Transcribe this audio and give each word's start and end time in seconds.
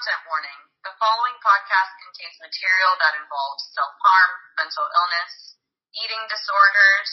Content 0.00 0.24
warning. 0.32 0.60
The 0.80 0.96
following 0.96 1.36
podcast 1.44 1.92
contains 2.00 2.40
material 2.40 2.96
that 3.04 3.20
involves 3.20 3.68
self-harm, 3.76 4.32
mental 4.56 4.88
illness, 4.96 5.60
eating 5.92 6.24
disorders, 6.24 7.12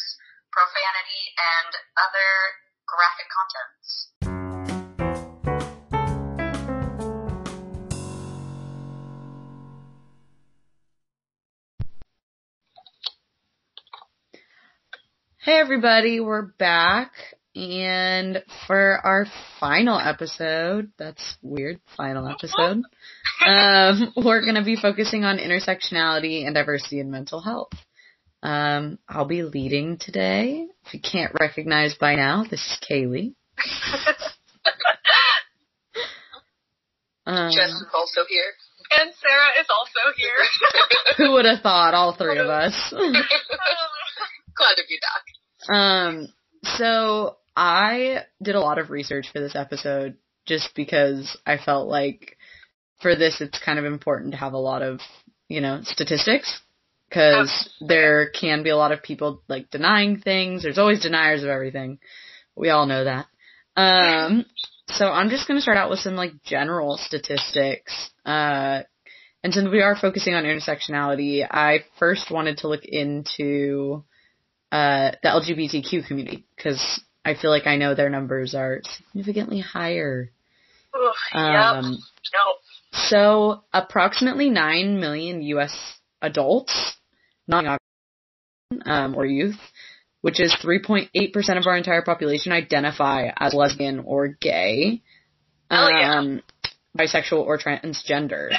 profanity, 0.55 1.35
and 1.35 1.83
other 1.99 2.31
graphic 2.87 3.27
contents. 3.27 4.15
Hey 15.43 15.59
everybody, 15.59 16.23
we're 16.23 16.55
back 16.55 17.35
and 17.57 18.43
for 18.67 18.99
our 19.03 19.25
final 19.59 19.99
episode, 19.99 20.91
that's 20.99 21.37
weird, 21.41 21.79
final 21.97 22.27
episode, 22.27 22.83
um, 23.45 24.13
we're 24.23 24.45
gonna 24.45 24.63
be 24.63 24.75
focusing 24.75 25.23
on 25.23 25.39
intersectionality 25.39 26.45
and 26.45 26.53
diversity 26.53 26.99
in 26.99 27.09
mental 27.09 27.41
health. 27.41 27.71
Um, 28.43 28.99
I'll 29.09 29.25
be 29.25 29.41
leading 29.41 29.97
today. 29.97 30.67
If 30.85 30.93
you 30.93 30.99
can't 30.99 31.33
recognize 31.39 31.95
by 31.95 32.15
now, 32.15 32.43
this 32.43 32.59
is 32.61 32.77
Kaylee. 32.87 33.33
Um, 37.25 37.51
Jess 37.55 37.69
is 37.69 37.85
also 37.91 38.21
here. 38.29 38.53
And 38.99 39.11
Sarah 39.19 39.59
is 39.59 39.67
also 39.69 40.13
here. 40.15 40.37
who 41.17 41.33
would 41.33 41.45
have 41.45 41.61
thought, 41.61 41.95
all 41.95 42.15
three 42.15 42.37
of 42.37 42.47
us? 42.47 42.73
Glad 42.91 43.15
to 44.75 44.83
be 44.87 44.99
back. 45.01 45.75
Um, 45.75 46.27
so 46.63 47.37
I 47.57 48.23
did 48.41 48.53
a 48.53 48.61
lot 48.61 48.77
of 48.77 48.91
research 48.91 49.29
for 49.33 49.39
this 49.39 49.55
episode 49.55 50.17
just 50.45 50.75
because 50.75 51.35
I 51.43 51.57
felt 51.57 51.89
like 51.89 52.37
for 53.01 53.15
this 53.15 53.41
it's 53.41 53.59
kind 53.59 53.79
of 53.79 53.85
important 53.85 54.33
to 54.33 54.37
have 54.37 54.53
a 54.53 54.59
lot 54.59 54.83
of, 54.83 54.99
you 55.49 55.59
know, 55.59 55.79
statistics 55.81 56.61
because 57.09 57.67
there 57.81 58.29
can 58.29 58.61
be 58.61 58.69
a 58.69 58.77
lot 58.77 58.91
of 58.91 59.01
people 59.01 59.41
like 59.47 59.71
denying 59.71 60.19
things. 60.19 60.61
There's 60.61 60.77
always 60.77 61.01
deniers 61.01 61.41
of 61.41 61.49
everything. 61.49 61.97
We 62.55 62.69
all 62.69 62.85
know 62.85 63.05
that. 63.05 63.25
Um, 63.75 64.45
so 64.89 65.07
I'm 65.07 65.29
just 65.29 65.47
going 65.47 65.57
to 65.57 65.61
start 65.61 65.77
out 65.77 65.89
with 65.89 65.99
some 65.99 66.15
like 66.15 66.43
general 66.43 66.97
statistics. 66.97 68.11
Uh, 68.23 68.83
and 69.43 69.51
since 69.51 69.67
we 69.71 69.81
are 69.81 69.95
focusing 69.95 70.35
on 70.35 70.43
intersectionality, 70.43 71.43
I 71.49 71.85
first 71.97 72.29
wanted 72.29 72.59
to 72.59 72.67
look 72.67 72.85
into 72.85 74.03
uh, 74.71 75.11
the 75.23 75.29
LGBTQ 75.29 76.07
community 76.07 76.45
because 76.55 77.01
I 77.27 77.35
feel 77.35 77.51
like 77.51 77.67
I 77.67 77.75
know 77.75 77.93
their 77.93 78.09
numbers 78.09 78.55
are 78.55 78.81
significantly 79.11 79.59
higher. 79.59 80.31
Um, 81.33 81.83
yep. 81.83 81.83
Nope. 81.83 82.57
So 82.93 83.63
approximately 83.73 84.49
9 84.49 84.99
million 85.01 85.41
US 85.41 85.77
adults, 86.21 86.95
not 87.47 87.79
um, 88.85 89.15
or 89.15 89.25
youth, 89.25 89.59
which 90.21 90.39
is 90.39 90.55
3.8% 90.63 91.09
of 91.57 91.67
our 91.67 91.75
entire 91.75 92.01
population 92.01 92.53
identify 92.53 93.29
as 93.35 93.53
lesbian 93.53 93.99
or 93.99 94.29
gay, 94.29 95.01
Oh, 95.69 95.89
yeah. 95.89 96.19
um, 96.19 96.41
bisexual 96.97 97.45
or 97.45 97.57
transgender. 97.57 98.51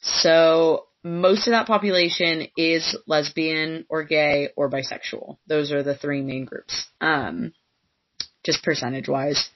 So 0.00 0.86
most 1.02 1.46
of 1.46 1.50
that 1.50 1.66
population 1.66 2.48
is 2.56 2.96
lesbian 3.06 3.84
or 3.90 4.04
gay 4.04 4.48
or 4.56 4.70
bisexual. 4.70 5.36
Those 5.46 5.72
are 5.72 5.82
the 5.82 5.94
three 5.94 6.22
main 6.22 6.46
groups. 6.46 6.86
Um, 7.02 7.52
just 8.44 8.62
percentage 8.62 9.08
wise. 9.08 9.48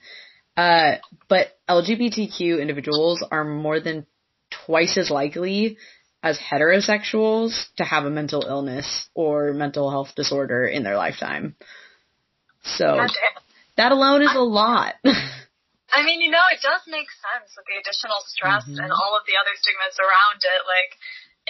Uh, 0.57 0.95
but 1.29 1.57
LGBTQ 1.69 2.59
individuals 2.61 3.23
are 3.31 3.45
more 3.45 3.79
than 3.79 4.05
twice 4.65 4.97
as 4.97 5.09
likely 5.09 5.77
as 6.21 6.37
heterosexuals 6.37 7.67
to 7.77 7.83
have 7.83 8.03
a 8.03 8.09
mental 8.09 8.43
illness 8.45 9.07
or 9.13 9.53
mental 9.53 9.89
health 9.89 10.09
disorder 10.15 10.65
in 10.65 10.83
their 10.83 10.97
lifetime. 10.97 11.55
So 12.63 13.07
that 13.77 13.91
alone 13.93 14.21
is 14.21 14.35
a 14.35 14.41
lot. 14.43 14.95
I 15.91 16.03
mean, 16.03 16.21
you 16.21 16.29
know, 16.29 16.43
it 16.51 16.61
does 16.61 16.81
make 16.85 17.07
sense 17.09 17.49
with 17.57 17.65
the 17.65 17.79
additional 17.81 18.21
stress 18.27 18.65
Mhm. 18.67 18.83
and 18.83 18.91
all 18.91 19.17
of 19.17 19.25
the 19.25 19.37
other 19.39 19.55
stigmas 19.57 19.97
around 19.97 20.43
it. 20.43 20.61
Like, 20.67 20.91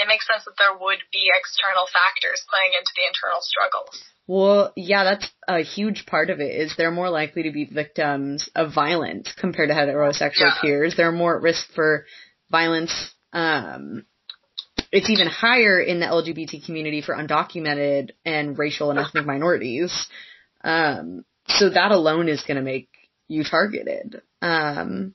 it 0.02 0.08
makes 0.08 0.26
sense 0.28 0.46
that 0.46 0.56
there 0.58 0.74
would 0.74 1.00
be 1.12 1.30
external 1.36 1.86
factors 1.92 2.42
playing 2.50 2.72
into 2.78 2.92
the 2.96 3.06
internal 3.08 3.42
struggles. 3.42 4.04
Well, 4.28 4.72
yeah, 4.76 5.04
that's 5.04 5.28
a 5.48 5.62
huge 5.64 6.06
part 6.06 6.30
of 6.30 6.40
it 6.40 6.54
is 6.56 6.76
they're 6.78 6.92
more 6.92 7.10
likely 7.10 7.44
to 7.44 7.52
be 7.52 7.66
victims 7.66 8.50
of 8.56 8.74
violence 8.74 9.34
compared 9.34 9.70
to 9.70 9.76
heterosexual 9.76 10.54
Yeah. 10.54 10.62
peers. 10.62 10.96
They're 10.96 11.12
more 11.12 11.36
at 11.38 11.42
risk 11.42 11.68
for 11.74 12.06
violence. 12.50 12.94
Um, 13.34 14.06
it's 14.92 15.10
even 15.10 15.28
higher 15.28 15.80
in 15.80 16.00
the 16.00 16.06
LGBT 16.06 16.66
community 16.66 17.02
for 17.02 17.16
undocumented 17.16 18.12
and 18.26 18.58
racial 18.58 18.92
and 18.92 19.00
ethnic 19.00 19.26
minorities. 19.34 20.08
Um, 20.64 21.26
so 21.48 21.70
that 21.70 21.92
alone 21.92 22.30
is 22.30 22.44
going 22.44 22.58
to 22.58 22.64
make 22.64 22.90
you 23.28 23.44
targeted. 23.44 24.22
Um, 24.42 25.14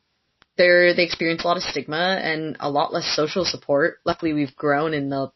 they're, 0.56 0.94
they 0.94 1.04
experience 1.04 1.44
a 1.44 1.46
lot 1.46 1.56
of 1.56 1.62
stigma 1.62 2.20
and 2.22 2.56
a 2.60 2.70
lot 2.70 2.92
less 2.92 3.06
social 3.16 3.44
support. 3.44 3.98
Luckily, 4.04 4.32
we've 4.32 4.54
grown 4.54 4.94
in 4.94 5.08
the 5.08 5.32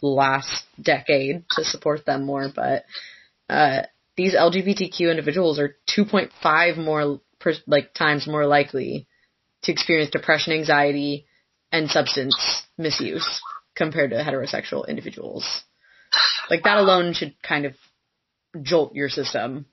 last 0.00 0.64
decade 0.80 1.44
to 1.50 1.64
support 1.64 2.06
them 2.06 2.24
more, 2.24 2.48
but 2.54 2.84
uh, 3.48 3.82
these 4.16 4.34
LGBTQ 4.34 5.10
individuals 5.10 5.58
are 5.58 5.76
2.5 5.96 6.76
more 6.78 7.20
per, 7.40 7.52
like 7.66 7.94
times 7.94 8.26
more 8.26 8.46
likely 8.46 9.06
to 9.62 9.72
experience 9.72 10.10
depression, 10.10 10.52
anxiety, 10.52 11.26
and 11.70 11.90
substance 11.90 12.62
misuse 12.76 13.40
compared 13.74 14.10
to 14.10 14.16
heterosexual 14.16 14.88
individuals. 14.88 15.62
Like 16.50 16.64
that 16.64 16.78
alone 16.78 17.12
should 17.12 17.34
kind 17.42 17.66
of 17.66 17.74
jolt 18.62 18.94
your 18.94 19.08
system. 19.08 19.66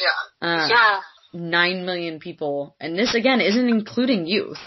Yeah. 0.00 0.48
Uh, 0.48 0.68
yeah. 0.68 1.00
9 1.34 1.84
million 1.84 2.20
people, 2.20 2.76
and 2.80 2.98
this 2.98 3.14
again 3.14 3.40
isn't 3.40 3.68
including 3.68 4.26
youth. 4.26 4.60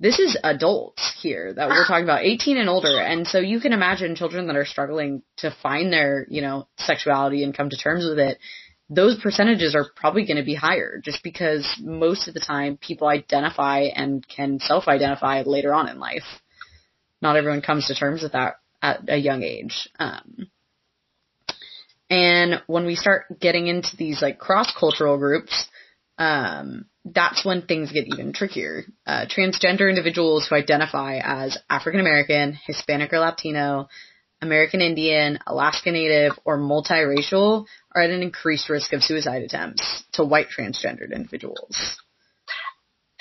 This 0.00 0.18
is 0.18 0.36
adults 0.42 1.16
here 1.22 1.52
that 1.54 1.68
we're 1.68 1.86
talking 1.86 2.02
about, 2.02 2.24
18 2.24 2.56
and 2.56 2.68
older, 2.68 2.98
and 2.98 3.24
so 3.24 3.38
you 3.38 3.60
can 3.60 3.72
imagine 3.72 4.16
children 4.16 4.48
that 4.48 4.56
are 4.56 4.64
struggling 4.64 5.22
to 5.38 5.54
find 5.62 5.92
their, 5.92 6.26
you 6.28 6.42
know, 6.42 6.66
sexuality 6.76 7.44
and 7.44 7.56
come 7.56 7.70
to 7.70 7.76
terms 7.76 8.04
with 8.08 8.18
it. 8.18 8.38
Those 8.90 9.20
percentages 9.22 9.76
are 9.76 9.86
probably 9.94 10.26
going 10.26 10.38
to 10.38 10.42
be 10.42 10.56
higher 10.56 11.00
just 11.02 11.22
because 11.22 11.66
most 11.80 12.26
of 12.26 12.34
the 12.34 12.40
time 12.40 12.78
people 12.78 13.06
identify 13.06 13.82
and 13.94 14.26
can 14.26 14.58
self-identify 14.58 15.44
later 15.46 15.72
on 15.72 15.88
in 15.88 16.00
life. 16.00 16.26
Not 17.22 17.36
everyone 17.36 17.62
comes 17.62 17.86
to 17.86 17.94
terms 17.94 18.22
with 18.22 18.32
that 18.32 18.56
at 18.82 19.08
a 19.08 19.16
young 19.16 19.44
age. 19.44 19.88
Um, 20.00 20.48
and 22.10 22.60
when 22.66 22.84
we 22.84 22.96
start 22.96 23.38
getting 23.40 23.68
into 23.68 23.96
these 23.96 24.20
like 24.20 24.38
cross-cultural 24.38 25.16
groups, 25.16 25.68
um, 26.18 26.86
that's 27.04 27.44
when 27.44 27.62
things 27.62 27.92
get 27.92 28.06
even 28.06 28.32
trickier. 28.32 28.84
Uh, 29.06 29.26
transgender 29.26 29.88
individuals 29.88 30.46
who 30.46 30.54
identify 30.54 31.18
as 31.22 31.58
African 31.68 32.00
American, 32.00 32.58
Hispanic 32.66 33.12
or 33.12 33.18
Latino, 33.18 33.88
American 34.40 34.80
Indian, 34.80 35.38
Alaska 35.46 35.90
Native, 35.90 36.32
or 36.44 36.58
multiracial 36.58 37.66
are 37.94 38.02
at 38.02 38.10
an 38.10 38.22
increased 38.22 38.68
risk 38.68 38.92
of 38.92 39.02
suicide 39.02 39.42
attempts 39.42 40.04
to 40.12 40.24
white 40.24 40.48
transgendered 40.48 41.12
individuals. 41.14 41.96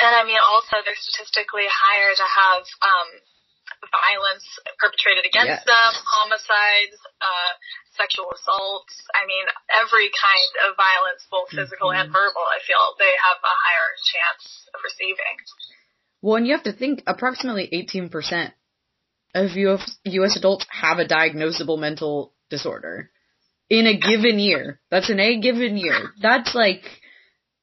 And 0.02 0.16
I 0.16 0.26
mean, 0.26 0.38
also, 0.52 0.78
they're 0.84 0.98
statistically 0.98 1.66
higher 1.70 2.10
to 2.10 2.26
have 2.26 2.64
um, 2.82 3.10
violence 3.90 4.46
perpetrated 4.78 5.26
against 5.26 5.48
Yes. 5.48 5.66
them, 5.66 5.94
homicides, 6.06 6.98
uh, 7.22 7.54
sexual 7.98 8.32
assaults. 8.32 8.94
I 9.16 9.26
mean, 9.26 9.46
every 9.70 10.10
kind 10.10 10.70
of 10.70 10.78
violence, 10.78 11.26
both 11.32 11.50
physical 11.50 11.92
and 11.92 12.10
Mhm. 12.10 12.14
verbal, 12.14 12.46
I 12.46 12.60
feel 12.60 12.96
they 13.00 13.16
have 13.18 13.38
a 13.44 13.56
higher 13.66 13.96
chance 14.06 14.70
of 14.74 14.84
receiving. 14.84 15.38
Well, 16.22 16.38
and 16.38 16.46
you 16.48 16.54
have 16.54 16.64
to 16.64 16.74
think 16.74 17.04
approximately 17.08 17.68
18% 17.72 18.54
of 19.34 19.56
US, 19.56 19.98
US 20.06 20.36
adults 20.36 20.66
have 20.70 21.00
a 21.00 21.06
diagnosable 21.06 21.80
mental 21.80 22.36
disorder 22.50 23.12
in 23.70 23.88
a 23.88 23.98
given 23.98 24.38
year. 24.38 24.82
That's 24.92 25.10
in 25.10 25.20
a 25.20 25.40
given 25.40 25.78
year. 25.78 26.14
That's 26.22 26.54
like, 26.54 26.84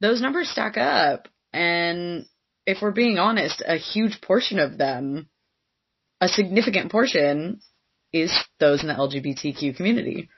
those 0.00 0.21
numbers 0.21 0.49
stack 0.50 0.76
up. 0.76 1.29
And 1.53 2.26
if 2.67 2.82
we're 2.82 2.91
being 2.93 3.19
honest, 3.19 3.62
a 3.64 3.76
huge 3.76 4.21
portion 4.21 4.59
of 4.59 4.79
them, 4.79 5.29
a 6.20 6.29
significant 6.29 6.91
portion, 6.91 7.61
is 8.12 8.32
those 8.59 8.82
in 8.82 8.88
the 8.88 8.94
LGBTQ 8.94 9.76
community. 9.76 10.29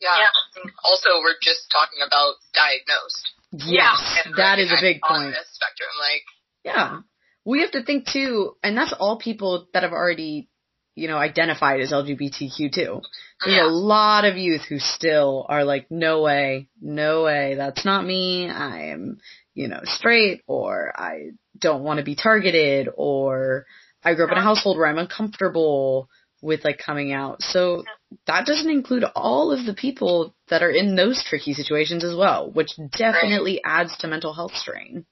Yeah. 0.00 0.16
Yeah. 0.18 0.70
Also, 0.84 1.10
we're 1.20 1.38
just 1.42 1.70
talking 1.70 1.98
about 2.06 2.34
diagnosed. 2.54 3.32
Yes, 3.52 4.22
And 4.24 4.34
that 4.36 4.58
is 4.58 4.70
a 4.72 4.76
big 4.80 5.00
point. 5.00 5.30
this 5.32 5.46
spectrum, 5.52 5.88
like, 6.00 6.22
Yeah. 6.64 7.00
We 7.44 7.60
have 7.60 7.70
to 7.72 7.84
think 7.84 8.08
too, 8.08 8.56
and 8.62 8.76
that's 8.76 8.92
all 8.92 9.18
people 9.18 9.68
that 9.72 9.84
have 9.84 9.92
already, 9.92 10.48
you 10.96 11.06
know, 11.06 11.16
identified 11.16 11.80
as 11.80 11.92
LGBTQ 11.92 12.72
too. 12.74 13.02
There's 13.44 13.56
Yeah. 13.56 13.66
a 13.66 13.70
lot 13.70 14.24
of 14.24 14.36
youth 14.36 14.62
who 14.62 14.80
still 14.80 15.46
are 15.48 15.62
like, 15.64 15.88
no 15.90 16.22
way, 16.22 16.68
no 16.80 17.22
way, 17.22 17.54
that's 17.54 17.84
not 17.84 18.04
me. 18.04 18.50
I 18.50 18.86
am 18.88 19.20
you 19.56 19.68
know, 19.68 19.80
straight 19.84 20.42
or 20.46 20.92
I 20.94 21.30
don't 21.58 21.82
want 21.82 21.98
to 21.98 22.04
be 22.04 22.14
targeted 22.14 22.90
or 22.94 23.64
I 24.06 24.14
grew 24.14 24.24
up 24.26 24.30
in 24.30 24.38
a 24.38 24.42
household 24.42 24.78
where 24.78 24.86
I'm 24.86 25.02
uncomfortable 25.02 26.08
with 26.40 26.62
like 26.62 26.78
coming 26.78 27.10
out. 27.10 27.42
So 27.42 27.82
that 28.30 28.46
doesn't 28.46 28.70
include 28.70 29.02
all 29.18 29.50
of 29.50 29.66
the 29.66 29.74
people 29.74 30.30
that 30.46 30.62
are 30.62 30.70
in 30.70 30.94
those 30.94 31.26
tricky 31.26 31.54
situations 31.58 32.06
as 32.06 32.14
well, 32.14 32.46
which 32.54 32.70
definitely 32.94 33.58
right. 33.58 33.82
adds 33.82 33.98
to 33.98 34.06
mental 34.06 34.30
health 34.30 34.54
strain. 34.54 35.04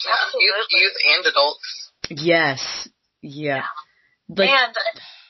Yeah, 0.00 0.24
youth, 0.32 0.68
youth 0.72 0.96
and 1.12 1.26
adults. 1.28 1.68
Yes. 2.08 2.88
Yeah. 3.20 3.68
yeah. 3.68 3.68
Like, 4.32 4.48
and 4.48 4.76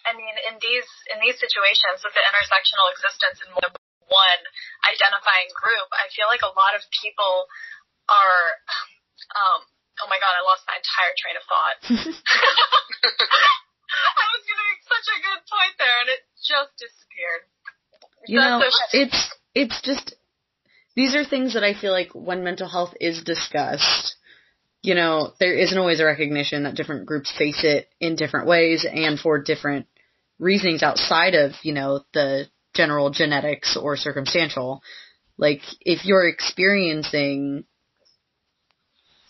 I 0.06 0.14
mean, 0.14 0.38
in 0.46 0.62
these 0.62 0.86
in 1.10 1.18
these 1.18 1.42
situations 1.42 1.98
with 2.06 2.14
the 2.14 2.22
intersectional 2.22 2.86
existence 2.94 3.42
in 3.42 3.50
one 3.50 4.42
identifying 4.86 5.50
group, 5.58 5.90
I 5.90 6.06
feel 6.14 6.30
like 6.30 6.46
a 6.46 6.54
lot 6.54 6.78
of 6.78 6.86
people 7.02 7.50
are. 8.06 8.62
Um, 9.34 9.66
oh 10.02 10.08
my 10.10 10.18
god, 10.22 10.34
I 10.34 10.42
lost 10.46 10.62
my 10.66 10.76
entire 10.78 11.14
train 11.18 11.36
of 11.38 11.44
thought. 11.46 11.78
I 13.98 14.24
was 14.32 14.42
gonna 14.44 14.66
make 14.68 14.82
such 14.84 15.08
a 15.10 15.18
good 15.22 15.42
point 15.48 15.74
there, 15.78 15.98
and 16.04 16.08
it 16.12 16.22
just 16.38 16.72
disappeared. 16.76 17.42
You 18.26 18.40
That's 18.40 18.60
know, 18.60 18.70
so 18.70 18.84
it's 18.92 19.20
it's 19.54 19.78
just 19.82 20.14
these 20.94 21.14
are 21.14 21.24
things 21.24 21.54
that 21.54 21.64
I 21.64 21.74
feel 21.74 21.92
like 21.92 22.10
when 22.12 22.44
mental 22.44 22.68
health 22.68 22.94
is 23.00 23.22
discussed, 23.22 24.16
you 24.82 24.94
know, 24.94 25.32
there 25.38 25.54
isn't 25.54 25.78
always 25.78 26.00
a 26.00 26.04
recognition 26.04 26.64
that 26.64 26.74
different 26.74 27.06
groups 27.06 27.32
face 27.36 27.62
it 27.62 27.88
in 28.00 28.16
different 28.16 28.46
ways 28.48 28.84
and 28.84 29.18
for 29.18 29.42
different 29.42 29.86
reasonings 30.38 30.82
outside 30.82 31.34
of, 31.34 31.52
you 31.62 31.72
know, 31.72 32.00
the 32.14 32.46
general 32.74 33.10
genetics 33.10 33.76
or 33.76 33.96
circumstantial. 33.96 34.82
Like, 35.36 35.60
if 35.80 36.04
you're 36.04 36.28
experiencing 36.28 37.64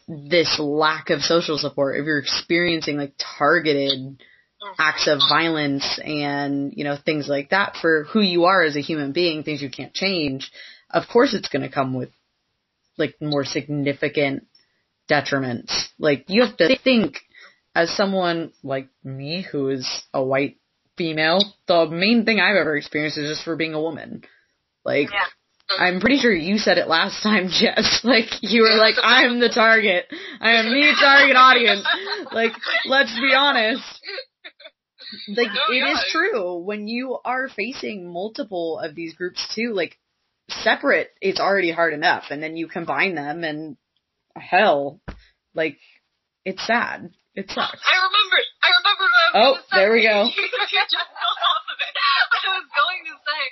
this 0.09 0.59
lack 0.59 1.11
of 1.11 1.21
social 1.21 1.59
support, 1.59 1.97
if 1.97 2.07
you're 2.07 2.19
experiencing 2.19 2.97
like 2.97 3.13
targeted 3.39 4.19
acts 4.79 5.07
of 5.07 5.21
violence 5.29 6.01
and, 6.03 6.73
you 6.75 6.85
know, 6.85 6.97
things 6.97 7.29
like 7.29 7.51
that 7.51 7.77
for 7.81 8.05
who 8.05 8.21
you 8.21 8.45
are 8.45 8.63
as 8.63 8.75
a 8.75 8.81
human 8.81 9.13
being, 9.13 9.43
things 9.43 9.63
you 9.63 9.71
can't 9.71 9.95
change, 9.95 10.51
of 10.91 11.05
course 11.13 11.35
it's 11.35 11.49
going 11.49 11.63
to 11.63 11.69
come 11.69 11.95
with 11.95 12.09
like 12.97 13.15
more 13.21 13.45
significant 13.45 14.47
detriments. 15.11 15.89
Like 15.99 16.25
you 16.29 16.43
have 16.43 16.57
to 16.57 16.79
think 16.79 17.19
as 17.75 17.95
someone 17.95 18.53
like 18.63 18.89
me 19.05 19.43
who 19.43 19.69
is 19.69 20.03
a 20.13 20.23
white 20.23 20.57
female, 20.97 21.55
the 21.67 21.87
main 21.87 22.25
thing 22.25 22.41
I've 22.41 22.57
ever 22.57 22.77
experienced 22.77 23.19
is 23.19 23.31
just 23.31 23.45
for 23.45 23.57
being 23.57 23.75
a 23.75 23.81
woman. 23.81 24.25
Like 24.85 25.11
yeah. 25.13 25.27
I'm 25.71 26.01
pretty 26.01 26.19
sure 26.19 26.33
you 26.33 26.59
said 26.59 26.79
it 26.79 26.89
last 26.89 27.23
time, 27.23 27.49
Jess. 27.51 28.01
Like 28.05 28.29
you 28.41 28.63
were 28.63 28.77
like, 28.77 28.95
I'm 29.03 29.41
the 29.41 29.51
target. 29.51 30.07
I 30.41 30.53
am 30.53 30.67
the 30.67 30.97
target 30.99 31.37
audience. 31.37 31.87
Like, 32.33 32.53
let's 32.87 33.15
be 33.21 33.35
honest. 33.35 33.85
Like 35.29 35.49
no, 35.49 35.75
it 35.75 35.79
yeah. 35.79 35.93
is 35.93 36.05
true 36.11 36.59
when 36.59 36.87
you 36.87 37.19
are 37.25 37.49
facing 37.49 38.13
multiple 38.13 38.79
of 38.79 38.95
these 38.95 39.15
groups 39.15 39.47
too. 39.55 39.73
Like 39.75 39.99
separate, 40.49 41.11
it's 41.21 41.41
already 41.41 41.71
hard 41.71 41.95
enough, 41.95 42.25
and 42.31 42.43
then 42.43 42.57
you 42.57 42.69
combine 42.69 43.15
them, 43.15 43.45
and 43.45 43.77
hell, 44.37 45.01
like 45.55 45.79
it's 46.45 46.67
sad. 46.67 47.11
It 47.35 47.49
sucks. 47.49 47.81
I 47.87 47.97
remember. 47.97 48.37
I 48.63 48.69
remember. 48.83 49.07
oh, 49.35 49.57
there 49.73 49.93
we 49.93 50.03
go. 50.03 50.09
I 50.19 50.25
was 52.57 52.67
going 52.73 53.05
to 53.05 53.15
say 53.23 53.43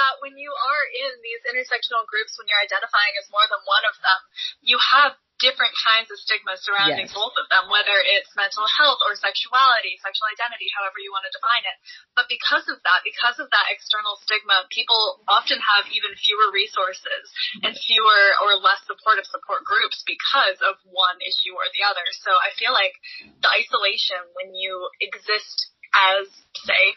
that 0.00 0.24
when 0.24 0.40
you 0.40 0.48
are 0.48 0.84
in 1.04 1.12
these 1.20 1.44
intersectional 1.44 2.08
groups, 2.08 2.40
when 2.40 2.48
you're 2.48 2.64
identifying 2.64 3.12
as 3.20 3.28
more 3.28 3.44
than 3.44 3.60
one 3.68 3.84
of 3.84 3.96
them, 4.00 4.20
you 4.64 4.80
have 4.80 5.12
different 5.40 5.72
kinds 5.80 6.12
of 6.12 6.20
stigma 6.20 6.52
surrounding 6.60 7.08
yes. 7.08 7.16
both 7.16 7.32
of 7.40 7.48
them, 7.48 7.72
whether 7.72 7.96
it's 8.12 8.28
mental 8.36 8.68
health 8.68 9.00
or 9.08 9.16
sexuality, 9.16 9.96
sexual 10.04 10.28
identity, 10.28 10.68
however 10.76 11.00
you 11.00 11.08
want 11.08 11.24
to 11.24 11.32
define 11.32 11.64
it. 11.64 11.76
But 12.12 12.28
because 12.28 12.68
of 12.68 12.76
that, 12.84 13.00
because 13.02 13.40
of 13.40 13.48
that 13.48 13.72
external 13.72 14.20
stigma, 14.20 14.68
people 14.68 15.24
often 15.26 15.56
have 15.56 15.88
even 15.88 16.12
fewer 16.20 16.52
resources 16.52 17.24
and 17.64 17.72
fewer 17.72 18.22
or 18.44 18.60
less 18.60 18.84
supportive 18.84 19.24
support 19.26 19.64
groups 19.64 20.04
because 20.04 20.60
of 20.60 20.76
one 20.84 21.16
issue 21.24 21.56
or 21.56 21.64
the 21.72 21.88
other. 21.88 22.04
So 22.20 22.36
I 22.36 22.52
feel 22.60 22.76
like 22.76 22.92
the 23.40 23.48
isolation 23.48 24.20
when 24.36 24.52
you 24.52 24.92
exist 25.00 25.72
as, 25.90 26.28
say, 26.54 26.94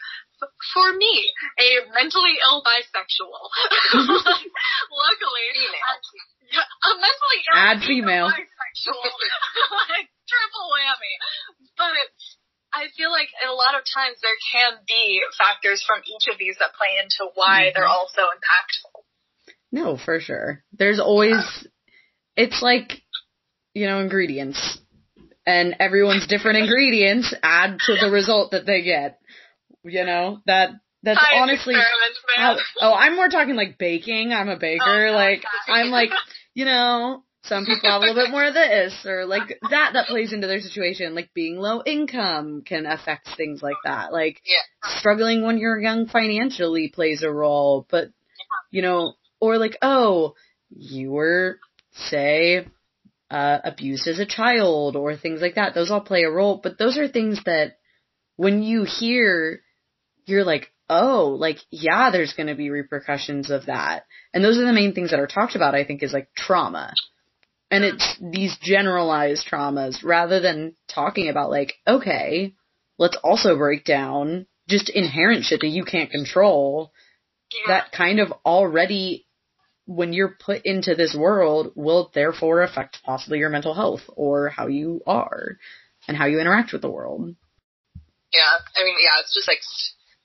for 0.74 0.92
me, 0.92 1.30
a 1.58 1.86
mentally 1.94 2.36
ill 2.42 2.62
bisexual. 2.62 3.42
Luckily, 3.94 5.46
a 6.54 6.92
mentally 6.94 7.40
ill 7.48 7.56
Add 7.56 7.78
female. 7.82 8.28
bisexual. 8.28 9.04
like, 9.90 10.08
triple 10.28 10.66
whammy. 10.74 11.14
But 11.76 11.94
I 12.72 12.88
feel 12.96 13.10
like 13.10 13.28
a 13.46 13.52
lot 13.52 13.78
of 13.78 13.82
times 13.86 14.18
there 14.20 14.38
can 14.52 14.82
be 14.86 15.22
factors 15.38 15.84
from 15.86 16.02
each 16.02 16.26
of 16.32 16.38
these 16.38 16.56
that 16.58 16.74
play 16.74 16.98
into 17.02 17.30
why 17.34 17.70
mm-hmm. 17.70 17.72
they're 17.74 17.88
all 17.88 18.10
so 18.12 18.22
impactful. 18.22 19.04
No, 19.70 19.96
for 19.96 20.20
sure. 20.20 20.62
There's 20.72 21.00
always, 21.00 21.66
it's 22.36 22.62
like, 22.62 22.92
you 23.74 23.86
know, 23.86 24.00
ingredients. 24.00 24.78
And 25.46 25.76
everyone's 25.78 26.26
different 26.26 26.58
ingredients 26.58 27.34
add 27.42 27.76
to 27.86 27.96
the 28.00 28.10
result 28.10 28.52
that 28.52 28.66
they 28.66 28.82
get. 28.82 29.18
You 29.84 30.04
know, 30.04 30.40
that 30.46 30.70
that's 31.02 31.20
honestly 31.34 31.74
how, 32.36 32.56
oh, 32.80 32.94
I'm 32.94 33.14
more 33.14 33.28
talking 33.28 33.54
like 33.54 33.76
baking. 33.78 34.32
I'm 34.32 34.48
a 34.48 34.58
baker. 34.58 35.08
Oh, 35.08 35.12
like 35.12 35.44
I'm 35.68 35.90
like, 35.90 36.08
you 36.54 36.64
know, 36.64 37.22
some 37.42 37.66
people 37.66 37.90
have 37.90 38.00
a 38.00 38.06
little 38.06 38.24
bit 38.24 38.30
more 38.30 38.44
of 38.44 38.54
this 38.54 39.04
or 39.04 39.26
like 39.26 39.60
that 39.70 39.90
that 39.92 40.06
plays 40.06 40.32
into 40.32 40.46
their 40.46 40.60
situation. 40.60 41.14
Like 41.14 41.34
being 41.34 41.58
low 41.58 41.82
income 41.84 42.62
can 42.64 42.86
affect 42.86 43.28
things 43.36 43.62
like 43.62 43.76
that. 43.84 44.12
Like 44.12 44.40
yeah. 44.46 44.98
struggling 44.98 45.42
when 45.42 45.58
you're 45.58 45.78
young 45.78 46.06
financially 46.06 46.88
plays 46.88 47.22
a 47.22 47.30
role, 47.30 47.86
but 47.90 48.08
you 48.70 48.80
know, 48.80 49.12
or 49.40 49.58
like, 49.58 49.76
oh, 49.82 50.34
you 50.70 51.10
were 51.12 51.58
say 52.08 52.66
uh 53.30 53.58
abused 53.62 54.08
as 54.08 54.18
a 54.18 54.26
child 54.26 54.96
or 54.96 55.14
things 55.16 55.42
like 55.42 55.56
that. 55.56 55.74
Those 55.74 55.90
all 55.90 56.00
play 56.00 56.22
a 56.22 56.30
role, 56.30 56.60
but 56.62 56.78
those 56.78 56.96
are 56.96 57.08
things 57.08 57.40
that 57.44 57.76
when 58.36 58.62
you 58.62 58.84
hear 58.84 59.60
you're 60.26 60.44
like, 60.44 60.70
oh, 60.88 61.36
like, 61.38 61.58
yeah, 61.70 62.10
there's 62.10 62.34
going 62.34 62.48
to 62.48 62.54
be 62.54 62.70
repercussions 62.70 63.50
of 63.50 63.66
that. 63.66 64.04
And 64.32 64.44
those 64.44 64.58
are 64.58 64.66
the 64.66 64.72
main 64.72 64.94
things 64.94 65.10
that 65.10 65.20
are 65.20 65.26
talked 65.26 65.56
about, 65.56 65.74
I 65.74 65.84
think, 65.84 66.02
is 66.02 66.12
like 66.12 66.28
trauma. 66.36 66.92
And 67.70 67.84
it's 67.84 68.16
these 68.20 68.56
generalized 68.60 69.46
traumas 69.50 70.04
rather 70.04 70.40
than 70.40 70.76
talking 70.88 71.28
about 71.28 71.50
like, 71.50 71.74
okay, 71.86 72.54
let's 72.98 73.16
also 73.24 73.56
break 73.56 73.84
down 73.84 74.46
just 74.68 74.88
inherent 74.88 75.44
shit 75.44 75.60
that 75.60 75.68
you 75.68 75.84
can't 75.84 76.10
control 76.10 76.92
yeah. 77.52 77.74
that 77.74 77.92
kind 77.92 78.20
of 78.20 78.32
already 78.44 79.26
when 79.86 80.12
you're 80.12 80.36
put 80.38 80.62
into 80.64 80.94
this 80.94 81.14
world 81.14 81.72
will 81.74 82.10
therefore 82.14 82.62
affect 82.62 83.02
possibly 83.04 83.38
your 83.38 83.50
mental 83.50 83.74
health 83.74 84.00
or 84.16 84.48
how 84.48 84.66
you 84.66 85.02
are 85.06 85.58
and 86.08 86.16
how 86.16 86.26
you 86.26 86.40
interact 86.40 86.72
with 86.72 86.80
the 86.80 86.90
world. 86.90 87.34
Yeah, 88.32 88.40
I 88.76 88.84
mean, 88.84 88.96
yeah, 88.98 89.20
it's 89.20 89.34
just 89.34 89.48
like 89.48 89.58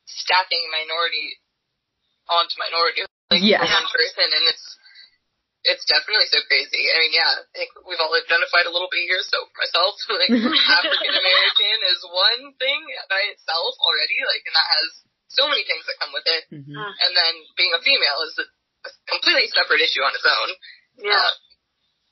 stacking 0.10 0.66
minority 0.74 1.38
onto 2.30 2.56
minority, 2.58 3.06
like 3.30 3.46
yes. 3.46 3.62
one 3.62 3.88
person, 3.94 4.26
and 4.26 4.44
it's 4.50 4.66
it's 5.68 5.84
definitely 5.86 6.28
so 6.32 6.40
crazy. 6.48 6.88
I 6.88 6.96
mean, 7.04 7.14
yeah, 7.14 7.32
I 7.36 7.44
think 7.52 7.76
we've 7.84 8.00
all 8.00 8.16
identified 8.16 8.64
a 8.66 8.74
little 8.74 8.88
bit 8.88 9.04
here. 9.06 9.20
So 9.22 9.44
myself, 9.60 10.00
like 10.10 10.32
African 10.32 11.14
American 11.14 11.78
is 11.92 12.00
one 12.08 12.56
thing 12.56 12.80
by 13.12 13.22
itself 13.34 13.76
already, 13.84 14.18
like, 14.24 14.44
and 14.48 14.56
that 14.56 14.70
has 14.72 14.90
so 15.30 15.46
many 15.46 15.68
things 15.68 15.84
that 15.86 16.00
come 16.00 16.16
with 16.16 16.26
it. 16.26 16.44
Mm-hmm. 16.50 16.74
And 16.74 17.12
then 17.14 17.34
being 17.60 17.76
a 17.76 17.82
female 17.84 18.24
is 18.26 18.36
a, 18.40 18.46
a 18.88 18.92
completely 19.12 19.52
separate 19.52 19.84
issue 19.84 20.02
on 20.02 20.16
its 20.16 20.26
own. 20.26 20.50
Yeah. 21.06 21.14
Uh, 21.14 21.34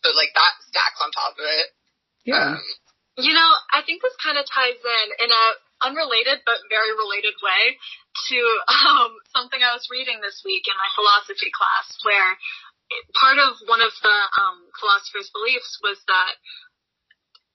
but 0.04 0.13
like 0.13 0.36
that 0.36 0.54
stacks 0.68 1.00
on 1.01 1.10
top 1.16 1.34
of 1.39 1.46
it. 1.48 1.68
Yeah. 2.27 2.60
Um, 2.60 2.63
you 3.18 3.34
know, 3.34 3.50
I 3.74 3.82
think 3.82 4.04
this 4.04 4.13
kind 4.22 4.38
of 4.38 4.46
ties 4.46 4.77
in 4.77 5.08
in 5.24 5.30
a 5.34 5.46
unrelated 5.84 6.41
but 6.46 6.62
very 6.69 6.93
related 6.96 7.36
way 7.41 7.77
to 8.29 8.39
um, 8.69 9.12
something 9.34 9.62
I 9.62 9.74
was 9.77 9.88
reading 9.93 10.19
this 10.22 10.41
week 10.46 10.65
in 10.65 10.75
my 10.77 10.89
philosophy 10.98 11.51
class, 11.53 11.88
where 12.03 12.38
part 13.19 13.38
of 13.38 13.60
one 13.67 13.84
of 13.84 13.91
the 14.00 14.17
um, 14.39 14.67
philosopher's 14.79 15.29
beliefs 15.36 15.79
was 15.84 16.00
that 16.07 16.34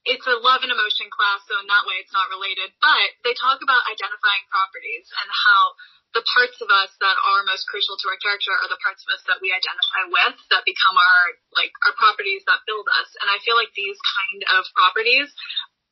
it's 0.02 0.26
a 0.26 0.34
love 0.42 0.66
and 0.66 0.74
emotion 0.74 1.06
class, 1.14 1.46
so 1.46 1.54
in 1.62 1.70
that 1.70 1.86
way 1.86 2.02
it's 2.02 2.14
not 2.14 2.26
related. 2.34 2.74
But 2.82 3.06
they 3.22 3.34
talk 3.38 3.62
about 3.62 3.86
identifying 3.86 4.44
properties 4.50 5.06
and 5.22 5.28
how 5.30 5.78
the 6.12 6.26
parts 6.36 6.60
of 6.60 6.68
us 6.68 6.92
that 7.00 7.16
are 7.16 7.40
most 7.48 7.64
crucial 7.70 7.96
to 7.96 8.06
our 8.12 8.20
character 8.20 8.52
are 8.52 8.68
the 8.68 8.82
parts 8.84 9.00
of 9.06 9.16
us 9.16 9.22
that 9.30 9.40
we 9.40 9.48
identify 9.48 10.04
with 10.12 10.36
that 10.52 10.68
become 10.68 10.98
our 10.98 11.22
like 11.56 11.72
our 11.88 11.94
properties 11.96 12.44
that 12.44 12.66
build 12.68 12.84
us. 13.00 13.08
And 13.22 13.32
I 13.32 13.40
feel 13.40 13.56
like 13.56 13.72
these 13.72 13.96
kind 13.96 14.44
of 14.58 14.68
properties 14.76 15.32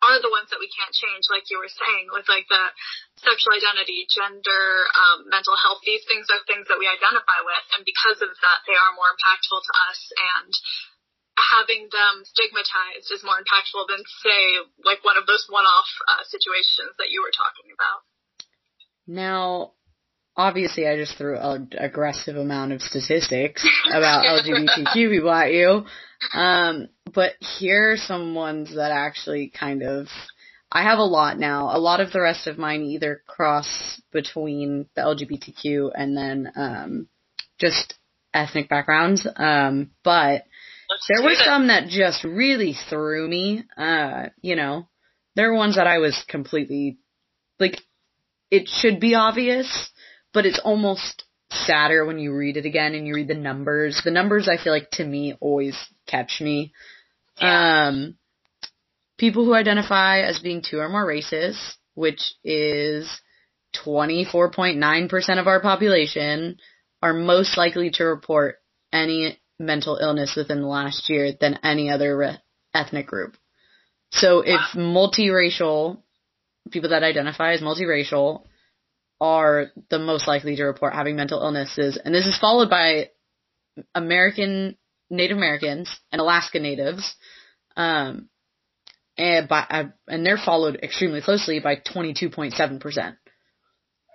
are 0.01 0.19
the 0.21 0.33
ones 0.33 0.49
that 0.49 0.61
we 0.61 0.73
can't 0.73 0.97
change, 0.97 1.29
like 1.29 1.49
you 1.53 1.61
were 1.61 1.71
saying, 1.71 2.09
with 2.09 2.25
like 2.29 2.49
the 2.49 2.65
sexual 3.21 3.53
identity, 3.53 4.09
gender, 4.09 4.89
um, 4.97 5.29
mental 5.29 5.57
health. 5.61 5.85
These 5.85 6.05
things 6.09 6.29
are 6.33 6.41
things 6.49 6.69
that 6.73 6.81
we 6.81 6.89
identify 6.89 7.45
with, 7.45 7.65
and 7.77 7.85
because 7.85 8.25
of 8.25 8.33
that, 8.33 8.59
they 8.65 8.77
are 8.77 8.97
more 8.97 9.13
impactful 9.13 9.61
to 9.61 9.73
us. 9.93 10.01
And 10.17 10.53
having 11.37 11.89
them 11.93 12.25
stigmatized 12.25 13.09
is 13.13 13.25
more 13.25 13.37
impactful 13.37 13.89
than 13.89 14.01
say 14.25 14.61
like 14.85 15.05
one 15.05 15.17
of 15.17 15.29
those 15.29 15.45
one-off 15.49 15.89
uh, 16.09 16.23
situations 16.29 16.97
that 17.01 17.13
you 17.13 17.21
were 17.21 17.33
talking 17.33 17.69
about. 17.73 18.01
Now, 19.05 19.77
obviously 20.37 20.87
I 20.87 20.97
just 20.97 21.17
threw 21.17 21.37
an 21.37 21.71
aggressive 21.77 22.37
amount 22.37 22.73
of 22.73 22.83
statistics 22.83 23.67
about 23.89 24.25
LGBTQ 24.25 24.95
people 24.95 25.33
at 25.33 25.53
you. 25.53 25.85
Um, 26.35 26.89
but 27.15 27.33
here 27.59 27.93
are 27.93 27.97
some 27.97 28.35
ones 28.35 28.75
that 28.75 28.93
actually 28.93 29.49
kind 29.49 29.83
of, 29.83 30.09
I 30.71 30.83
have 30.83 30.99
a 30.99 31.05
lot 31.05 31.39
now. 31.39 31.77
A 31.77 31.79
lot 31.79 32.01
of 32.01 32.13
the 32.13 32.21
rest 32.21 32.47
of 32.47 32.59
mine 32.59 32.83
either 32.83 33.23
cross 33.27 34.01
between 34.13 34.87
the 34.95 35.03
LGBTQ 35.03 35.91
and 35.95 36.17
then, 36.17 36.53
um, 36.57 37.09
just 37.59 37.95
ethnic 38.33 38.69
backgrounds. 38.69 39.27
Um, 39.37 39.91
but 40.05 40.45
Let's 40.89 41.09
there 41.09 41.23
were 41.25 41.35
some 41.35 41.69
that 41.69 41.89
just 41.89 42.25
really 42.25 42.75
threw 42.89 43.29
me. 43.29 43.65
Uh, 43.77 44.27
you 44.41 44.57
know, 44.57 44.89
there 45.37 45.51
were 45.51 45.57
ones 45.57 45.77
that 45.77 45.87
I 45.87 45.99
was 45.99 46.25
completely, 46.29 46.99
like, 47.59 47.81
it 48.51 48.69
should 48.69 49.01
be 49.01 49.15
obvious, 49.15 49.91
but 50.33 50.47
it's 50.47 50.59
almost 50.59 51.25
sadder 51.53 52.05
when 52.05 52.19
you 52.19 52.35
read 52.35 52.57
it 52.57 52.67
again 52.67 52.95
and 52.95 53.07
you 53.07 53.15
read 53.15 53.29
the 53.29 53.35
numbers. 53.35 54.01
The 54.05 54.11
numbers 54.11 54.49
I 54.49 54.63
feel 54.63 54.73
like 54.73 54.91
to 54.93 55.05
me 55.05 55.35
always 55.41 55.77
catch 56.07 56.41
me. 56.41 56.73
Um, 57.41 58.17
people 59.19 59.45
who 59.45 59.55
identify 59.55 60.21
as 60.21 60.41
being 60.41 60.63
two 60.63 60.79
or 60.79 60.89
more 60.89 61.07
races, 61.07 61.77
which 61.95 62.35
is 62.45 63.09
24.9% 63.85 65.41
of 65.41 65.47
our 65.47 65.61
population, 65.61 66.59
are 67.03 67.13
most 67.13 67.57
likely 67.57 67.91
to 67.91 68.05
report 68.05 68.57
any 68.93 69.39
mental 69.59 69.97
illness 69.97 70.35
within 70.37 70.63
the 70.63 70.67
last 70.67 71.09
year 71.09 71.33
than 71.39 71.59
any 71.63 71.91
other 71.91 72.17
re- 72.17 72.39
ethnic 72.75 73.07
group. 73.07 73.37
So 74.13 74.41
if 74.41 74.61
multiracial, 74.75 76.03
people 76.71 76.91
that 76.91 77.03
identify 77.03 77.53
as 77.53 77.61
multiracial 77.61 78.45
are 79.21 79.67
the 79.91 79.99
most 79.99 80.27
likely 80.27 80.57
to 80.57 80.65
report 80.65 80.95
having 80.95 81.15
mental 81.15 81.41
illnesses, 81.41 81.99
and 82.03 82.15
this 82.15 82.27
is 82.27 82.39
followed 82.39 82.71
by 82.71 83.11
American 83.95 84.77
Native 85.11 85.37
Americans 85.37 85.91
and 86.13 86.21
Alaska 86.21 86.61
Natives, 86.61 87.15
um, 87.77 88.29
and 89.19 89.49
by 89.49 89.61
uh, 89.69 89.85
and 90.09 90.25
they're 90.25 90.39
followed 90.39 90.77
extremely 90.83 91.21
closely 91.21 91.61
by 91.61 91.77
22.7%. 91.77 93.17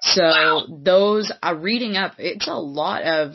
So 0.02 0.22
Wow. 0.24 0.68
those 0.70 1.32
are 1.42 1.56
reading 1.56 1.98
up. 1.98 2.14
It's 2.18 2.48
a 2.48 2.54
lot 2.54 3.04
of, 3.04 3.34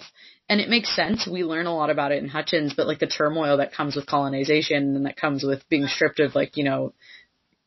and 0.49 0.61
it 0.61 0.69
makes 0.69 0.95
sense. 0.95 1.27
We 1.31 1.43
learn 1.45 1.67
a 1.67 1.75
lot 1.75 1.91
about 1.91 2.13
it 2.13 2.23
in 2.23 2.29
Hutchins, 2.29 2.75
but 2.77 2.87
like 2.87 2.99
the 2.99 3.07
turmoil 3.07 3.59
that 3.59 3.73
comes 3.73 3.97
with 3.97 4.07
colonization 4.07 4.97
and 4.97 5.07
that 5.07 5.17
comes 5.17 5.43
with 5.45 5.69
being 5.69 5.87
stripped 5.87 6.21
of 6.21 6.35
like 6.35 6.57
you 6.57 6.65
know 6.65 6.93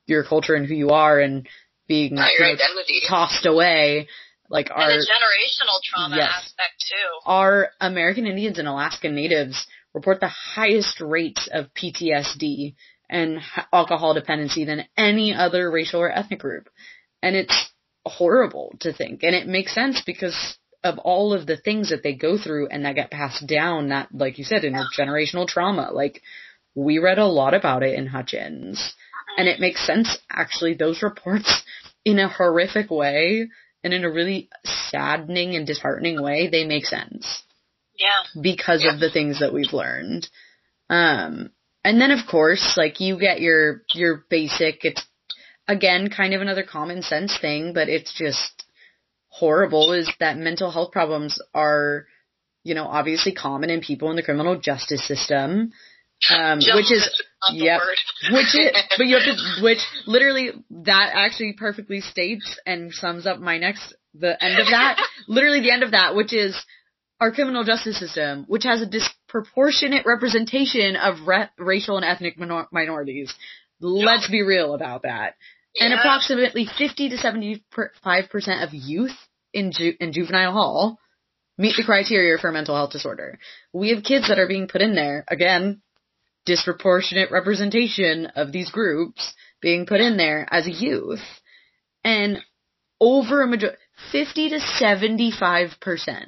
your 0.05 0.23
culture 0.23 0.55
and 0.55 0.65
who 0.67 0.73
you 0.75 0.89
are 0.89 1.19
and 1.19 1.47
being 1.87 2.11
you 2.11 2.17
your 2.17 2.25
know, 2.47 2.53
identity. 2.53 3.01
tossed 3.07 3.45
away. 3.45 4.07
Like 4.49 4.69
And 4.69 4.79
our 4.81 4.89
the 4.89 4.95
generational 4.95 5.79
trauma 5.83 6.15
Yes. 6.17 6.29
aspect 6.37 6.85
too. 6.89 7.19
our 7.25 7.69
American 7.81 8.27
Indians 8.27 8.59
and 8.59 8.67
Alaska 8.67 9.09
Natives 9.09 9.65
report 9.93 10.19
the 10.19 10.27
highest 10.27 10.99
rates 10.99 11.47
of 11.51 11.73
PTSD 11.73 12.75
and 13.09 13.39
alcohol 13.71 14.13
dependency 14.13 14.65
than 14.65 14.85
any 14.97 15.33
other 15.33 15.69
racial 15.69 16.01
or 16.01 16.11
ethnic 16.11 16.39
group. 16.39 16.69
And 17.21 17.35
it's 17.35 17.71
horrible 18.05 18.75
to 18.81 18.93
think. 18.93 19.23
And 19.23 19.35
it 19.35 19.47
makes 19.47 19.73
sense 19.73 20.01
because 20.05 20.57
of 20.83 20.97
all 20.99 21.33
of 21.33 21.45
the 21.45 21.57
things 21.57 21.89
that 21.89 22.03
they 22.03 22.13
go 22.13 22.37
through 22.37 22.67
and 22.67 22.85
that 22.85 22.95
get 22.95 23.11
passed 23.11 23.47
down 23.47 23.89
that, 23.89 24.09
like 24.13 24.37
you 24.37 24.43
said, 24.43 24.63
intergenerational 24.63 25.47
trauma. 25.47 25.91
Like, 25.93 26.21
we 26.75 26.97
read 26.97 27.19
a 27.19 27.27
lot 27.27 27.53
about 27.53 27.83
it 27.83 27.93
in 27.93 28.07
Hutchins. 28.07 28.93
And 29.37 29.47
it 29.47 29.59
makes 29.59 29.85
sense, 29.85 30.17
actually, 30.29 30.73
those 30.73 31.01
reports 31.01 31.63
in 32.05 32.19
a 32.19 32.27
horrific 32.27 32.89
way 32.89 33.47
and 33.83 33.93
in 33.93 34.03
a 34.03 34.11
really 34.11 34.49
saddening 34.65 35.55
and 35.55 35.67
disheartening 35.67 36.21
way, 36.21 36.49
they 36.49 36.65
make 36.65 36.85
sense 36.85 37.43
Yeah. 38.03 38.41
because 38.41 38.83
Yeah. 38.83 38.93
of 38.93 38.99
the 38.99 39.09
things 39.09 39.39
that 39.39 39.53
we've 39.53 39.73
learned. 39.73 40.27
Um, 40.89 41.51
and 41.83 41.99
then 41.99 42.11
of 42.11 42.27
course, 42.29 42.75
like 42.77 42.99
you 42.99 43.17
get 43.19 43.41
your, 43.41 43.83
your 43.93 44.25
basic, 44.29 44.83
it's 44.83 45.05
again 45.67 46.09
kind 46.09 46.33
of 46.33 46.41
another 46.41 46.63
common 46.63 47.01
sense 47.01 47.37
thing, 47.39 47.73
but 47.73 47.89
it's 47.89 48.13
just 48.13 48.65
horrible 49.29 49.93
is 49.93 50.11
that 50.19 50.37
mental 50.37 50.71
health 50.71 50.91
problems 50.91 51.39
are, 51.53 52.05
you 52.63 52.75
know, 52.75 52.85
obviously 52.85 53.33
common 53.33 53.69
in 53.69 53.81
people 53.81 54.09
in 54.09 54.15
the 54.15 54.23
criminal 54.23 54.59
justice 54.59 55.05
system. 55.07 55.71
Um, 56.29 56.59
which 56.59 56.91
is, 56.91 57.03
Justice 57.03 57.21
not 57.41 57.57
the 57.57 57.65
yep. 57.65 57.81
which 58.31 58.55
is, 58.55 58.71
but 58.97 59.07
you 59.07 59.17
have 59.17 59.25
to, 59.25 59.63
which 59.63 59.79
literally 60.05 60.51
that 60.85 61.11
actually 61.13 61.53
perfectly 61.57 61.99
states 61.99 62.57
and 62.65 62.93
sums 62.93 63.25
up 63.25 63.39
my 63.39 63.57
next, 63.57 63.93
the 64.13 64.41
end 64.41 64.59
of 64.59 64.67
that, 64.67 65.01
literally 65.27 65.61
the 65.61 65.71
end 65.71 65.83
of 65.83 65.91
that, 65.91 66.15
which 66.15 66.31
is 66.31 66.55
our 67.23 67.31
criminal 67.31 67.63
justice 67.63 67.97
system, 67.97 68.43
which 68.49 68.65
has 68.65 68.81
a 68.81 68.85
disproportionate 68.85 70.05
representation 70.05 70.97
of 70.97 71.25
re- 71.25 71.47
racial 71.57 71.95
and 71.95 72.03
ethnic 72.03 72.37
minor- 72.37 72.67
minorities. 72.69 73.33
Let's 73.79 74.29
be 74.29 74.41
real 74.41 74.73
about 74.73 75.03
that. 75.03 75.35
And 75.79 75.93
approximately 75.93 76.67
50 76.77 77.11
to 77.11 77.15
75% 77.15 78.63
of 78.63 78.73
youth 78.73 79.15
in, 79.53 79.71
ju- 79.71 79.93
in 80.01 80.11
juvenile 80.11 80.51
hall 80.51 80.99
meet 81.57 81.77
the 81.77 81.85
criteria 81.85 82.37
for 82.37 82.49
a 82.49 82.51
mental 82.51 82.75
health 82.75 82.91
disorder. 82.91 83.39
We 83.71 83.91
have 83.91 84.03
kids 84.03 84.27
that 84.27 84.37
are 84.37 84.47
being 84.47 84.67
put 84.67 84.81
in 84.81 84.93
there, 84.93 85.23
again, 85.29 85.81
disproportionate 86.45 87.31
representation 87.31 88.25
of 88.35 88.51
these 88.51 88.69
groups 88.69 89.33
being 89.61 89.85
put 89.85 90.01
in 90.01 90.17
there 90.17 90.45
as 90.51 90.67
a 90.67 90.73
youth. 90.73 91.23
And 92.03 92.39
over 92.99 93.41
a 93.41 93.47
major 93.47 93.77
50 94.11 94.49
to 94.49 94.59
75%. 94.59 96.25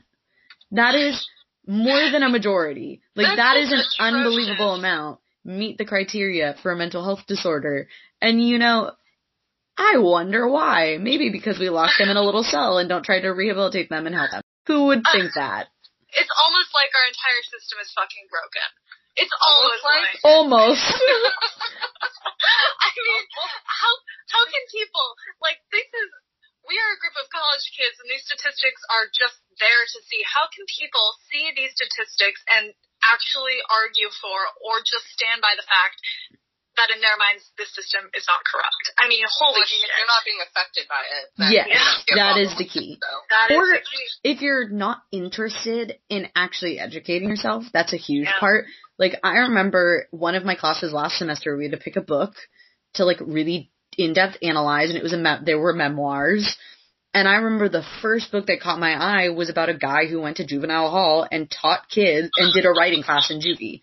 That 0.76 0.96
is 0.96 1.28
more 1.68 2.10
than 2.12 2.24
a 2.24 2.30
majority. 2.30 3.02
Like 3.16 3.28
That's 3.28 3.38
that 3.38 3.58
is 3.58 3.72
an 3.72 3.80
atrocious. 3.80 3.96
unbelievable 4.00 4.74
amount 4.76 5.20
meet 5.46 5.78
the 5.78 5.86
criteria 5.86 6.56
for 6.62 6.72
a 6.72 6.76
mental 6.76 7.04
health 7.04 7.22
disorder. 7.28 7.88
And 8.22 8.42
you 8.42 8.58
know, 8.58 8.92
I 9.78 9.98
wonder 10.00 10.48
why. 10.50 10.98
Maybe 11.00 11.30
because 11.30 11.60
we 11.60 11.70
lock 11.70 11.92
them 12.00 12.10
in 12.10 12.18
a 12.18 12.24
little 12.24 12.44
cell 12.44 12.78
and 12.80 12.90
don't 12.90 13.04
try 13.06 13.22
to 13.22 13.30
rehabilitate 13.30 13.90
them 13.90 14.08
and 14.08 14.16
help 14.16 14.32
them. 14.32 14.42
Who 14.68 14.88
would 14.88 15.00
uh, 15.06 15.12
think 15.14 15.32
that? 15.36 15.68
It's 16.10 16.32
almost 16.42 16.72
like 16.74 16.90
our 16.96 17.06
entire 17.12 17.44
system 17.52 17.78
is 17.84 17.92
fucking 17.94 18.26
broken. 18.32 18.70
It's 19.16 19.32
Almost 19.32 19.80
almost 19.80 19.84
like- 19.86 20.02
like 20.12 20.26
Almost. 20.26 20.86
I 22.82 22.90
mean, 22.96 23.24
how 23.64 23.94
how 24.32 24.44
can 24.50 24.64
people 24.72 25.06
like 25.42 25.60
this 25.72 25.88
is 25.88 26.10
we 26.68 26.76
are 26.78 26.92
a 26.94 27.00
group 27.02 27.16
of 27.22 27.30
college 27.30 27.66
kids 27.74 27.96
and 28.02 28.08
these 28.10 28.26
statistics 28.26 28.82
are 28.90 29.06
just 29.14 29.38
there 29.62 29.84
to 29.86 30.00
see 30.10 30.22
how 30.26 30.46
can 30.52 30.66
people 30.68 31.06
see 31.30 31.54
these 31.56 31.72
statistics 31.78 32.42
and 32.52 32.74
actually 33.06 33.58
argue 33.70 34.10
for 34.22 34.38
or 34.66 34.82
just 34.82 35.06
stand 35.14 35.40
by 35.42 35.54
the 35.56 35.66
fact 35.66 36.02
that 36.76 36.92
in 36.92 37.00
their 37.00 37.16
minds 37.16 37.46
this 37.56 37.72
system 37.72 38.04
is 38.12 38.28
not 38.28 38.44
corrupt. 38.44 38.84
I 39.00 39.08
mean, 39.08 39.24
holy 39.40 39.64
I 39.64 39.64
mean, 39.64 39.80
shit. 39.80 39.88
if 39.88 39.96
you're 39.96 40.12
not 40.12 40.24
being 40.28 40.42
affected 40.44 40.86
by 40.92 41.04
it, 41.08 41.26
then 41.40 41.50
Yes, 41.56 41.68
it 41.72 41.80
must 41.80 42.04
be 42.04 42.12
a 42.12 42.16
that 42.20 42.32
problem 42.36 42.46
is 42.46 42.54
the 42.60 42.68
key. 42.68 42.92
it, 42.92 43.00
though. 43.00 43.22
That 43.32 43.48
is 43.48 43.56
Or 43.56 43.66
the 43.72 43.86
key. 43.88 44.06
if 44.28 44.38
you're 44.42 44.68
not 44.70 44.98
interested 45.12 46.00
in 46.10 46.28
actually 46.36 46.80
educating 46.80 47.30
yourself, 47.30 47.64
that's 47.72 47.94
a 47.94 48.02
huge 48.02 48.28
Yeah. 48.28 48.40
part. 48.40 48.66
Like 49.00 49.16
I 49.24 49.48
remember 49.48 50.08
one 50.12 50.36
of 50.36 50.44
my 50.44 50.56
classes 50.56 50.92
last 50.92 51.18
semester, 51.18 51.56
we 51.56 51.64
had 51.66 51.72
to 51.72 51.84
pick 51.84 51.96
a 51.96 52.02
book 52.02 52.36
to 52.96 53.06
like 53.06 53.20
really 53.22 53.72
in-depth 53.98 54.38
analyze, 54.42 54.90
and 54.90 54.98
it 54.98 55.04
was 55.04 55.14
a 55.14 55.18
me- 55.18 55.44
there 55.44 55.60
were 55.60 55.74
memoirs. 55.74 56.58
And 57.14 57.30
I 57.30 57.36
remember 57.36 57.70
the 57.70 57.86
first 58.02 58.32
book 58.32 58.48
that 58.48 58.60
caught 58.60 58.80
my 58.80 58.92
eye 58.92 59.30
was 59.30 59.50
about 59.50 59.70
a 59.70 59.78
guy 59.78 60.06
who 60.06 60.20
went 60.20 60.38
to 60.38 60.46
juvenile 60.46 60.90
hall 60.90 61.26
and 61.32 61.50
taught 61.50 61.90
kids 61.90 62.30
and 62.36 62.54
did 62.54 62.66
a 62.66 62.72
writing 62.72 63.04
class 63.04 63.32
in 63.32 63.40
juvie. 63.40 63.80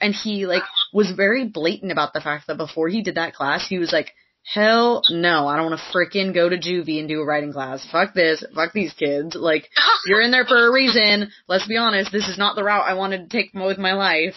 And 0.00 0.14
he 0.14 0.44
like 0.44 0.64
was 0.92 1.10
very 1.12 1.48
blatant 1.48 1.92
about 1.92 2.12
the 2.12 2.20
fact 2.20 2.46
that 2.46 2.58
before 2.58 2.88
he 2.88 3.02
did 3.02 3.14
that 3.14 3.34
class, 3.34 3.66
he 3.66 3.78
was 3.78 3.90
like, 3.90 4.12
hell 4.44 5.02
no, 5.08 5.46
I 5.46 5.56
don't 5.56 5.70
want 5.70 5.80
to 5.80 5.96
frickin' 5.96 6.34
go 6.34 6.48
to 6.48 6.58
juvie 6.58 6.98
and 6.98 7.08
do 7.08 7.20
a 7.20 7.24
writing 7.24 7.52
class. 7.52 7.86
Fuck 7.90 8.12
this. 8.12 8.44
Fuck 8.54 8.74
these 8.74 8.92
kids. 8.92 9.34
Like, 9.34 9.70
you're 10.06 10.20
in 10.20 10.30
there 10.30 10.44
for 10.44 10.66
a 10.66 10.72
reason. 10.72 11.30
Let's 11.48 11.66
be 11.66 11.78
honest, 11.78 12.12
this 12.12 12.28
is 12.28 12.36
not 12.36 12.54
the 12.54 12.64
route 12.64 12.86
I 12.86 12.94
wanted 12.94 13.30
to 13.30 13.36
take 13.36 13.54
with 13.54 13.78
my 13.78 13.94
life. 13.94 14.34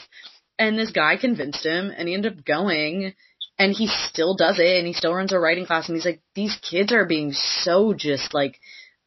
And 0.57 0.79
this 0.79 0.91
guy 0.91 1.17
convinced 1.17 1.65
him 1.65 1.91
and 1.96 2.07
he 2.07 2.13
ended 2.13 2.38
up 2.38 2.46
going 2.46 3.13
and 3.59 3.73
he 3.73 3.87
still 3.87 4.35
does 4.35 4.59
it 4.59 4.77
and 4.77 4.87
he 4.87 4.93
still 4.93 5.13
runs 5.13 5.31
a 5.31 5.39
writing 5.39 5.65
class 5.65 5.87
and 5.87 5.95
he's 5.95 6.05
like, 6.05 6.21
these 6.35 6.57
kids 6.69 6.91
are 6.91 7.05
being 7.05 7.31
so 7.33 7.93
just 7.93 8.33
like 8.33 8.59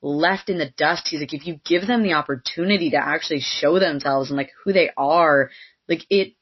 left 0.03 0.49
in 0.49 0.59
the 0.59 0.73
dust. 0.77 1.09
He's 1.09 1.21
like, 1.21 1.35
if 1.35 1.47
you 1.47 1.61
give 1.65 1.87
them 1.87 2.03
the 2.03 2.15
opportunity 2.15 2.91
to 2.91 2.97
actually 2.97 3.41
show 3.41 3.79
themselves 3.79 4.31
and 4.31 4.37
like 4.37 4.51
who 4.65 4.73
they 4.73 4.91
are, 4.97 5.51
like 5.89 6.05
it, 6.11 6.35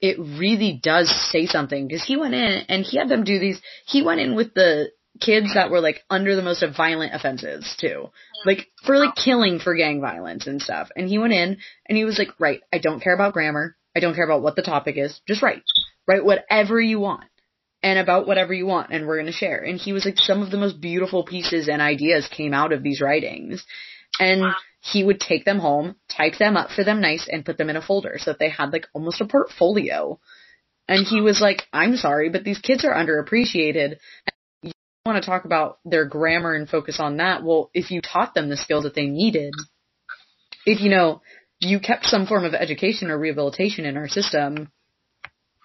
it 0.00 0.18
really 0.18 0.80
does 0.82 1.10
say 1.30 1.46
something 1.46 1.86
because 1.86 2.04
he 2.04 2.16
went 2.16 2.34
in 2.34 2.64
and 2.68 2.84
he 2.84 2.98
had 2.98 3.08
them 3.08 3.22
do 3.22 3.38
these, 3.38 3.60
he 3.86 4.02
went 4.02 4.20
in 4.20 4.34
with 4.34 4.54
the 4.54 4.90
kids 5.20 5.54
that 5.54 5.70
were 5.70 5.80
like 5.80 6.02
under 6.08 6.34
the 6.34 6.42
most 6.42 6.64
violent 6.76 7.14
offenses 7.14 7.76
too. 7.78 8.08
Like 8.46 8.68
for 8.84 8.96
like 8.96 9.14
killing 9.14 9.58
for 9.58 9.74
gang 9.74 10.00
violence 10.00 10.46
and 10.46 10.62
stuff. 10.62 10.88
And 10.96 11.06
he 11.06 11.18
went 11.18 11.34
in 11.34 11.58
and 11.86 11.98
he 11.98 12.04
was 12.04 12.18
like, 12.18 12.28
right, 12.40 12.62
I 12.72 12.78
don't 12.78 13.02
care 13.02 13.14
about 13.14 13.34
grammar. 13.34 13.76
I 13.94 14.00
don't 14.00 14.14
care 14.14 14.24
about 14.24 14.42
what 14.42 14.56
the 14.56 14.62
topic 14.62 14.96
is. 14.96 15.20
Just 15.26 15.42
write. 15.42 15.62
Write 16.10 16.24
whatever 16.24 16.80
you 16.80 16.98
want. 16.98 17.24
And 17.84 17.98
about 17.98 18.26
whatever 18.26 18.52
you 18.52 18.66
want, 18.66 18.90
and 18.90 19.06
we're 19.06 19.18
gonna 19.18 19.32
share. 19.32 19.62
And 19.62 19.78
he 19.78 19.92
was 19.92 20.04
like, 20.04 20.18
some 20.18 20.42
of 20.42 20.50
the 20.50 20.58
most 20.58 20.80
beautiful 20.80 21.24
pieces 21.24 21.68
and 21.68 21.80
ideas 21.80 22.28
came 22.28 22.52
out 22.52 22.72
of 22.72 22.82
these 22.82 23.00
writings. 23.00 23.64
And 24.18 24.40
Wow. 24.40 24.54
he 24.80 25.04
would 25.04 25.20
take 25.20 25.44
them 25.44 25.60
home, 25.60 25.94
type 26.08 26.36
them 26.36 26.56
up 26.56 26.72
for 26.72 26.82
them 26.82 27.00
nice, 27.00 27.28
and 27.30 27.44
put 27.44 27.56
them 27.58 27.70
in 27.70 27.76
a 27.76 27.80
folder 27.80 28.16
so 28.18 28.32
that 28.32 28.40
they 28.40 28.50
had 28.50 28.72
like 28.72 28.88
almost 28.92 29.20
a 29.20 29.24
portfolio. 29.24 30.18
And 30.88 31.06
he 31.06 31.20
was 31.20 31.40
like, 31.40 31.68
I'm 31.72 31.96
sorry, 31.96 32.28
but 32.28 32.42
these 32.42 32.58
kids 32.58 32.84
are 32.84 32.92
underappreciated. 32.92 33.98
You 34.62 34.72
want 35.06 35.22
to 35.22 35.30
talk 35.30 35.44
about 35.44 35.78
their 35.84 36.04
grammar 36.06 36.54
and 36.54 36.68
focus 36.68 36.98
on 36.98 37.18
that. 37.18 37.44
Well, 37.44 37.70
if 37.72 37.92
you 37.92 38.00
taught 38.00 38.34
them 38.34 38.48
the 38.48 38.56
skills 38.56 38.82
that 38.82 38.94
they 38.94 39.06
needed, 39.06 39.52
if 40.66 40.80
you 40.80 40.90
know, 40.90 41.22
you 41.60 41.78
kept 41.78 42.06
some 42.06 42.26
form 42.26 42.44
of 42.44 42.54
education 42.54 43.10
or 43.10 43.18
rehabilitation 43.18 43.84
in 43.86 43.96
our 43.96 44.08
system, 44.08 44.72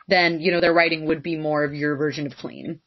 then, 0.08 0.40
you 0.40 0.52
know, 0.52 0.62
their 0.62 0.74
writing 0.74 1.06
would 1.08 1.24
be 1.24 1.38
more 1.38 1.64
of 1.64 1.74
your 1.74 1.96
version 1.96 2.26
of 2.28 2.36
clean. 2.36 2.80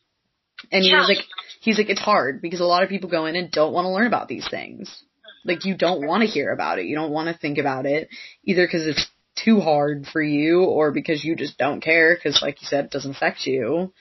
And 0.73 0.83
he 0.83 0.95
was 0.95 1.09
Yeah. 1.09 1.15
like, 1.17 1.25
he's 1.61 1.79
like, 1.79 1.89
it's 1.89 2.01
hard 2.01 2.41
because 2.43 2.61
a 2.61 2.65
lot 2.65 2.83
of 2.83 2.89
people 2.89 3.11
go 3.11 3.27
in 3.27 3.37
and 3.37 3.51
don't 3.51 3.73
want 3.73 3.85
to 3.87 3.91
learn 3.91 4.07
about 4.07 4.29
these 4.29 4.49
things. 4.49 5.03
Like 5.45 5.65
you 5.65 5.77
don't 5.77 6.07
want 6.07 6.23
to 6.23 6.29
hear 6.29 6.53
about 6.53 6.79
it. 6.79 6.87
You 6.87 6.97
don't 6.97 7.13
want 7.13 7.29
to 7.29 7.39
think 7.39 7.59
about 7.59 7.87
it 7.87 8.09
either 8.45 8.67
because 8.67 8.87
it's 8.87 9.07
too 9.37 9.61
hard 9.61 10.07
for 10.13 10.21
you 10.21 10.65
or 10.65 10.91
because 10.91 11.25
you 11.25 11.37
just 11.37 11.59
don't 11.59 11.81
care 11.81 12.15
because 12.15 12.43
like 12.43 12.61
you 12.61 12.67
said, 12.67 12.87
it 12.87 12.91
doesn't 12.91 13.13
affect 13.17 13.47
you. 13.47 13.93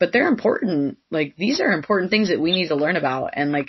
But 0.00 0.12
they're 0.12 0.28
important. 0.28 0.98
Like 1.10 1.36
these 1.36 1.60
are 1.60 1.72
important 1.72 2.10
things 2.10 2.28
that 2.28 2.40
we 2.40 2.52
need 2.52 2.68
to 2.68 2.74
learn 2.74 2.96
about 2.96 3.30
and 3.34 3.52
like 3.52 3.68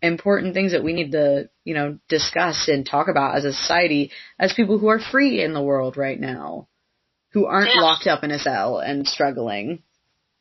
important 0.00 0.54
things 0.54 0.72
that 0.72 0.84
we 0.84 0.92
need 0.92 1.12
to, 1.12 1.50
you 1.64 1.74
know, 1.74 1.98
discuss 2.08 2.68
and 2.68 2.86
talk 2.86 3.08
about 3.08 3.36
as 3.36 3.44
a 3.44 3.52
society 3.52 4.10
as 4.38 4.52
people 4.54 4.78
who 4.78 4.88
are 4.88 5.00
free 5.00 5.42
in 5.42 5.52
the 5.52 5.62
world 5.62 5.96
right 5.96 6.18
now. 6.18 6.68
Who 7.32 7.46
aren't 7.46 7.74
Yeah. 7.74 7.80
locked 7.80 8.06
up 8.06 8.24
in 8.24 8.30
a 8.30 8.38
cell 8.38 8.78
and 8.78 9.08
struggling. 9.08 9.82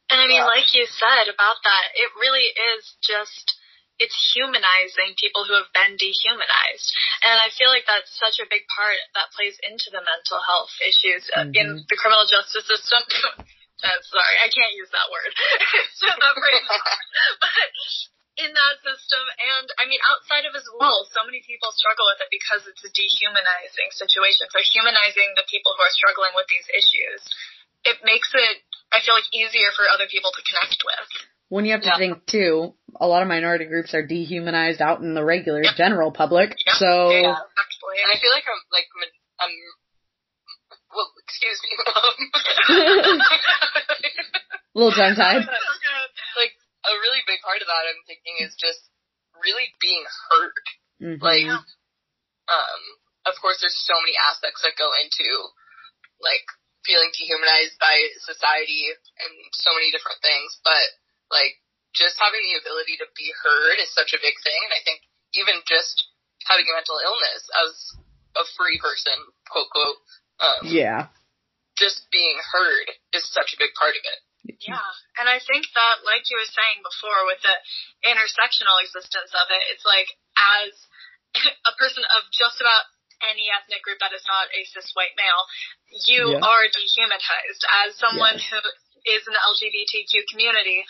And 0.09 0.19
I 0.19 0.27
mean, 0.27 0.37
Yeah. 0.37 0.45
like 0.45 0.73
you 0.75 0.85
said 0.85 1.27
about 1.29 1.63
that, 1.63 1.85
it 1.95 2.11
really 2.19 2.43
is 2.75 2.95
just, 3.01 3.55
it's 3.97 4.33
humanizing 4.35 5.15
people 5.15 5.45
who 5.45 5.53
have 5.53 5.71
been 5.73 5.95
dehumanized. 5.95 6.91
And 7.23 7.39
I 7.39 7.49
feel 7.49 7.69
like 7.69 7.85
that's 7.85 8.11
such 8.19 8.39
a 8.39 8.45
big 8.49 8.67
part 8.67 8.97
that 9.15 9.31
plays 9.31 9.57
into 9.63 9.89
the 9.89 10.01
mental 10.03 10.41
health 10.41 10.71
issues 10.81 11.29
uh 11.31 11.45
in 11.53 11.85
the 11.87 11.95
criminal 11.95 12.25
justice 12.25 12.67
system. 12.67 12.99
uh, 13.83 13.99
sorry, 14.01 14.35
I 14.43 14.49
can't 14.49 14.73
use 14.75 14.89
that 14.91 15.07
word. 15.11 15.31
It's 15.79 15.99
just 15.99 16.19
that 16.19 16.35
phrase. 16.35 16.67
But 17.39 18.20
in 18.41 18.51
that 18.51 18.75
system, 18.81 19.21
and 19.37 19.67
I 19.77 19.85
mean, 19.85 20.01
outside 20.09 20.45
of 20.49 20.53
as 20.57 20.65
well, 20.73 21.05
so 21.13 21.21
many 21.23 21.41
people 21.45 21.69
struggle 21.73 22.09
with 22.09 22.19
it 22.25 22.29
because 22.33 22.65
it's 22.65 22.81
a 22.81 22.91
dehumanizing 22.91 23.89
situation. 23.93 24.49
So 24.49 24.59
humanizing 24.73 25.37
the 25.37 25.45
people 25.47 25.73
who 25.77 25.81
are 25.85 25.93
struggling 25.93 26.33
with 26.33 26.49
these 26.49 26.65
issues, 26.73 27.21
it 27.85 28.01
makes 28.01 28.29
it, 28.33 28.61
I 28.93 29.01
feel 29.05 29.13
like, 29.13 29.29
easier 29.33 29.69
for 29.77 29.85
other 29.89 30.09
people 30.09 30.33
to 30.33 30.41
connect 30.45 30.81
with. 30.81 31.07
When 31.53 31.65
you 31.67 31.73
have 31.75 31.83
to 31.85 31.93
Yeah. 31.93 32.01
think 32.01 32.25
too, 32.25 32.73
a 32.99 33.07
lot 33.07 33.21
of 33.21 33.27
minority 33.27 33.65
groups 33.65 33.93
are 33.93 34.05
dehumanized 34.05 34.81
out 34.81 35.01
in 35.03 35.13
the 35.13 35.23
regular 35.23 35.61
general 35.75 36.11
public. 36.11 36.55
Yep. 36.65 36.75
So 36.79 36.91
Yeah. 37.11 37.35
Actually, 37.37 37.97
And 38.01 38.09
I 38.11 38.17
feel 38.17 38.31
like 38.31 38.47
I'm 38.47 38.61
like 38.71 38.87
ma- 38.95 39.45
um 39.45 39.51
well, 40.95 41.11
excuse 41.27 41.59
me. 41.63 41.71
Um, 41.91 42.15
a 44.73 44.79
little 44.79 44.91
tongue 44.95 45.15
tied. 45.15 45.43
a 46.85 46.93
really 46.97 47.21
big 47.29 47.41
part 47.45 47.61
of 47.61 47.67
that 47.69 47.85
I'm 47.89 48.01
thinking 48.09 48.41
is 48.41 48.57
just 48.57 48.81
really 49.37 49.69
being 49.79 50.05
heard. 50.29 50.65
Mhm. 51.01 51.21
Like 51.21 51.45
um 51.45 52.81
of 53.25 53.35
course 53.41 53.61
there's 53.61 53.77
so 53.85 53.97
many 54.01 54.17
aspects 54.17 54.61
that 54.61 54.77
go 54.77 54.89
into 54.97 55.27
like 56.21 56.45
feeling 56.85 57.13
dehumanized 57.13 57.77
by 57.77 57.93
society 58.25 58.89
and 59.21 59.33
so 59.53 59.69
many 59.77 59.93
different 59.93 60.17
things, 60.25 60.57
but 60.65 60.87
like 61.29 61.61
just 61.93 62.17
having 62.17 62.41
the 62.41 62.57
ability 62.57 62.97
to 62.97 63.07
be 63.13 63.29
heard 63.43 63.77
is 63.77 63.93
such 63.93 64.13
a 64.13 64.21
big 64.21 64.33
thing 64.41 64.57
and 64.57 64.73
I 64.73 64.81
think 64.81 65.05
even 65.33 65.61
just 65.69 66.09
having 66.49 66.65
a 66.65 66.73
mental 66.73 66.97
illness 66.97 67.43
as 67.61 67.71
a 68.35 68.43
free 68.57 68.79
person, 68.79 69.13
quote 69.49 69.69
quote, 69.69 69.99
um, 70.39 70.61
yeah. 70.65 71.11
just 71.77 72.07
being 72.09 72.39
heard 72.51 72.87
is 73.13 73.27
such 73.29 73.53
a 73.53 73.59
big 73.61 73.73
part 73.77 73.93
of 73.93 74.03
it. 74.03 74.19
Yeah, 74.61 74.89
and 75.21 75.29
I 75.29 75.41
think 75.41 75.65
that, 75.73 76.05
like 76.05 76.25
you 76.29 76.37
were 76.37 76.49
saying 76.49 76.81
before, 76.85 77.25
with 77.29 77.41
the 77.41 77.55
intersectional 78.05 78.77
existence 78.81 79.33
of 79.37 79.49
it, 79.49 79.63
it's 79.73 79.85
like 79.85 80.09
as 80.37 80.71
a 81.69 81.73
person 81.77 82.01
of 82.17 82.25
just 82.33 82.61
about 82.61 82.85
any 83.21 83.49
ethnic 83.53 83.85
group 83.85 84.01
that 84.01 84.13
is 84.17 84.25
not 84.25 84.49
a 84.49 84.61
cis 84.65 84.89
white 84.97 85.13
male, 85.13 85.43
you 86.09 86.33
Yeah. 86.33 86.41
are 86.41 86.65
dehumanized. 86.69 87.63
As 87.85 87.93
someone 88.01 88.37
who 88.37 88.59
is 89.05 89.21
in 89.25 89.33
the 89.33 89.43
LGBTQ 89.45 90.25
community, 90.33 90.85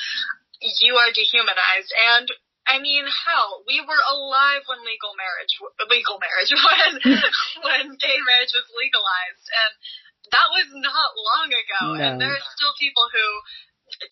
you 0.79 0.95
are 0.95 1.11
dehumanized. 1.11 1.91
And 1.91 2.27
I 2.67 2.79
mean, 2.79 3.03
hell, 3.03 3.63
we 3.67 3.81
were 3.83 3.99
alive 3.99 4.63
when 4.69 4.79
legal 4.87 5.11
marriage, 5.19 5.53
legal 5.91 6.19
marriage, 6.23 6.51
when 6.55 6.91
when 7.67 7.83
gay 7.99 8.17
marriage 8.23 8.53
was 8.55 8.67
legalized, 8.79 9.47
and 9.51 9.73
that 10.31 10.47
was 10.51 10.67
not 10.71 11.11
long 11.15 11.49
ago. 11.51 11.83
And 11.99 12.15
there 12.19 12.31
are 12.31 12.45
still 12.55 12.73
people 12.79 13.05
who 13.11 13.27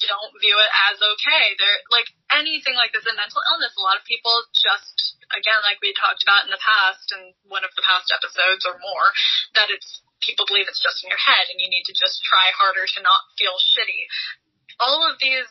don't 0.03 0.35
view 0.43 0.59
it 0.59 0.71
as 0.91 0.99
okay. 0.99 1.55
They're 1.55 1.81
like 1.87 2.11
anything 2.35 2.75
like 2.75 2.91
this 2.91 3.07
in 3.07 3.15
mental 3.15 3.39
illness. 3.55 3.71
A 3.79 3.85
lot 3.85 3.95
of 3.95 4.03
people 4.03 4.35
just, 4.51 5.15
again, 5.31 5.63
like 5.63 5.79
we 5.79 5.95
talked 5.95 6.21
about 6.27 6.43
in 6.43 6.51
the 6.51 6.59
past, 6.59 7.07
in 7.15 7.31
one 7.47 7.63
of 7.63 7.71
the 7.79 7.85
past 7.87 8.11
episodes 8.11 8.67
or 8.67 8.75
more, 8.83 9.07
that 9.55 9.71
it's 9.71 10.03
people 10.19 10.43
believe 10.43 10.67
it's 10.67 10.83
just 10.83 10.99
in 11.03 11.07
your 11.07 11.21
head, 11.21 11.47
and 11.47 11.63
you 11.63 11.71
need 11.71 11.87
to 11.87 11.95
just 11.95 12.19
try 12.27 12.51
harder 12.51 12.83
to 12.83 12.99
not 12.99 13.23
feel 13.39 13.55
shitty. 13.55 14.03
All 14.83 15.07
of 15.07 15.15
these 15.23 15.47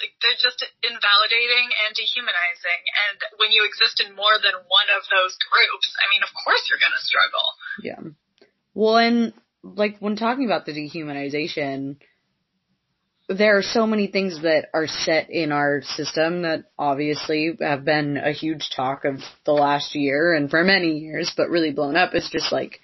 like 0.00 0.16
they're 0.24 0.40
just 0.40 0.64
invalidating 0.82 1.68
and 1.84 1.94
dehumanizing. 1.94 2.82
And 3.06 3.18
when 3.38 3.54
you 3.54 3.62
exist 3.62 4.02
in 4.02 4.16
more 4.16 4.40
than 4.40 4.56
one 4.66 4.88
of 4.90 5.06
those 5.12 5.36
groups, 5.46 5.88
I 6.00 6.10
mean, 6.10 6.24
of 6.24 6.32
course 6.32 6.66
you're 6.66 6.82
gonna 6.82 6.98
struggle. 6.98 7.46
Yeah. 7.78 8.02
Well, 8.74 8.98
and 8.98 9.36
like 9.62 9.98
when 9.98 10.16
talking 10.16 10.44
about 10.44 10.66
the 10.66 10.72
dehumanization, 10.72 11.96
there 13.28 13.56
are 13.56 13.62
so 13.62 13.86
many 13.86 14.08
things 14.08 14.42
that 14.42 14.66
are 14.74 14.86
set 14.86 15.30
in 15.30 15.52
our 15.52 15.82
system 15.82 16.42
that 16.42 16.64
obviously 16.78 17.56
have 17.60 17.84
been 17.84 18.16
a 18.16 18.32
huge 18.32 18.70
talk 18.74 19.04
of 19.04 19.20
the 19.46 19.52
last 19.52 19.94
year 19.94 20.34
and 20.34 20.50
for 20.50 20.64
many 20.64 20.98
years, 20.98 21.32
but 21.36 21.48
really 21.48 21.70
blown 21.70 21.96
up. 21.96 22.10
It's 22.14 22.30
just 22.30 22.52
like 22.52 22.80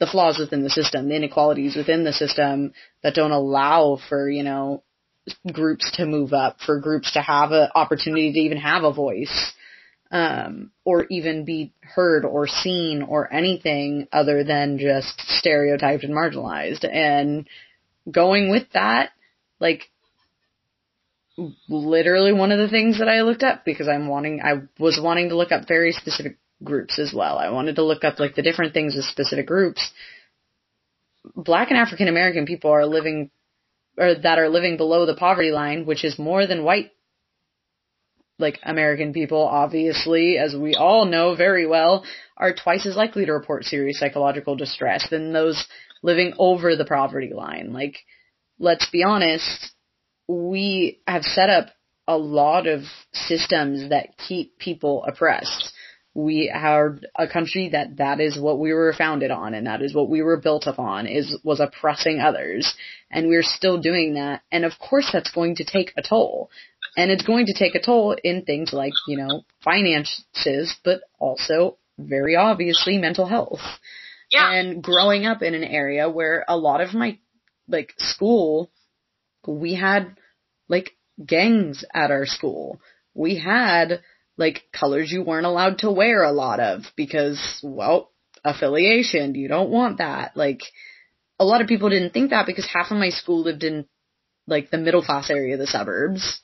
the 0.00 0.06
flaws 0.06 0.38
within 0.38 0.62
the 0.62 0.70
system, 0.70 1.08
the 1.08 1.16
inequalities 1.16 1.76
within 1.76 2.04
the 2.04 2.12
system 2.12 2.72
that 3.02 3.14
don't 3.14 3.30
allow 3.30 3.98
for, 4.08 4.28
you 4.28 4.42
know, 4.42 4.82
groups 5.52 5.92
to 5.96 6.06
move 6.06 6.32
up, 6.32 6.56
for 6.64 6.80
groups 6.80 7.12
to 7.12 7.20
have 7.20 7.52
an 7.52 7.68
opportunity 7.74 8.32
to 8.32 8.38
even 8.40 8.58
have 8.58 8.82
a 8.82 8.92
voice 8.92 9.52
um, 10.12 10.70
or 10.84 11.06
even 11.08 11.46
be 11.46 11.72
heard 11.80 12.26
or 12.26 12.46
seen 12.46 13.02
or 13.02 13.32
anything 13.32 14.06
other 14.12 14.44
than 14.44 14.78
just 14.78 15.18
stereotyped 15.38 16.04
and 16.04 16.14
marginalized. 16.14 16.84
And 16.84 17.48
going 18.10 18.50
with 18.50 18.64
that, 18.74 19.10
like, 19.58 19.90
literally 21.66 22.34
one 22.34 22.52
of 22.52 22.58
the 22.58 22.68
things 22.68 22.98
that 22.98 23.08
I 23.08 23.22
looked 23.22 23.42
up 23.42 23.64
because 23.64 23.88
I'm 23.88 24.06
wanting, 24.06 24.42
I 24.42 24.68
was 24.78 25.00
wanting 25.02 25.30
to 25.30 25.36
look 25.36 25.50
up 25.50 25.66
very 25.66 25.92
specific 25.92 26.36
groups 26.62 26.98
as 26.98 27.14
well. 27.16 27.38
I 27.38 27.48
wanted 27.48 27.76
to 27.76 27.84
look 27.84 28.04
up 28.04 28.20
like 28.20 28.34
the 28.34 28.42
different 28.42 28.74
things 28.74 28.94
with 28.94 29.06
specific 29.06 29.46
groups. 29.46 29.90
Black 31.34 31.70
and 31.70 31.78
African 31.78 32.08
American 32.08 32.44
people 32.44 32.70
are 32.70 32.84
living, 32.84 33.30
or 33.96 34.14
that 34.14 34.38
are 34.38 34.50
living 34.50 34.76
below 34.76 35.06
the 35.06 35.14
poverty 35.14 35.52
line, 35.52 35.86
which 35.86 36.04
is 36.04 36.18
more 36.18 36.46
than 36.46 36.64
white 36.64 36.90
like 38.42 38.58
American 38.62 39.14
people, 39.14 39.40
obviously, 39.40 40.36
as 40.36 40.54
we 40.54 40.74
all 40.74 41.06
know 41.06 41.34
very 41.34 41.66
well, 41.66 42.04
are 42.36 42.52
twice 42.52 42.84
as 42.84 42.96
likely 42.96 43.24
to 43.24 43.32
report 43.32 43.64
serious 43.64 43.98
psychological 43.98 44.56
distress 44.56 45.08
than 45.08 45.32
those 45.32 45.66
living 46.02 46.34
over 46.38 46.76
the 46.76 46.84
poverty 46.84 47.32
line. 47.32 47.72
Like, 47.72 47.96
let's 48.58 48.90
be 48.90 49.04
honest, 49.04 49.72
we 50.28 51.00
have 51.06 51.22
set 51.22 51.48
up 51.48 51.68
a 52.06 52.16
lot 52.16 52.66
of 52.66 52.82
systems 53.12 53.90
that 53.90 54.18
keep 54.28 54.58
people 54.58 55.04
oppressed. 55.04 55.72
We 56.14 56.52
are 56.54 56.98
a 57.16 57.26
country 57.26 57.70
that 57.70 57.96
that 57.96 58.20
is 58.20 58.38
what 58.38 58.58
we 58.58 58.74
were 58.74 58.92
founded 58.92 59.30
on 59.30 59.54
and 59.54 59.66
that 59.66 59.80
is 59.80 59.94
what 59.94 60.10
we 60.10 60.20
were 60.20 60.36
built 60.36 60.66
upon 60.66 61.06
is, 61.06 61.38
was 61.42 61.60
oppressing 61.60 62.20
others. 62.20 62.74
And 63.10 63.28
we're 63.28 63.42
still 63.42 63.80
doing 63.80 64.14
that. 64.14 64.42
And 64.50 64.64
of 64.64 64.72
course 64.78 65.08
that's 65.10 65.30
going 65.30 65.56
to 65.56 65.64
take 65.64 65.92
a 65.96 66.02
toll. 66.02 66.50
And 66.96 67.10
it's 67.10 67.24
going 67.24 67.46
to 67.46 67.54
take 67.54 67.74
a 67.74 67.80
toll 67.80 68.16
in 68.22 68.44
things 68.44 68.72
like, 68.72 68.92
you 69.06 69.16
know, 69.16 69.44
finances, 69.64 70.76
but 70.84 71.00
also 71.18 71.78
very 71.98 72.36
obviously 72.36 72.98
mental 72.98 73.26
health. 73.26 73.60
Yeah. 74.30 74.52
And 74.52 74.82
growing 74.82 75.26
up 75.26 75.42
in 75.42 75.54
an 75.54 75.64
area 75.64 76.08
where 76.08 76.44
a 76.48 76.56
lot 76.56 76.80
of 76.80 76.94
my, 76.94 77.18
like, 77.68 77.94
school, 77.98 78.70
we 79.46 79.74
had, 79.74 80.16
like, 80.68 80.96
gangs 81.24 81.84
at 81.94 82.10
our 82.10 82.26
school. 82.26 82.80
We 83.14 83.38
had, 83.38 84.00
like, 84.36 84.62
colors 84.72 85.10
you 85.12 85.22
weren't 85.22 85.46
allowed 85.46 85.78
to 85.78 85.90
wear 85.90 86.22
a 86.22 86.32
lot 86.32 86.60
of 86.60 86.82
because, 86.96 87.60
well, 87.62 88.10
affiliation, 88.44 89.34
you 89.34 89.48
don't 89.48 89.70
want 89.70 89.98
that. 89.98 90.36
Like, 90.36 90.60
a 91.38 91.44
lot 91.44 91.60
of 91.60 91.66
people 91.66 91.90
didn't 91.90 92.12
think 92.12 92.30
that 92.30 92.46
because 92.46 92.68
half 92.72 92.90
of 92.90 92.98
my 92.98 93.10
school 93.10 93.42
lived 93.42 93.64
in 93.64 93.86
like 94.46 94.70
the 94.70 94.78
middle 94.78 95.02
class 95.02 95.30
area 95.30 95.54
of 95.54 95.60
the 95.60 95.66
suburbs. 95.66 96.40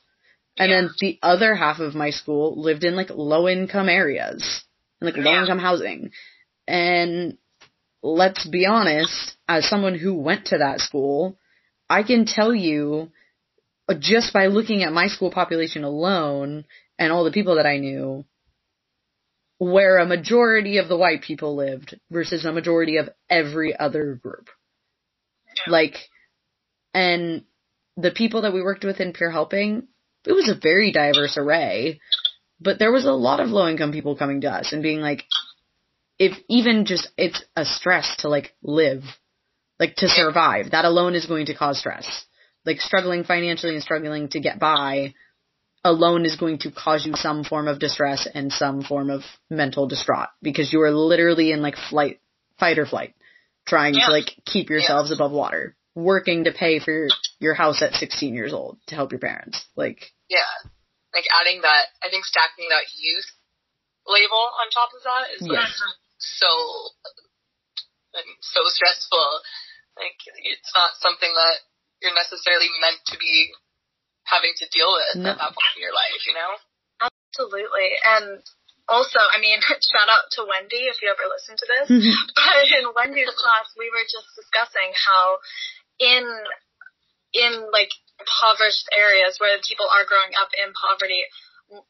And 0.58 0.72
then 0.72 0.90
the 1.00 1.18
other 1.22 1.54
half 1.54 1.78
of 1.78 1.94
my 1.94 2.10
school 2.10 2.60
lived 2.60 2.84
in 2.84 2.96
like 2.96 3.10
low 3.10 3.48
income 3.48 3.88
areas, 3.88 4.64
like 5.00 5.16
low 5.16 5.40
income 5.40 5.58
housing. 5.58 6.10
And 6.66 7.38
let's 8.02 8.46
be 8.46 8.66
honest, 8.66 9.36
as 9.46 9.68
someone 9.68 9.94
who 9.94 10.14
went 10.14 10.46
to 10.46 10.58
that 10.58 10.80
school, 10.80 11.38
I 11.88 12.02
can 12.02 12.26
tell 12.26 12.54
you 12.54 13.10
uh, 13.88 13.94
just 13.98 14.32
by 14.32 14.46
looking 14.46 14.82
at 14.82 14.92
my 14.92 15.06
school 15.06 15.30
population 15.30 15.84
alone 15.84 16.64
and 16.98 17.12
all 17.12 17.24
the 17.24 17.32
people 17.32 17.56
that 17.56 17.66
I 17.66 17.78
knew, 17.78 18.24
where 19.58 19.98
a 19.98 20.06
majority 20.06 20.78
of 20.78 20.88
the 20.88 20.96
white 20.96 21.22
people 21.22 21.56
lived 21.56 21.98
versus 22.10 22.44
a 22.44 22.52
majority 22.52 22.96
of 22.96 23.08
every 23.30 23.76
other 23.76 24.14
group. 24.14 24.48
Like, 25.66 25.96
and 26.92 27.44
the 27.96 28.10
people 28.10 28.42
that 28.42 28.52
we 28.52 28.62
worked 28.62 28.84
with 28.84 29.00
in 29.00 29.12
peer 29.12 29.30
helping, 29.30 29.88
it 30.26 30.33
was 30.33 30.48
a 30.48 30.59
very 30.61 30.92
diverse 30.92 31.37
array, 31.37 32.00
but 32.61 32.78
there 32.78 32.92
was 32.92 33.04
a 33.04 33.12
lot 33.12 33.40
of 33.40 33.48
low 33.50 33.68
income 33.68 33.92
people 33.92 34.16
coming 34.16 34.40
to 34.42 34.48
us 34.50 34.72
and 34.72 34.83
being 34.83 35.00
like, 35.00 35.24
if 36.18 36.37
even 36.48 36.85
just, 36.85 37.09
it's 37.16 37.42
a 37.57 37.64
stress 37.64 38.16
to 38.20 38.28
like 38.28 38.54
live, 38.62 39.02
like 39.78 39.94
to 39.96 40.09
survive. 40.09 40.72
That 40.72 40.85
alone 40.85 41.14
is 41.14 41.26
going 41.26 41.46
to 41.46 41.54
cause 41.54 41.78
stress. 41.78 42.24
Like 42.66 42.81
struggling 42.81 43.24
financially 43.24 43.74
and 43.74 43.83
struggling 43.83 44.28
to 44.31 44.40
get 44.40 44.59
by 44.59 45.14
alone 45.85 46.24
is 46.26 46.37
going 46.37 46.59
to 46.59 46.72
cause 46.72 47.07
you 47.07 47.14
some 47.14 47.44
form 47.44 47.68
of 47.68 47.78
distress 47.78 48.26
and 48.33 48.52
some 48.52 48.83
form 48.83 49.11
of 49.11 49.22
mental 49.48 49.87
distraught 49.87 50.28
because 50.42 50.72
you 50.72 50.81
are 50.83 50.90
literally 50.90 51.52
in 51.52 51.62
like 51.62 51.76
flight, 51.88 52.20
fight 52.59 52.78
or 52.78 52.85
flight, 52.87 53.14
trying 53.66 53.94
Yeah. 53.94 54.07
to 54.07 54.12
like 54.12 54.31
keep 54.44 54.70
yourselves 54.70 55.12
above 55.12 55.31
water, 55.31 55.76
working 55.94 56.44
to 56.44 56.52
pay 56.52 56.81
for 56.81 57.07
your, 57.40 57.51
your 57.51 57.55
house 57.55 57.83
at 57.83 57.94
16 57.94 58.35
years 58.35 58.53
old 58.53 58.79
to 58.88 58.94
help 58.94 59.12
your 59.12 59.20
parents. 59.20 59.64
Like, 59.77 60.12
Yeah. 60.29 60.46
Like 61.14 61.24
adding 61.40 61.62
that, 61.62 61.87
I 62.05 62.11
think 62.11 62.24
stacking 62.24 62.68
that 62.70 62.85
youth 62.94 63.27
label 64.07 64.44
on 64.61 64.70
top 64.70 64.90
of 64.96 65.03
that 65.05 65.24
is 65.37 65.42
like 65.48 65.64
Yes. 65.64 65.81
so, 66.18 66.48
so 68.40 68.61
stressful. 68.68 69.29
Like 69.96 70.18
it's 70.44 70.72
not 70.74 70.94
something 71.01 71.33
that 71.33 71.57
you're 72.03 72.14
necessarily 72.14 72.68
meant 72.81 73.01
to 73.11 73.18
be 73.18 73.51
having 74.24 74.53
to 74.61 74.66
deal 74.70 74.92
with 74.92 75.24
No. 75.24 75.31
at 75.33 75.38
that 75.38 75.53
point 75.57 75.74
in 75.77 75.83
your 75.83 75.96
life, 75.96 76.20
you 76.29 76.35
know? 76.37 76.53
Absolutely. 77.03 77.96
And 78.05 78.42
also, 78.88 79.18
I 79.20 79.40
mean, 79.40 79.59
shout 79.66 80.09
out 80.09 80.29
to 80.38 80.46
Wendy 80.48 80.87
if 80.88 81.01
you 81.03 81.09
ever 81.11 81.27
listen 81.29 81.57
to 81.57 81.66
this. 81.66 81.87
Mm-hmm. 81.88 82.16
but 82.37 82.66
in 82.68 82.85
Wendy's 82.94 83.33
class, 83.35 83.72
we 83.77 83.88
were 83.90 84.05
just 84.07 84.29
discussing 84.37 84.92
how 84.94 85.38
in, 85.98 86.24
in 87.32 87.68
like 87.72 87.92
impoverished 88.18 88.88
areas 88.92 89.38
where 89.38 89.56
people 89.62 89.86
are 89.86 90.08
growing 90.08 90.34
up 90.38 90.50
in 90.56 90.74
poverty, 90.74 91.22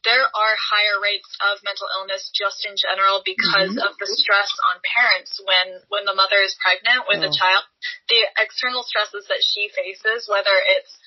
there 0.03 0.27
are 0.27 0.55
higher 0.59 0.99
rates 0.99 1.31
of 1.39 1.63
mental 1.63 1.87
illness 1.99 2.35
just 2.35 2.67
in 2.67 2.75
general 2.75 3.23
because 3.23 3.71
mm-hmm. 3.71 3.87
of 3.87 3.95
the 4.03 4.11
stress 4.11 4.51
on 4.75 4.83
parents 4.83 5.39
when, 5.47 5.79
when 5.87 6.03
the 6.03 6.19
mother 6.19 6.43
is 6.43 6.59
pregnant 6.59 7.07
with 7.07 7.23
a 7.23 7.31
Oh. 7.31 7.39
child. 7.39 7.63
The 8.11 8.27
external 8.43 8.83
stresses 8.83 9.31
that 9.31 9.39
she 9.39 9.71
faces, 9.71 10.27
whether 10.27 10.55
it's 10.75 10.99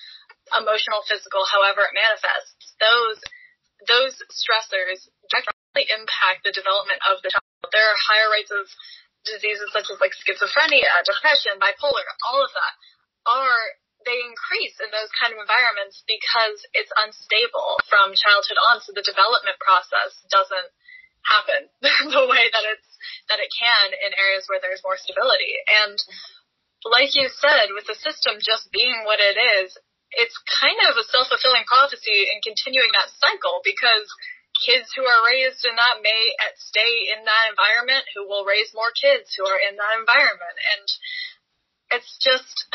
emotional, 0.56 1.04
physical, 1.04 1.44
however 1.44 1.84
it 1.84 1.96
manifests, 1.96 2.76
those 2.80 3.20
those 3.90 4.14
stressors 4.30 5.10
directly 5.26 5.90
impact 5.90 6.46
the 6.46 6.54
development 6.54 7.02
of 7.10 7.18
the 7.26 7.34
child. 7.34 7.66
There 7.74 7.82
are 7.82 7.98
higher 7.98 8.30
rates 8.30 8.54
of 8.54 8.70
diseases 9.26 9.74
such 9.74 9.90
as 9.90 9.98
like 10.00 10.14
schizophrenia, 10.14 10.86
depression, 11.04 11.58
bipolar, 11.58 12.08
all 12.30 12.46
of 12.46 12.52
that 12.54 12.74
are 13.26 13.64
they 14.04 14.20
increase 14.22 14.78
in 14.82 14.90
those 14.90 15.12
kind 15.18 15.32
of 15.34 15.40
environments 15.40 16.02
because 16.08 16.62
it's 16.74 16.92
unstable 16.96 17.80
from 17.88 18.18
childhood 18.18 18.60
on, 18.72 18.82
so 18.82 18.94
the 18.94 19.06
development 19.06 19.58
process 19.62 20.18
doesn't 20.30 20.70
happen 21.26 21.70
the 22.16 22.26
way 22.26 22.50
that 22.50 22.66
it's 22.66 22.90
that 23.30 23.40
it 23.42 23.52
can 23.54 23.94
in 23.94 24.12
areas 24.18 24.50
where 24.50 24.60
there's 24.60 24.82
more 24.82 24.98
stability. 24.98 25.54
And 25.70 25.98
like 26.86 27.14
you 27.14 27.30
said, 27.30 27.70
with 27.78 27.86
the 27.86 27.98
system 27.98 28.42
just 28.42 28.74
being 28.74 29.06
what 29.06 29.22
it 29.22 29.38
is, 29.38 29.78
it's 30.18 30.36
kind 30.50 30.76
of 30.90 30.98
a 30.98 31.08
self-fulfilling 31.08 31.64
prophecy 31.70 32.28
in 32.28 32.44
continuing 32.44 32.92
that 32.98 33.14
cycle 33.16 33.62
because 33.64 34.10
kids 34.60 34.92
who 34.92 35.06
are 35.08 35.26
raised 35.26 35.64
in 35.64 35.74
that 35.80 36.04
may 36.04 36.36
at- 36.42 36.60
stay 36.60 37.08
in 37.16 37.24
that 37.24 37.50
environment 37.50 38.04
who 38.14 38.28
will 38.28 38.44
raise 38.44 38.74
more 38.76 38.92
kids 38.92 39.32
who 39.34 39.48
are 39.48 39.62
in 39.62 39.80
that 39.80 39.96
environment. 39.98 40.58
And 40.76 40.86
it's 41.96 42.12
just, 42.20 42.68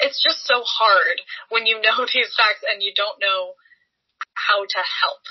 it's 0.00 0.20
just 0.20 0.46
so 0.46 0.62
hard 0.64 1.20
when 1.48 1.66
you 1.66 1.80
know 1.80 2.04
these 2.12 2.32
facts 2.36 2.64
and 2.66 2.82
you 2.82 2.92
don't 2.96 3.20
know 3.20 3.54
how 4.34 4.64
to 4.64 4.80
help. 4.80 5.24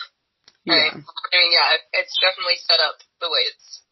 Right. 0.68 0.92
yeah. 0.94 1.02
I 1.02 1.36
mean, 1.40 1.52
yeah, 1.56 1.70
it's 1.98 2.16
definitely 2.22 2.60
set 2.62 2.80
up 2.80 3.02
the 3.20 3.30
way 3.30 3.50
it's. 3.50 3.84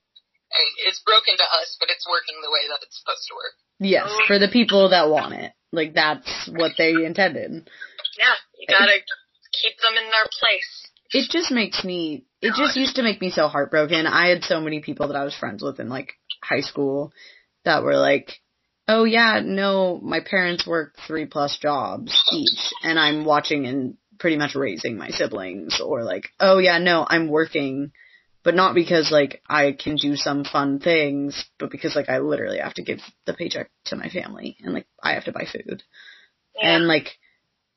I 0.47 0.63
mean, 0.63 0.87
it's 0.87 1.03
broken 1.03 1.35
to 1.35 1.47
us, 1.59 1.75
but 1.75 1.91
it's 1.91 2.07
working 2.07 2.39
the 2.39 2.47
way 2.47 2.71
that 2.71 2.79
it's 2.79 2.95
supposed 3.03 3.27
to 3.27 3.35
work. 3.35 3.55
Yes, 3.83 4.07
for 4.27 4.39
the 4.39 4.47
people 4.47 4.89
that 4.95 5.09
want 5.09 5.35
it. 5.35 5.51
Like 5.73 5.93
that's 5.93 6.49
what 6.53 6.73
they 6.77 6.95
intended. 6.95 7.67
Yeah, 8.15 8.37
you 8.57 8.67
gotta 8.69 9.03
keep 9.51 9.75
them 9.83 9.97
in 9.99 10.07
their 10.09 10.29
place. 10.39 10.87
It 11.11 11.29
just 11.29 11.51
makes 11.51 11.83
me, 11.83 12.25
it 12.41 12.53
just 12.55 12.75
used 12.75 12.95
to 12.95 13.03
make 13.03 13.21
me 13.21 13.31
so 13.31 13.47
heartbroken. 13.47 14.05
I 14.05 14.27
had 14.27 14.43
so 14.43 14.59
many 14.59 14.81
people 14.81 15.07
that 15.07 15.15
I 15.15 15.23
was 15.23 15.35
friends 15.35 15.63
with 15.63 15.79
in 15.79 15.89
like 15.89 16.13
high 16.43 16.61
school 16.61 17.11
that 17.63 17.83
were 17.83 17.95
like, 17.95 18.39
oh 18.87 19.03
yeah, 19.03 19.41
no, 19.43 19.99
my 20.01 20.19
parents 20.21 20.65
work 20.65 20.95
three 21.05 21.25
plus 21.25 21.57
jobs 21.57 22.21
each 22.33 22.73
and 22.83 22.99
I'm 22.99 23.25
watching 23.25 23.65
and 23.65 23.97
pretty 24.19 24.37
much 24.37 24.55
raising 24.55 24.97
my 24.97 25.09
siblings 25.09 25.81
or 25.83 26.03
like, 26.03 26.29
oh 26.39 26.57
yeah, 26.57 26.79
no, 26.79 27.05
I'm 27.07 27.29
working, 27.29 27.91
but 28.43 28.55
not 28.55 28.75
because 28.75 29.11
like 29.11 29.41
I 29.47 29.73
can 29.77 29.95
do 29.95 30.15
some 30.15 30.43
fun 30.43 30.79
things, 30.79 31.45
but 31.59 31.69
because 31.69 31.95
like 31.95 32.09
I 32.09 32.19
literally 32.19 32.59
have 32.59 32.73
to 32.75 32.83
give 32.83 32.99
the 33.25 33.33
paycheck 33.33 33.69
to 33.85 33.95
my 33.95 34.09
family 34.09 34.57
and 34.61 34.73
like 34.73 34.87
I 35.01 35.13
have 35.13 35.25
to 35.25 35.31
buy 35.31 35.45
food. 35.51 35.83
And 36.61 36.87
like, 36.87 37.09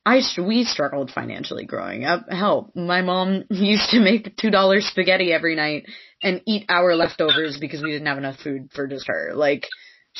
I 0.07 0.23
we 0.39 0.65
struggled 0.65 1.11
financially 1.11 1.67
growing 1.67 2.05
up. 2.05 2.31
Hell, 2.31 2.73
my 2.75 3.03
mom 3.03 3.45
used 3.51 3.91
to 3.91 4.01
make 4.01 4.37
two 4.37 4.51
dollars 4.51 4.87
spaghetti 4.87 5.33
every 5.33 5.57
night 5.57 5.85
and 6.23 6.41
eat 6.47 6.67
our 6.69 6.95
leftovers 6.97 7.59
because 7.61 7.83
we 7.83 7.93
didn't 7.93 8.07
have 8.07 8.19
enough 8.19 8.39
food 8.43 8.71
for 8.75 8.87
just 8.87 9.09
her. 9.09 9.33
Like, 9.35 9.67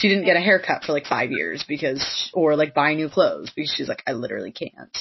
she 0.01 0.09
didn't 0.09 0.25
get 0.25 0.37
a 0.37 0.41
haircut 0.41 0.83
for 0.85 0.93
like 0.93 1.05
five 1.07 1.31
years 1.31 1.63
because, 1.69 2.31
or 2.33 2.57
like 2.57 2.75
buy 2.75 2.95
new 2.95 3.11
clothes 3.11 3.53
because 3.55 3.73
she's 3.77 3.89
like, 3.89 4.03
I 4.07 4.13
literally 4.13 4.51
can't. 4.53 4.97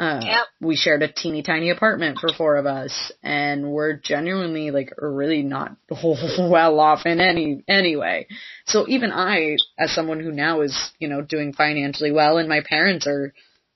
Uh, 0.00 0.20
Yep. 0.24 0.46
we 0.60 0.76
shared 0.76 1.02
a 1.02 1.12
teeny 1.12 1.42
tiny 1.42 1.70
apartment 1.70 2.18
for 2.18 2.28
four 2.36 2.56
of 2.56 2.66
us 2.66 3.12
and 3.22 3.70
we're 3.70 3.92
genuinely 3.92 4.72
like 4.72 4.92
really 4.98 5.42
not 5.42 5.76
well 6.02 6.80
off 6.80 7.06
in 7.06 7.20
any, 7.20 7.62
anyway. 7.68 8.26
So 8.66 8.86
even 8.88 9.12
I, 9.12 9.56
as 9.78 9.94
someone 9.94 10.20
who 10.20 10.32
now 10.32 10.62
is, 10.62 10.90
you 10.98 11.08
know, 11.08 11.20
doing 11.20 11.52
financially 11.52 12.10
well 12.10 12.38
and 12.38 12.48
my 12.48 12.62
parents 12.66 13.06
are, 13.06 13.34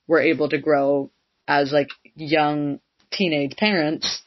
were 0.09 0.21
able 0.21 0.49
to 0.49 0.59
grow 0.59 1.11
as 1.47 1.73
like 1.73 1.89
young 2.17 2.81
teenage 3.13 3.57
parents, 3.57 4.23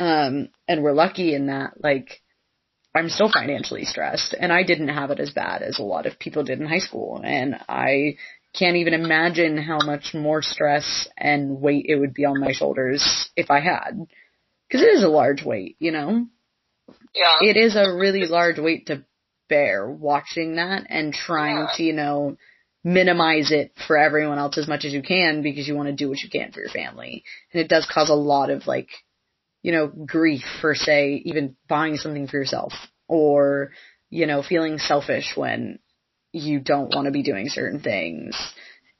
um, 0.00 0.48
and 0.66 0.82
we're 0.82 0.92
lucky 0.92 1.34
in 1.34 1.46
that, 1.46 1.82
like, 1.82 2.22
I'm 2.94 3.08
still 3.08 3.30
financially 3.30 3.84
stressed 3.84 4.34
and 4.38 4.52
I 4.52 4.62
didn't 4.64 4.88
have 4.88 5.10
it 5.10 5.20
as 5.20 5.30
bad 5.30 5.62
as 5.62 5.78
a 5.78 5.82
lot 5.84 6.06
of 6.06 6.18
people 6.18 6.42
did 6.42 6.60
in 6.60 6.66
high 6.66 6.78
school 6.78 7.20
and 7.22 7.54
I 7.68 8.16
can't 8.52 8.76
even 8.76 8.94
imagine 8.94 9.56
how 9.56 9.78
much 9.84 10.12
more 10.12 10.42
stress 10.42 11.08
and 11.16 11.60
weight 11.60 11.86
it 11.88 11.96
would 11.96 12.14
be 12.14 12.24
on 12.24 12.40
my 12.40 12.52
shoulders 12.52 13.30
if 13.36 13.50
I 13.50 13.60
had. 13.60 14.06
Cause 14.72 14.82
it 14.82 14.88
is 14.92 15.04
a 15.04 15.08
large 15.08 15.44
weight, 15.44 15.76
you 15.78 15.92
know? 15.92 16.26
Yeah. 17.14 17.36
it 17.48 17.56
is 17.56 17.76
a 17.76 17.94
really 17.94 18.26
large 18.26 18.58
weight 18.58 18.86
to 18.86 19.04
bear 19.48 19.88
watching 19.88 20.56
that 20.56 20.86
and 20.88 21.12
trying 21.12 21.58
Yeah. 21.58 21.70
to, 21.76 21.82
you 21.84 21.92
know, 21.92 22.36
minimize 22.82 23.52
it 23.52 23.72
for 23.86 23.96
everyone 23.98 24.38
else 24.38 24.56
as 24.58 24.66
much 24.66 24.84
as 24.84 24.92
you 24.92 25.02
can 25.02 25.42
because 25.42 25.68
you 25.68 25.76
want 25.76 25.88
to 25.88 25.94
do 25.94 26.08
what 26.08 26.20
you 26.20 26.30
can 26.30 26.50
for 26.50 26.60
your 26.60 26.70
family. 26.70 27.22
And 27.52 27.60
it 27.60 27.68
does 27.68 27.86
cause 27.86 28.08
a 28.10 28.14
lot 28.14 28.50
of 28.50 28.66
like, 28.66 28.88
you 29.62 29.72
know, 29.72 29.86
grief 29.88 30.42
for 30.60 30.74
say 30.74 31.22
even 31.24 31.56
buying 31.68 31.96
something 31.96 32.26
for 32.26 32.36
yourself 32.38 32.72
or, 33.08 33.72
you 34.08 34.26
know, 34.26 34.42
feeling 34.42 34.78
selfish 34.78 35.32
when 35.36 35.78
you 36.32 36.60
don't 36.60 36.94
want 36.94 37.06
to 37.06 37.10
be 37.10 37.22
doing 37.22 37.48
certain 37.48 37.80
things. 37.80 38.36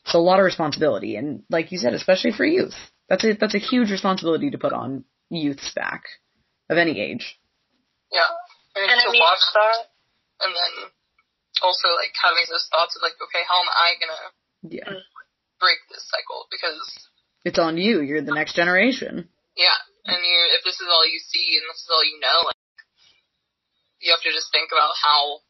It's 0.05 0.15
a 0.15 0.19
lot 0.19 0.39
of 0.39 0.45
responsibility 0.45 1.17
and 1.17 1.43
like 1.51 1.73
you 1.73 1.79
said, 1.79 1.95
especially 1.95 2.33
for 2.33 2.45
youth. 2.45 2.75
That's 3.09 3.25
a, 3.25 3.33
that's 3.35 3.55
a 3.55 3.59
huge 3.59 3.91
responsibility 3.91 4.51
to 4.51 4.59
put 4.59 4.73
on 4.73 5.05
youth's 5.31 5.73
back 5.75 6.05
of 6.69 6.79
any 6.79 7.01
age. 7.01 7.39
Yeah. 8.13 8.21
I 8.77 8.81
mean, 8.81 8.91
And 8.91 9.01
I 9.01 9.05
to 9.05 9.11
mean- 9.11 9.21
watch 9.21 9.45
that, 9.55 9.77
and 10.47 10.55
then 10.55 10.91
also 11.63 11.89
like 11.99 12.15
having 12.23 12.45
those 12.49 12.67
thoughts 12.71 12.95
of 12.97 13.03
like, 13.03 13.15
okay, 13.23 13.43
how 13.49 13.59
am 13.61 13.69
I 13.69 13.95
gonna 14.01 14.31
Yeah. 14.75 14.91
break 15.61 15.79
this 15.91 16.07
cycle? 16.09 16.47
Because 16.51 17.09
It's 17.45 17.59
on 17.59 17.79
you. 17.79 18.01
You're 18.01 18.23
the 18.23 18.35
next 18.35 18.55
generation. 18.55 19.29
yeah, 19.57 19.75
and 20.09 20.21
you 20.21 20.39
if 20.57 20.63
this 20.65 20.79
is 20.81 20.89
all 20.89 21.05
you 21.05 21.21
see 21.21 21.59
and 21.61 21.65
this 21.69 21.83
is 21.85 21.91
all 21.91 22.05
you 22.05 22.19
know, 22.21 22.39
like, 22.49 22.63
you 24.01 24.11
have 24.13 24.25
to 24.25 24.33
just 24.33 24.49
think 24.53 24.73
about 24.73 24.97
how 24.97 25.45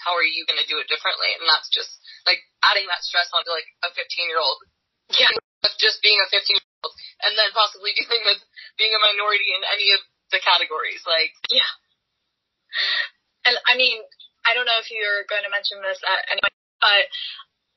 how 0.00 0.16
are 0.16 0.24
you 0.24 0.48
going 0.48 0.56
to 0.56 0.68
do 0.68 0.80
it 0.80 0.88
differently? 0.88 1.28
And 1.36 1.44
that's 1.44 1.68
just 1.68 1.92
like 2.24 2.40
adding 2.64 2.88
that 2.88 3.04
stress 3.04 3.28
onto 3.36 3.52
like 3.52 3.68
a 3.84 3.92
15 3.92 4.00
year 4.32 4.40
old. 4.40 4.64
Yeah. 5.12 5.28
Just 5.76 6.00
being 6.00 6.16
a 6.16 6.28
15 6.32 6.40
year 6.56 6.72
old 6.80 6.96
and 7.20 7.36
then 7.36 7.52
possibly 7.52 7.92
dealing 8.00 8.24
with 8.24 8.40
being 8.80 8.96
a 8.96 9.00
minority 9.04 9.52
in 9.52 9.60
any 9.68 9.92
of 9.92 10.00
the 10.32 10.40
categories. 10.40 11.04
Like, 11.04 11.36
Yeah. 11.52 11.68
And 13.44 13.56
I 13.68 13.76
mean, 13.76 14.00
I 14.48 14.56
don't 14.56 14.64
know 14.64 14.80
if 14.80 14.88
you're 14.88 15.28
going 15.28 15.44
to 15.44 15.52
mention 15.52 15.84
this 15.84 16.00
at 16.00 16.32
any 16.32 16.40
but 16.80 17.04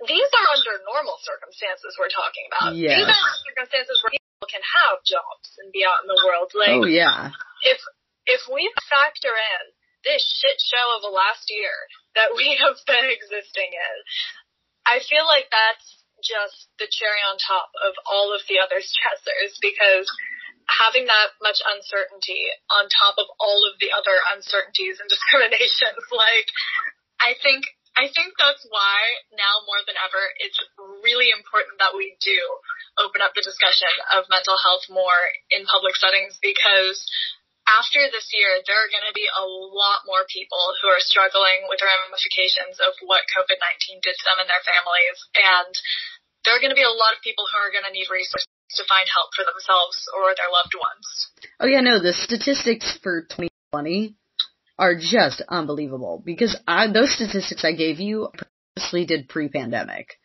these 0.07 0.29
are 0.31 0.47
under 0.55 0.79
normal 0.87 1.19
circumstances 1.27 1.95
we're 1.99 2.11
talking 2.11 2.47
about. 2.47 2.71
Yes. 2.75 3.03
These 3.03 3.11
are 3.11 3.35
circumstances 3.51 3.99
where 3.99 4.15
people 4.15 4.22
can 4.49 4.61
have 4.61 5.03
jobs 5.03 5.55
and 5.59 5.71
be 5.71 5.83
out 5.83 6.03
in 6.03 6.07
the 6.07 6.21
world. 6.25 6.51
Like, 6.55 6.77
Oh 6.77 6.87
yeah. 6.87 7.31
if 7.63 7.79
if 8.25 8.41
we 8.47 8.71
factor 8.87 9.33
in 9.35 9.63
this 10.03 10.23
shit 10.23 10.59
show 10.59 10.87
of 10.99 11.07
a 11.07 11.11
last 11.11 11.47
year 11.47 11.75
that 12.15 12.35
we 12.35 12.59
have 12.59 12.75
been 12.87 13.07
existing 13.07 13.71
in, 13.71 13.95
I 14.87 14.99
feel 15.03 15.23
like 15.27 15.47
that's 15.51 16.03
just 16.23 16.71
the 16.79 16.87
cherry 16.87 17.19
on 17.27 17.35
top 17.39 17.71
of 17.83 17.95
all 18.07 18.31
of 18.31 18.43
the 18.47 18.63
other 18.63 18.79
stressors 18.95 19.59
because 19.59 20.07
having 20.71 21.05
that 21.11 21.35
much 21.43 21.59
uncertainty 21.75 22.47
on 22.71 22.87
top 22.87 23.19
of 23.19 23.27
all 23.39 23.67
of 23.67 23.75
the 23.83 23.91
other 23.91 24.15
uncertainties 24.31 25.03
and 25.03 25.11
discriminations, 25.11 26.03
like 26.15 26.47
I 27.19 27.35
think 27.39 27.67
I 27.93 28.09
think 28.09 28.33
that's 28.41 28.65
why 28.69 29.21
now 29.37 29.61
more 29.69 29.81
than 29.85 29.93
ever 30.01 30.21
it's 30.41 30.57
really 31.05 31.29
important 31.29 31.77
that 31.77 31.93
we 31.93 32.17
do 32.17 32.39
open 32.97 33.21
up 33.21 33.37
the 33.37 33.45
discussion 33.45 33.89
of 34.17 34.25
mental 34.33 34.57
health 34.57 34.89
more 34.89 35.21
in 35.53 35.69
public 35.69 35.93
settings 35.97 36.41
because 36.41 37.05
after 37.63 38.03
this 38.11 38.27
year, 38.35 38.59
there 38.67 38.75
are 38.75 38.91
going 38.91 39.07
to 39.07 39.15
be 39.15 39.23
a 39.23 39.45
lot 39.47 40.03
more 40.03 40.27
people 40.27 40.75
who 40.83 40.91
are 40.91 40.99
struggling 40.99 41.63
with 41.71 41.79
the 41.79 41.87
ramifications 41.87 42.75
of 42.83 42.91
what 43.07 43.23
COVID-19 43.31 44.03
did 44.03 44.15
to 44.19 44.23
them 44.27 44.43
and 44.43 44.49
their 44.51 44.65
families. 44.67 45.17
And 45.31 45.71
there 46.43 46.59
are 46.59 46.61
going 46.61 46.75
to 46.75 46.79
be 46.79 46.83
a 46.83 46.91
lot 46.91 47.15
of 47.15 47.23
people 47.23 47.47
who 47.47 47.57
are 47.63 47.71
going 47.71 47.87
to 47.87 47.95
need 47.95 48.11
resources 48.11 48.51
to 48.75 48.83
find 48.91 49.07
help 49.07 49.31
for 49.31 49.47
themselves 49.47 49.95
or 50.11 50.35
their 50.35 50.51
loved 50.51 50.75
ones. 50.75 51.05
Oh 51.63 51.69
yeah, 51.69 51.79
no, 51.79 52.03
the 52.03 52.11
statistics 52.11 52.99
for 52.99 53.23
2020 53.31 54.19
are 54.77 54.95
just 54.95 55.41
unbelievable 55.47 56.21
because 56.23 56.57
I, 56.67 56.91
those 56.91 57.13
statistics 57.13 57.63
I 57.63 57.73
gave 57.73 57.99
you 57.99 58.27
I 58.33 58.43
purposely 58.75 59.05
did 59.05 59.29
pre-pandemic. 59.29 60.13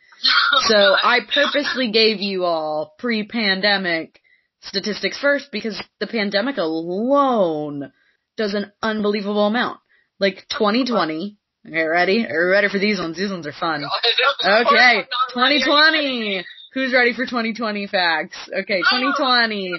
So 0.66 0.74
I 0.74 1.20
purposely 1.32 1.92
gave 1.92 2.20
you 2.20 2.44
all 2.44 2.94
pre-pandemic 2.98 4.20
statistics 4.62 5.18
first 5.20 5.52
because 5.52 5.80
the 6.00 6.06
pandemic 6.08 6.56
alone 6.56 7.92
does 8.36 8.54
an 8.54 8.72
unbelievable 8.82 9.46
amount. 9.46 9.78
Like 10.18 10.46
2020. 10.50 11.36
Okay, 11.66 11.84
ready? 11.84 12.26
Are 12.26 12.46
you 12.46 12.50
ready 12.50 12.68
for 12.68 12.78
these 12.78 12.98
ones? 12.98 13.16
These 13.16 13.30
ones 13.30 13.46
are 13.46 13.52
fun. 13.52 13.84
Okay, 14.44 15.04
2020. 15.34 16.44
Who's 16.74 16.92
ready 16.92 17.12
for 17.12 17.24
2020 17.24 17.86
facts? 17.86 18.36
Okay, 18.48 18.78
2020. 18.90 19.72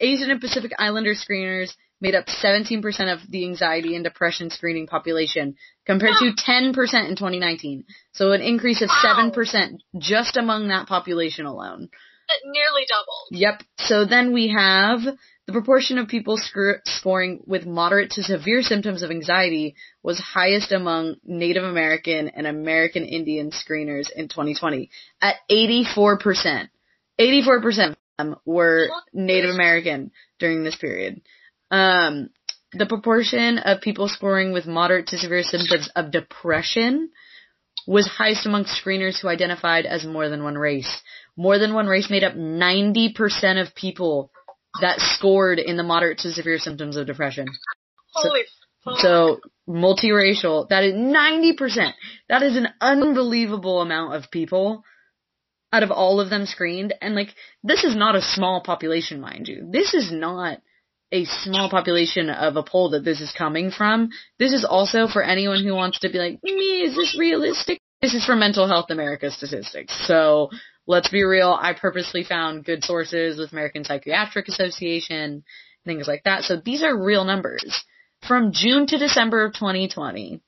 Asian 0.00 0.30
and 0.30 0.40
Pacific 0.40 0.72
Islander 0.78 1.14
screeners 1.14 1.72
made 2.06 2.14
up 2.14 2.26
17% 2.26 3.12
of 3.12 3.20
the 3.28 3.44
anxiety 3.44 3.96
and 3.96 4.04
depression 4.04 4.48
screening 4.50 4.86
population 4.86 5.56
compared 5.84 6.14
to 6.20 6.32
10% 6.32 6.68
in 6.70 7.16
2019. 7.16 7.84
So 8.12 8.30
an 8.30 8.42
increase 8.42 8.80
of 8.80 8.90
7% 8.90 9.78
just 9.98 10.36
among 10.36 10.68
that 10.68 10.86
population 10.86 11.46
alone. 11.46 11.88
Nearly 12.44 12.82
doubled. 12.88 13.28
Yep. 13.32 13.62
So 13.78 14.04
then 14.04 14.32
we 14.32 14.54
have 14.56 15.00
the 15.46 15.52
proportion 15.52 15.98
of 15.98 16.08
people 16.08 16.36
sc- 16.36 16.84
scoring 16.84 17.42
with 17.44 17.66
moderate 17.66 18.12
to 18.12 18.22
severe 18.22 18.62
symptoms 18.62 19.02
of 19.02 19.10
anxiety 19.10 19.74
was 20.02 20.18
highest 20.18 20.70
among 20.70 21.16
Native 21.24 21.64
American 21.64 22.28
and 22.28 22.46
American 22.46 23.04
Indian 23.04 23.50
screeners 23.50 24.10
in 24.14 24.28
2020 24.28 24.90
at 25.20 25.36
84%. 25.50 26.68
84% 27.18 27.90
of 27.90 27.96
them 28.18 28.36
were 28.44 28.88
Native 29.12 29.50
American 29.50 30.10
during 30.38 30.64
this 30.64 30.76
period. 30.76 31.20
Um, 31.70 32.30
the 32.72 32.86
proportion 32.86 33.58
of 33.58 33.80
people 33.80 34.08
scoring 34.08 34.52
with 34.52 34.66
moderate 34.66 35.08
to 35.08 35.18
severe 35.18 35.42
symptoms 35.42 35.88
of 35.96 36.10
depression 36.10 37.10
was 37.86 38.06
highest 38.06 38.46
among 38.46 38.64
screeners 38.64 39.20
who 39.20 39.28
identified 39.28 39.86
as 39.86 40.04
more 40.04 40.28
than 40.28 40.42
one 40.42 40.56
race. 40.56 41.02
More 41.36 41.58
than 41.58 41.74
one 41.74 41.86
race 41.86 42.10
made 42.10 42.24
up 42.24 42.34
90% 42.34 43.60
of 43.60 43.74
people 43.74 44.30
that 44.80 45.00
scored 45.00 45.58
in 45.58 45.76
the 45.76 45.82
moderate 45.82 46.18
to 46.18 46.32
severe 46.32 46.58
symptoms 46.58 46.96
of 46.96 47.06
depression. 47.06 47.46
Holy 48.14 48.42
fuck. 48.84 48.98
So 48.98 49.40
multiracial, 49.68 50.68
that 50.68 50.84
is 50.84 50.94
90%. 50.94 51.92
That 52.28 52.42
is 52.42 52.56
an 52.56 52.68
unbelievable 52.80 53.80
amount 53.80 54.14
of 54.14 54.30
people 54.30 54.82
out 55.72 55.82
of 55.82 55.90
all 55.90 56.20
of 56.20 56.30
them 56.30 56.46
screened. 56.46 56.94
And 57.00 57.14
like, 57.14 57.34
this 57.62 57.84
is 57.84 57.94
not 57.94 58.16
a 58.16 58.22
small 58.22 58.62
population, 58.62 59.20
mind 59.20 59.48
you. 59.48 59.68
This 59.70 59.94
is 59.94 60.10
not 60.12 60.60
a 61.12 61.24
small 61.24 61.70
population 61.70 62.30
of 62.30 62.56
a 62.56 62.62
poll 62.62 62.90
that 62.90 63.04
this 63.04 63.20
is 63.20 63.32
coming 63.36 63.70
from. 63.70 64.10
This 64.38 64.52
is 64.52 64.64
also 64.64 65.06
for 65.06 65.22
anyone 65.22 65.62
who 65.64 65.74
wants 65.74 66.00
to 66.00 66.08
be 66.08 66.18
like, 66.18 66.40
me, 66.42 66.82
is 66.82 66.96
this 66.96 67.16
realistic? 67.18 67.80
This 68.02 68.14
is 68.14 68.24
from 68.24 68.40
Mental 68.40 68.66
Health 68.66 68.86
America 68.90 69.30
statistics. 69.30 69.94
So 70.06 70.50
let's 70.86 71.08
be 71.08 71.22
real. 71.22 71.56
I 71.58 71.72
purposely 71.74 72.24
found 72.24 72.64
good 72.64 72.84
sources 72.84 73.38
with 73.38 73.52
American 73.52 73.84
Psychiatric 73.84 74.48
Association, 74.48 75.44
things 75.84 76.06
like 76.06 76.22
that. 76.24 76.42
So 76.42 76.60
these 76.62 76.82
are 76.82 76.96
real 76.96 77.24
numbers. 77.24 77.84
From 78.26 78.52
June 78.52 78.86
to 78.88 78.98
December 78.98 79.44
of 79.44 79.54
2020, 79.54 80.40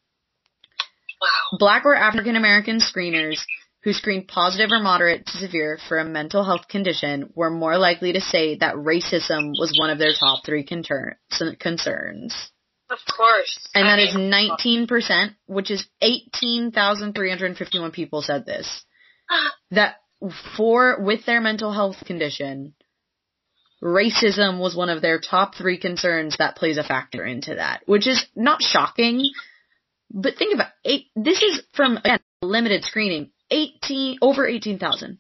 wow. 1.21 1.59
Black 1.59 1.85
or 1.85 1.95
African 1.95 2.35
American 2.35 2.81
screeners 2.81 3.41
who 3.89 3.95
screened 3.95 4.29
positive 4.29 4.71
or 4.71 4.81
moderate 4.81 5.25
to 5.25 5.39
severe 5.39 5.79
for 5.89 5.99
a 5.99 6.05
mental 6.05 6.45
health 6.45 6.69
condition 6.69 7.33
were 7.35 7.49
more 7.49 7.79
likely 7.79 8.13
to 8.13 8.21
say 8.21 8.55
that 8.57 8.75
racism 8.75 9.53
was 9.59 9.75
one 9.81 9.89
of 9.89 9.99
their 9.99 10.13
top 10.13 10.45
three 10.45 10.63
concerns. 10.63 11.17
Of 12.91 12.99
course. 13.11 13.67
And 13.75 13.87
that 13.87 13.99
is 13.99 14.15
19%, 14.15 14.91
uh, 14.91 15.29
which 15.47 15.71
is 15.71 15.89
18,351 16.03 17.91
people 17.91 18.21
said 18.21 18.45
this. 18.45 18.85
That 19.71 19.97
for, 20.57 21.01
with 21.03 21.25
their 21.25 21.41
mental 21.41 21.73
health 21.73 22.05
condition, 22.05 22.75
racism 23.83 24.61
was 24.61 24.77
one 24.77 24.91
of 24.91 25.01
their 25.01 25.19
top 25.19 25.55
three 25.55 25.79
concerns 25.79 26.37
that 26.39 26.57
plays 26.57 26.77
a 26.77 26.83
factor 26.83 27.25
into 27.25 27.55
that, 27.55 27.83
which 27.87 28.07
is 28.07 28.27
not 28.37 28.61
shocking. 28.63 29.31
But 30.11 30.37
think 30.37 30.55
about 30.55 30.73
it. 30.85 31.05
This 31.17 31.43
is 31.43 31.63
from, 31.75 31.99
again, 31.99 32.21
limited 32.43 32.85
screening, 32.85 33.31
18, 33.51 34.19
over 34.23 34.47
18,000. 34.47 35.19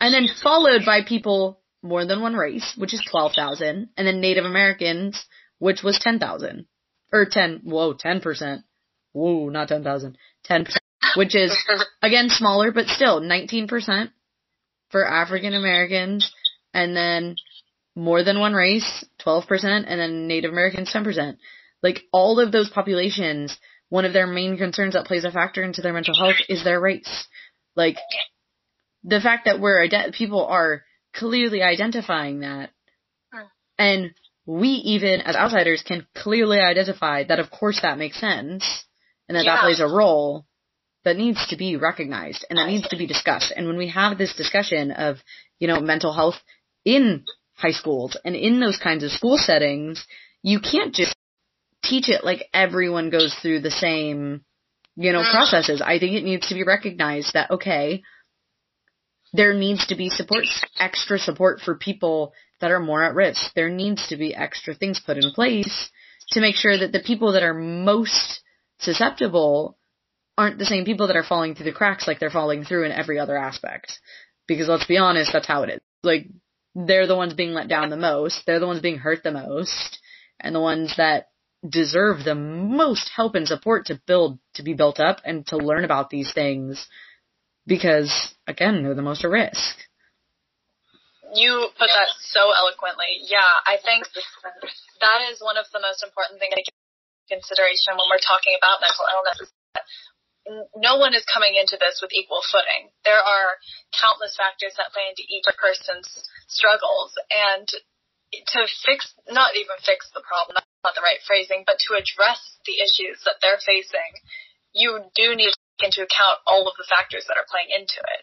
And 0.00 0.14
then 0.14 0.28
followed 0.42 0.84
by 0.84 1.00
people 1.06 1.60
more 1.82 2.06
than 2.06 2.22
one 2.22 2.34
race, 2.34 2.74
which 2.76 2.94
is 2.94 3.06
12,000, 3.10 3.90
and 3.96 4.06
then 4.06 4.20
Native 4.20 4.44
Americans, 4.44 5.24
which 5.58 5.82
was 5.82 5.98
10,000. 5.98 6.66
Or 7.12 7.26
10, 7.30 7.60
whoa, 7.64 7.94
10%. 7.94 8.64
Whoa, 9.12 9.48
not 9.48 9.68
10,000. 9.68 10.18
10%, 10.48 10.66
which 11.16 11.36
is, 11.36 11.56
again, 12.02 12.28
smaller, 12.28 12.72
but 12.72 12.86
still 12.86 13.20
19% 13.20 14.10
for 14.90 15.06
African 15.06 15.54
Americans, 15.54 16.32
and 16.72 16.96
then 16.96 17.36
more 17.94 18.24
than 18.24 18.40
one 18.40 18.54
race, 18.54 19.04
12%, 19.24 19.46
and 19.64 20.00
then 20.00 20.26
Native 20.26 20.50
Americans, 20.50 20.92
10%. 20.92 21.36
Like, 21.82 22.00
all 22.12 22.40
of 22.40 22.50
those 22.50 22.70
populations, 22.70 23.56
one 23.88 24.04
of 24.04 24.12
their 24.12 24.26
main 24.26 24.56
concerns 24.56 24.94
that 24.94 25.06
plays 25.06 25.24
a 25.24 25.30
factor 25.30 25.62
into 25.62 25.82
their 25.82 25.92
mental 25.92 26.14
health 26.14 26.36
is 26.48 26.64
their 26.64 26.80
race. 26.80 27.26
Like, 27.76 27.96
the 29.02 29.20
fact 29.20 29.44
that 29.44 29.60
we're, 29.60 29.82
ide- 29.84 30.14
people 30.14 30.44
are 30.46 30.82
clearly 31.14 31.62
identifying 31.62 32.40
that, 32.40 32.70
Hmm. 33.32 33.46
and 33.78 34.14
we 34.46 34.68
even, 34.68 35.20
as 35.20 35.36
outsiders, 35.36 35.82
can 35.82 36.06
clearly 36.14 36.58
identify 36.58 37.24
that 37.24 37.38
of 37.38 37.50
course 37.50 37.80
that 37.82 37.98
makes 37.98 38.18
sense, 38.20 38.84
and 39.28 39.36
that 39.36 39.44
that 39.44 39.60
plays 39.60 39.80
a 39.80 39.86
role 39.86 40.46
that 41.04 41.16
needs 41.16 41.46
to 41.48 41.56
be 41.56 41.76
recognized 41.76 42.44
and 42.48 42.58
that 42.58 42.66
needs 42.66 42.88
to 42.88 42.96
be 42.96 43.06
discussed. 43.06 43.52
And 43.54 43.66
when 43.66 43.76
we 43.76 43.88
have 43.88 44.18
this 44.18 44.34
discussion 44.34 44.90
of, 44.90 45.18
you 45.58 45.68
know, 45.68 45.80
mental 45.80 46.12
health 46.12 46.36
in 46.84 47.24
high 47.54 47.72
schools 47.72 48.16
and 48.24 48.34
in 48.34 48.60
those 48.60 48.78
kinds 48.78 49.04
of 49.04 49.10
school 49.10 49.38
settings, 49.38 50.04
you 50.42 50.60
can't 50.60 50.94
just 50.94 51.14
teach 51.88 52.08
it 52.08 52.24
like 52.24 52.48
everyone 52.52 53.10
goes 53.10 53.34
through 53.34 53.60
the 53.60 53.70
same, 53.70 54.44
you 54.96 55.12
know, 55.12 55.22
processes. 55.22 55.82
I 55.82 55.98
think 55.98 56.16
it 56.16 56.24
needs 56.24 56.48
to 56.48 56.54
be 56.54 56.64
recognized 56.64 57.32
that, 57.34 57.50
okay, 57.50 58.02
there 59.32 59.54
needs 59.54 59.86
to 59.88 59.96
be 59.96 60.10
support, 60.10 60.44
extra 60.78 61.18
support 61.18 61.60
for 61.60 61.74
people 61.74 62.32
that 62.60 62.70
are 62.70 62.80
more 62.80 63.02
at 63.02 63.14
risk. 63.14 63.52
There 63.54 63.68
needs 63.68 64.08
to 64.08 64.16
be 64.16 64.34
extra 64.34 64.74
things 64.74 65.00
put 65.04 65.16
in 65.16 65.32
place 65.32 65.90
to 66.30 66.40
make 66.40 66.54
sure 66.54 66.76
that 66.78 66.92
the 66.92 67.02
people 67.04 67.32
that 67.32 67.42
are 67.42 67.54
most 67.54 68.40
susceptible 68.78 69.76
aren't 70.38 70.58
the 70.58 70.64
same 70.64 70.84
people 70.84 71.08
that 71.08 71.16
are 71.16 71.24
falling 71.24 71.54
through 71.54 71.66
the 71.66 71.72
cracks 71.72 72.06
like 72.06 72.18
they're 72.18 72.30
falling 72.30 72.64
through 72.64 72.84
in 72.84 72.92
every 72.92 73.18
other 73.18 73.36
aspect. 73.36 73.98
Because 74.46 74.68
let's 74.68 74.86
be 74.86 74.98
honest, 74.98 75.32
that's 75.32 75.46
how 75.46 75.62
it 75.62 75.70
is. 75.70 75.80
Like, 76.02 76.28
they're 76.74 77.06
the 77.06 77.16
ones 77.16 77.34
being 77.34 77.52
let 77.52 77.68
down 77.68 77.90
the 77.90 77.96
most, 77.96 78.42
they're 78.46 78.60
the 78.60 78.66
ones 78.66 78.80
being 78.80 78.98
hurt 78.98 79.22
the 79.22 79.32
most, 79.32 79.98
and 80.40 80.54
the 80.54 80.60
ones 80.60 80.94
that 80.96 81.28
deserve 81.66 82.24
the 82.24 82.34
most 82.34 83.10
help 83.14 83.34
and 83.34 83.48
support 83.48 83.86
to 83.86 84.00
build, 84.06 84.38
to 84.54 84.62
be 84.62 84.74
built 84.74 85.00
up 85.00 85.20
and 85.24 85.46
to 85.48 85.56
learn 85.56 85.84
about 85.84 86.10
these 86.10 86.32
things 86.32 86.86
because 87.66 88.34
again, 88.46 88.82
they're 88.82 88.94
the 88.94 89.04
most 89.04 89.24
at 89.24 89.30
risk. 89.30 89.76
You 91.34 91.66
put 91.74 91.90
that 91.90 92.12
so 92.20 92.52
eloquently. 92.54 93.26
Yeah, 93.26 93.48
I 93.66 93.80
think 93.82 94.06
that 95.00 95.20
is 95.32 95.42
one 95.42 95.56
of 95.56 95.66
the 95.72 95.82
most 95.82 96.04
important 96.04 96.38
things 96.38 96.54
to 96.54 96.62
take 96.62 96.70
into 96.70 97.40
consideration 97.42 97.98
when 97.98 98.06
we're 98.06 98.22
talking 98.22 98.54
about 98.54 98.78
mental 98.84 99.06
illness. 99.10 99.50
No 100.76 101.00
one 101.00 101.16
is 101.16 101.24
coming 101.24 101.56
into 101.56 101.80
this 101.80 102.04
with 102.04 102.12
equal 102.12 102.44
footing. 102.52 102.92
There 103.02 103.18
are 103.18 103.58
countless 103.96 104.36
factors 104.36 104.76
that 104.76 104.92
play 104.92 105.08
into 105.08 105.24
each 105.26 105.48
person's 105.56 106.06
struggles, 106.46 107.16
and 107.32 107.66
to 107.66 108.60
fix, 108.84 109.08
not 109.32 109.56
even 109.56 109.74
fix 109.80 110.12
the 110.12 110.20
problem, 110.20 110.60
not 110.84 110.94
the 110.94 111.02
right 111.02 111.18
phrasing, 111.24 111.64
but 111.64 111.80
to 111.88 111.96
address 111.96 112.60
the 112.68 112.84
issues 112.84 113.24
that 113.24 113.40
they're 113.40 113.60
facing, 113.60 114.20
you 114.76 115.00
do 115.16 115.32
need 115.32 115.50
to 115.50 115.60
take 115.80 115.88
into 115.90 116.04
account 116.04 116.44
all 116.44 116.68
of 116.68 116.76
the 116.76 116.86
factors 116.86 117.24
that 117.26 117.40
are 117.40 117.48
playing 117.48 117.72
into 117.72 117.98
it. 117.98 118.22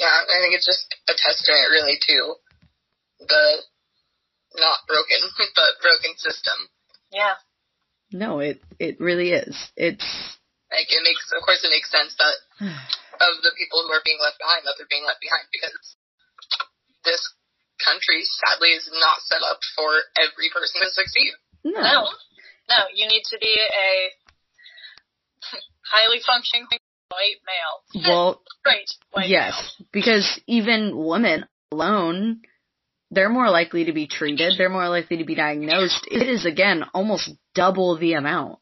Yeah, 0.00 0.12
I 0.12 0.40
think 0.40 0.56
it's 0.56 0.68
just 0.68 0.88
a 1.08 1.16
testament 1.16 1.72
really 1.72 1.96
to 2.00 2.16
the 3.20 3.44
not 4.56 4.84
broken, 4.88 5.20
but 5.56 5.80
broken 5.84 6.16
system. 6.16 6.56
Yeah. 7.12 7.36
No, 8.12 8.40
it 8.40 8.62
it 8.78 9.00
really 9.00 9.32
is. 9.32 9.56
It's 9.76 10.06
Like 10.72 10.88
it 10.88 11.02
makes, 11.02 11.24
of 11.36 11.42
course, 11.44 11.64
it 11.64 11.72
makes 11.72 11.90
sense 11.90 12.16
that 12.16 12.36
of 13.20 13.32
the 13.42 13.52
people 13.56 13.82
who 13.84 13.92
are 13.92 14.04
being 14.04 14.20
left 14.20 14.38
behind, 14.38 14.64
that 14.64 14.76
they're 14.78 14.88
being 14.88 15.04
left 15.04 15.20
behind 15.20 15.48
because 15.52 15.96
this 17.04 17.22
country 17.84 18.22
sadly 18.24 18.70
is 18.70 18.88
not 18.92 19.18
set 19.26 19.42
up 19.42 19.58
for 19.76 19.88
every 20.16 20.48
person 20.52 20.80
to 20.82 20.90
succeed. 20.90 21.32
no. 21.64 21.80
No. 21.80 22.08
No, 22.68 22.78
you 22.92 23.06
need 23.06 23.22
to 23.30 23.38
be 23.40 23.54
a 23.54 24.10
highly 25.92 26.18
functioning 26.26 26.66
white 27.10 27.40
male. 27.46 28.04
Well, 28.08 28.42
Great. 28.64 28.90
White 29.12 29.28
yes, 29.28 29.54
male. 29.78 29.88
because 29.92 30.40
even 30.46 30.96
women 30.96 31.46
alone, 31.70 32.40
they're 33.12 33.28
more 33.28 33.50
likely 33.50 33.84
to 33.84 33.92
be 33.92 34.08
treated. 34.08 34.54
They're 34.58 34.68
more 34.68 34.88
likely 34.88 35.18
to 35.18 35.24
be 35.24 35.36
diagnosed. 35.36 36.08
It 36.10 36.28
is 36.28 36.44
again 36.44 36.84
almost 36.92 37.30
double 37.54 37.96
the 37.98 38.14
amount 38.14 38.58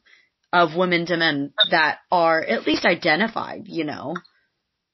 of 0.53 0.75
women 0.75 1.07
to 1.07 1.17
men 1.17 1.51
that 1.71 1.97
are 2.11 2.41
at 2.43 2.67
least 2.67 2.85
identified, 2.85 3.63
you 3.65 3.83
know, 3.85 4.13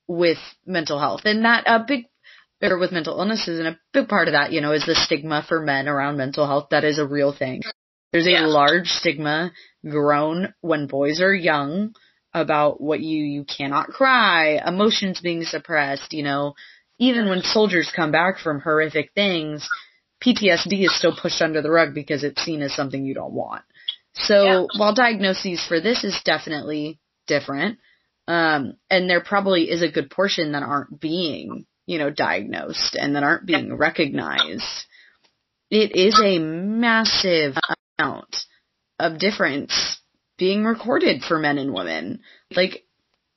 with 0.08 0.38
mental 0.66 1.00
health. 1.00 1.22
And 1.26 1.44
that 1.46 1.66
a 1.68 1.84
big 1.86 2.06
or 2.70 2.78
with 2.78 2.92
mental 2.92 3.18
illnesses 3.18 3.60
and 3.60 3.68
a 3.68 3.80
big 3.94 4.08
part 4.08 4.28
of 4.28 4.34
that, 4.34 4.52
you 4.52 4.62
know, 4.62 4.72
is 4.74 4.86
the 4.86 4.96
stigma 4.96 5.44
for 5.48 5.62
men 5.62 5.88
around 5.88 6.18
mental 6.18 6.46
health. 6.46 6.68
That 6.70 6.84
is 6.84 7.00
a 7.00 7.08
real 7.08 7.34
thing. 7.34 7.62
There's 8.12 8.28
a 8.28 8.32
Yeah. 8.32 8.46
large 8.46 8.88
stigma 8.88 9.52
grown 9.88 10.54
when 10.62 10.88
boys 10.88 11.22
are 11.22 11.34
young 11.34 11.96
about 12.34 12.80
what 12.80 13.00
you, 13.00 13.24
you 13.24 13.46
cannot 13.46 13.88
cry, 13.88 14.62
emotions 14.66 15.20
being 15.22 15.44
suppressed, 15.44 16.14
you 16.14 16.24
know, 16.24 16.54
even 17.00 17.30
when 17.30 17.42
soldiers 17.42 17.92
come 17.94 18.12
back 18.12 18.38
from 18.38 18.62
horrific 18.62 19.12
things, 19.16 19.68
PTSD 20.24 20.86
is 20.86 20.96
still 20.96 21.16
pushed 21.20 21.42
under 21.42 21.62
the 21.62 21.72
rug 21.72 21.96
because 21.96 22.24
it's 22.24 22.44
seen 22.44 22.62
as 22.62 22.74
something 22.76 23.04
you 23.04 23.16
don't 23.16 23.34
want. 23.34 23.64
So 24.14 24.44
Yeah. 24.46 24.66
while 24.78 24.94
diagnoses 24.94 25.66
for 25.66 25.80
this 25.80 26.04
is 26.04 26.22
definitely 26.24 27.00
different, 27.28 27.80
um, 28.28 28.78
and 28.90 29.10
there 29.10 29.22
probably 29.22 29.70
is 29.70 29.82
a 29.82 29.92
good 29.92 30.12
portion 30.12 30.52
that 30.52 30.64
aren't 30.64 31.00
being, 31.00 31.66
you 31.86 31.98
know, 31.98 32.10
diagnosed 32.10 32.96
and 32.96 33.16
that 33.16 33.24
aren't 33.24 33.46
being 33.46 33.76
recognized, 33.76 34.86
it 35.70 35.96
is 35.96 36.20
a 36.24 36.40
massive 36.40 37.56
amount 37.98 38.36
of 39.00 39.20
difference 39.20 40.00
being 40.38 40.64
recorded 40.64 41.22
for 41.22 41.40
men 41.40 41.58
and 41.58 41.74
women. 41.74 42.22
Like, 42.56 42.84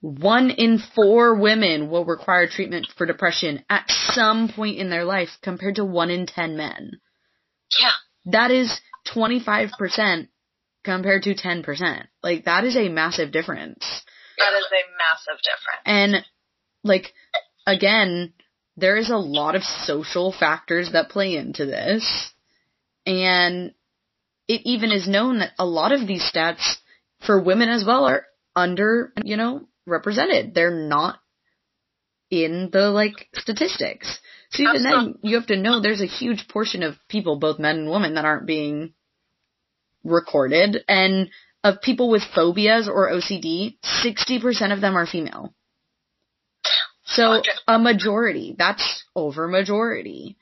one 0.01 0.51
in 0.51 0.79
four 0.95 1.35
women 1.41 1.89
will 1.89 2.05
require 2.05 2.47
treatment 2.47 2.89
for 2.97 3.07
depression 3.07 3.65
at 3.71 3.85
some 3.89 4.51
point 4.55 4.79
in 4.79 4.91
their 4.91 5.05
life 5.05 5.31
compared 5.43 5.77
to 5.77 5.85
one 5.85 6.11
in 6.11 6.27
ten 6.27 6.57
men. 6.57 7.01
Yeah. 7.81 7.91
That 8.27 8.51
is 8.51 8.81
25% 9.15 10.29
compared 10.85 11.23
to 11.23 11.35
10%. 11.35 12.07
Like, 12.23 12.45
that 12.45 12.65
is 12.65 12.77
a 12.77 12.89
massive 12.89 13.33
difference. 13.33 14.03
That 14.39 14.53
is 14.55 14.67
a 14.71 14.85
massive 14.99 15.41
difference. 15.43 15.83
And, 15.87 16.25
like, 16.83 17.13
again, 17.67 18.33
there 18.77 18.97
is 18.97 19.11
a 19.11 19.17
lot 19.17 19.55
of 19.55 19.63
social 19.63 20.33
factors 20.33 20.91
that 20.93 21.11
play 21.11 21.37
into 21.37 21.67
this. 21.67 22.33
And 23.07 23.73
it 24.49 24.63
even 24.65 24.91
is 24.91 25.09
known 25.09 25.39
that 25.39 25.53
a 25.59 25.67
lot 25.67 25.93
of 25.93 26.07
these 26.07 26.23
stats 26.23 26.77
for 27.27 27.41
women 27.41 27.69
as 27.69 27.85
well 27.87 28.05
are 28.07 28.27
under, 28.57 29.13
you 29.23 29.37
know, 29.37 29.67
represented. 29.87 30.55
They're 30.55 30.89
not 30.89 31.19
in 32.31 32.71
the, 32.73 32.91
like, 32.91 33.29
statistics. 33.35 34.19
So 34.51 34.63
even 34.63 34.83
then, 34.83 35.15
you 35.23 35.37
have 35.37 35.47
to 35.47 35.57
know 35.57 35.81
there's 35.81 36.01
a 36.01 36.07
huge 36.07 36.49
portion 36.49 36.83
of 36.83 36.97
people, 37.09 37.39
both 37.39 37.59
men 37.59 37.77
and 37.77 37.91
women, 37.91 38.15
that 38.15 38.25
aren't 38.25 38.47
being 38.47 38.95
recorded. 40.05 40.85
And 40.89 41.31
of 41.63 41.81
people 41.83 42.11
with 42.11 42.23
phobias 42.35 42.89
or 42.89 43.11
OCD, 43.11 43.77
60% 44.05 44.73
of 44.73 44.81
them 44.81 44.97
are 44.97 45.07
female. 45.07 45.55
So 47.15 47.43
a 47.67 47.79
majority, 47.79 48.55
that's 48.59 49.05
over 49.15 49.49
majority. 49.49 50.37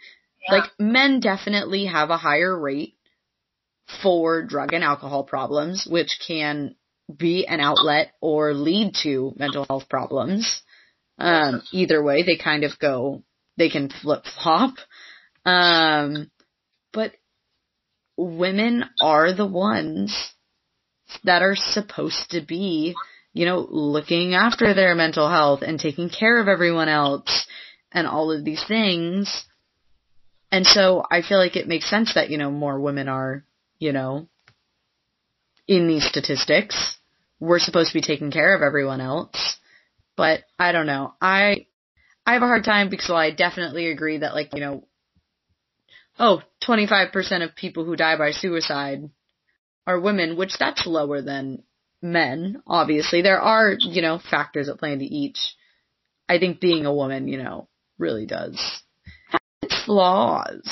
Yeah. 0.48 0.58
Like 0.58 0.70
men 0.78 1.20
definitely 1.20 1.86
have 1.86 2.10
a 2.10 2.16
higher 2.16 2.58
rate 2.58 2.94
for 4.02 4.42
drug 4.42 4.72
and 4.72 4.84
alcohol 4.84 5.24
problems, 5.24 5.86
which 5.88 6.18
can 6.26 6.74
be 7.14 7.46
an 7.46 7.60
outlet 7.60 8.12
or 8.20 8.54
lead 8.54 8.94
to 9.02 9.32
mental 9.36 9.66
health 9.68 9.88
problems. 9.88 10.62
Um, 11.18 11.62
either 11.72 12.02
way, 12.02 12.22
they 12.22 12.36
kind 12.36 12.64
of 12.64 12.78
go, 12.78 13.22
they 13.56 13.68
can 13.68 13.90
flip 13.90 14.24
flop. 14.24 14.74
Um, 15.44 16.30
but 16.92 17.12
women 18.16 18.84
are 19.00 19.34
the 19.34 19.46
ones 19.46 20.32
that 21.24 21.42
are 21.42 21.56
supposed 21.56 22.30
to 22.30 22.40
be, 22.40 22.94
you 23.32 23.46
know, 23.46 23.66
looking 23.68 24.34
after 24.34 24.74
their 24.74 24.94
mental 24.94 25.28
health 25.28 25.62
and 25.62 25.78
taking 25.78 26.10
care 26.10 26.38
of 26.38 26.48
everyone 26.48 26.88
else 26.88 27.46
and 27.90 28.06
all 28.06 28.30
of 28.30 28.44
these 28.44 28.62
things. 28.66 29.44
And 30.50 30.66
so 30.66 31.04
I 31.10 31.22
feel 31.22 31.38
like 31.38 31.56
it 31.56 31.68
makes 31.68 31.88
sense 31.88 32.14
that, 32.14 32.28
you 32.28 32.36
know, 32.36 32.50
more 32.50 32.78
women 32.78 33.08
are, 33.08 33.44
you 33.78 33.92
know, 33.92 34.28
in 35.66 35.88
these 35.88 36.04
statistics. 36.06 36.98
We're 37.40 37.58
supposed 37.58 37.92
to 37.92 37.98
be 37.98 38.02
taking 38.02 38.30
care 38.30 38.54
of 38.54 38.62
everyone 38.62 39.00
else. 39.00 39.56
But 40.16 40.44
I 40.58 40.72
don't 40.72 40.86
know. 40.86 41.14
I 41.20 41.66
I 42.26 42.34
have 42.34 42.42
a 42.42 42.46
hard 42.46 42.64
time 42.64 42.90
because 42.90 43.10
I 43.10 43.30
definitely 43.30 43.90
agree 43.90 44.18
that 44.18 44.34
like, 44.34 44.54
you 44.54 44.60
know, 44.60 44.84
oh, 46.18 46.42
25% 46.64 47.42
of 47.42 47.56
people 47.56 47.84
who 47.84 47.96
die 47.96 48.16
by 48.16 48.30
suicide 48.30 49.10
are 49.86 49.98
women, 49.98 50.36
which 50.36 50.56
that's 50.58 50.86
lower 50.86 51.22
than 51.22 51.64
men, 52.02 52.62
obviously. 52.66 53.22
There 53.22 53.40
are, 53.40 53.74
you 53.78 54.02
know, 54.02 54.18
factors 54.18 54.66
that 54.66 54.78
play 54.78 54.92
into 54.92 55.06
each. 55.08 55.38
I 56.28 56.38
think 56.38 56.60
being 56.60 56.86
a 56.86 56.94
woman, 56.94 57.28
you 57.28 57.38
know, 57.38 57.68
really 57.98 58.26
does 58.26 58.60
have 59.30 59.40
its 59.62 59.84
flaws. 59.84 60.62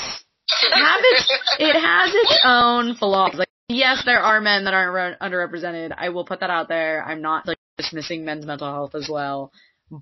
It 0.63 0.73
have 0.73 0.99
its, 1.03 1.33
it 1.59 1.79
has 1.79 2.13
its 2.13 2.41
own 2.45 2.95
flaws. 2.95 3.35
Like, 3.35 3.47
yes, 3.69 4.03
there 4.05 4.19
are 4.19 4.41
men 4.41 4.65
that 4.65 4.73
aren't 4.73 5.19
re- 5.21 5.29
underrepresented. 5.29 5.93
I 5.97 6.09
will 6.09 6.25
put 6.25 6.41
that 6.41 6.49
out 6.49 6.67
there. 6.67 7.03
I'm 7.03 7.21
not 7.21 7.47
like 7.47 7.57
dismissing 7.77 8.25
men's 8.25 8.45
mental 8.45 8.71
health 8.71 8.95
as 8.95 9.07
well. 9.09 9.51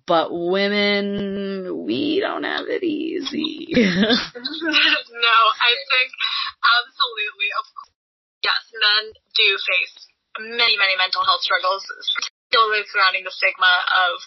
But 0.06 0.30
women, 0.32 1.86
we 1.86 2.20
don't 2.20 2.44
have 2.44 2.68
it 2.68 2.84
easy. 2.84 3.70
no, 3.74 3.82
I 3.82 5.72
think 5.90 6.12
absolutely. 6.62 7.50
Of 7.58 7.66
course, 7.74 7.96
yes, 8.44 8.70
men 8.74 9.14
do 9.36 9.58
face 9.58 10.09
many, 10.40 10.76
many 10.80 10.96
mental 10.96 11.24
health 11.24 11.44
struggles, 11.44 11.86
particularly 12.16 12.84
surrounding 12.90 13.24
the 13.28 13.34
stigma 13.36 13.74
of 14.10 14.20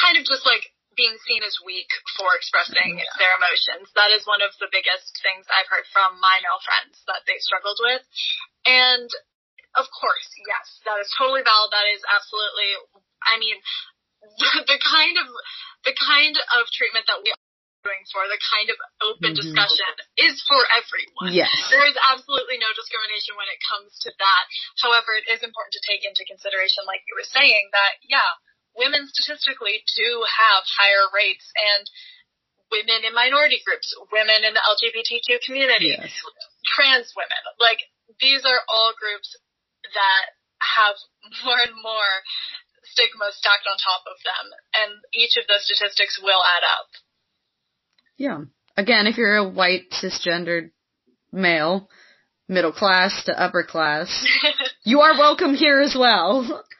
kind 0.00 0.16
of 0.16 0.24
just 0.24 0.44
like 0.48 0.70
being 0.94 1.18
seen 1.26 1.42
as 1.42 1.58
weak 1.66 1.90
for 2.14 2.30
expressing 2.38 3.02
their 3.18 3.34
emotions. 3.34 3.90
That 3.98 4.14
is 4.14 4.22
one 4.24 4.40
of 4.40 4.54
the 4.62 4.70
biggest 4.70 5.10
things 5.20 5.44
I've 5.50 5.66
heard 5.66 5.86
from 5.90 6.22
my 6.22 6.38
male 6.38 6.62
friends 6.62 7.02
that 7.10 7.26
they 7.26 7.38
struggled 7.42 7.78
with. 7.82 8.02
And 8.64 9.10
of 9.74 9.90
course, 9.90 10.28
yes, 10.46 10.66
that 10.86 11.02
is 11.02 11.10
totally 11.18 11.42
valid. 11.42 11.74
That 11.74 11.90
is 11.90 12.02
absolutely, 12.06 12.70
I 13.26 13.34
mean, 13.42 13.58
the 14.70 14.78
kind 14.80 15.18
of, 15.18 15.26
the 15.82 15.94
kind 15.98 16.38
of 16.38 16.62
treatment 16.70 17.10
that 17.10 17.20
we 17.20 17.34
doing 17.84 18.00
for, 18.08 18.24
the 18.26 18.40
kind 18.48 18.68
of 18.72 18.78
open 19.04 19.36
Mhm. 19.36 19.40
discussion 19.44 19.92
is 20.16 20.40
for 20.48 20.60
everyone. 20.72 21.32
yes. 21.36 21.52
There 21.70 21.84
is 21.84 21.96
absolutely 22.00 22.56
no 22.58 22.72
discrimination 22.72 23.36
when 23.36 23.48
it 23.48 23.60
comes 23.68 23.92
to 24.00 24.10
that. 24.18 24.44
However, 24.80 25.14
it 25.14 25.28
is 25.28 25.42
important 25.44 25.72
to 25.76 25.80
take 25.86 26.04
into 26.04 26.24
consideration, 26.24 26.84
like 26.88 27.04
you 27.06 27.14
were 27.14 27.28
saying, 27.28 27.68
that 27.72 27.98
yeah, 28.02 28.30
women 28.74 29.06
statistically 29.08 29.84
do 29.94 30.24
have 30.24 30.64
higher 30.64 31.06
rates 31.12 31.52
and 31.54 31.88
women 32.72 33.04
in 33.04 33.12
minority 33.14 33.60
groups, 33.64 33.94
women 34.10 34.42
in 34.44 34.54
the 34.54 34.64
LGBTQ 34.64 35.38
community, 35.44 35.94
Yes. 35.94 36.10
trans 36.66 37.14
women, 37.14 37.38
like 37.58 37.84
these 38.18 38.44
are 38.44 38.64
all 38.68 38.92
groups 38.94 39.36
that 39.92 40.24
have 40.60 40.96
more 41.44 41.60
and 41.60 41.74
more 41.82 42.24
stigma 42.84 43.30
stacked 43.32 43.66
on 43.66 43.76
top 43.78 44.06
of 44.06 44.16
them, 44.24 44.52
and 44.74 45.04
each 45.12 45.36
of 45.36 45.46
those 45.46 45.64
statistics 45.64 46.18
will 46.18 46.42
add 46.42 46.64
up. 46.64 46.88
Yeah. 48.16 48.42
Again, 48.76 49.06
if 49.06 49.16
you're 49.16 49.36
a 49.36 49.48
white 49.48 49.90
cisgendered 49.92 50.70
male, 51.32 51.88
middle 52.48 52.72
class 52.72 53.24
to 53.24 53.40
upper 53.40 53.62
class, 53.64 54.26
you 54.84 55.00
are 55.00 55.16
welcome 55.18 55.54
here 55.54 55.80
as 55.80 55.96
well. 55.98 56.64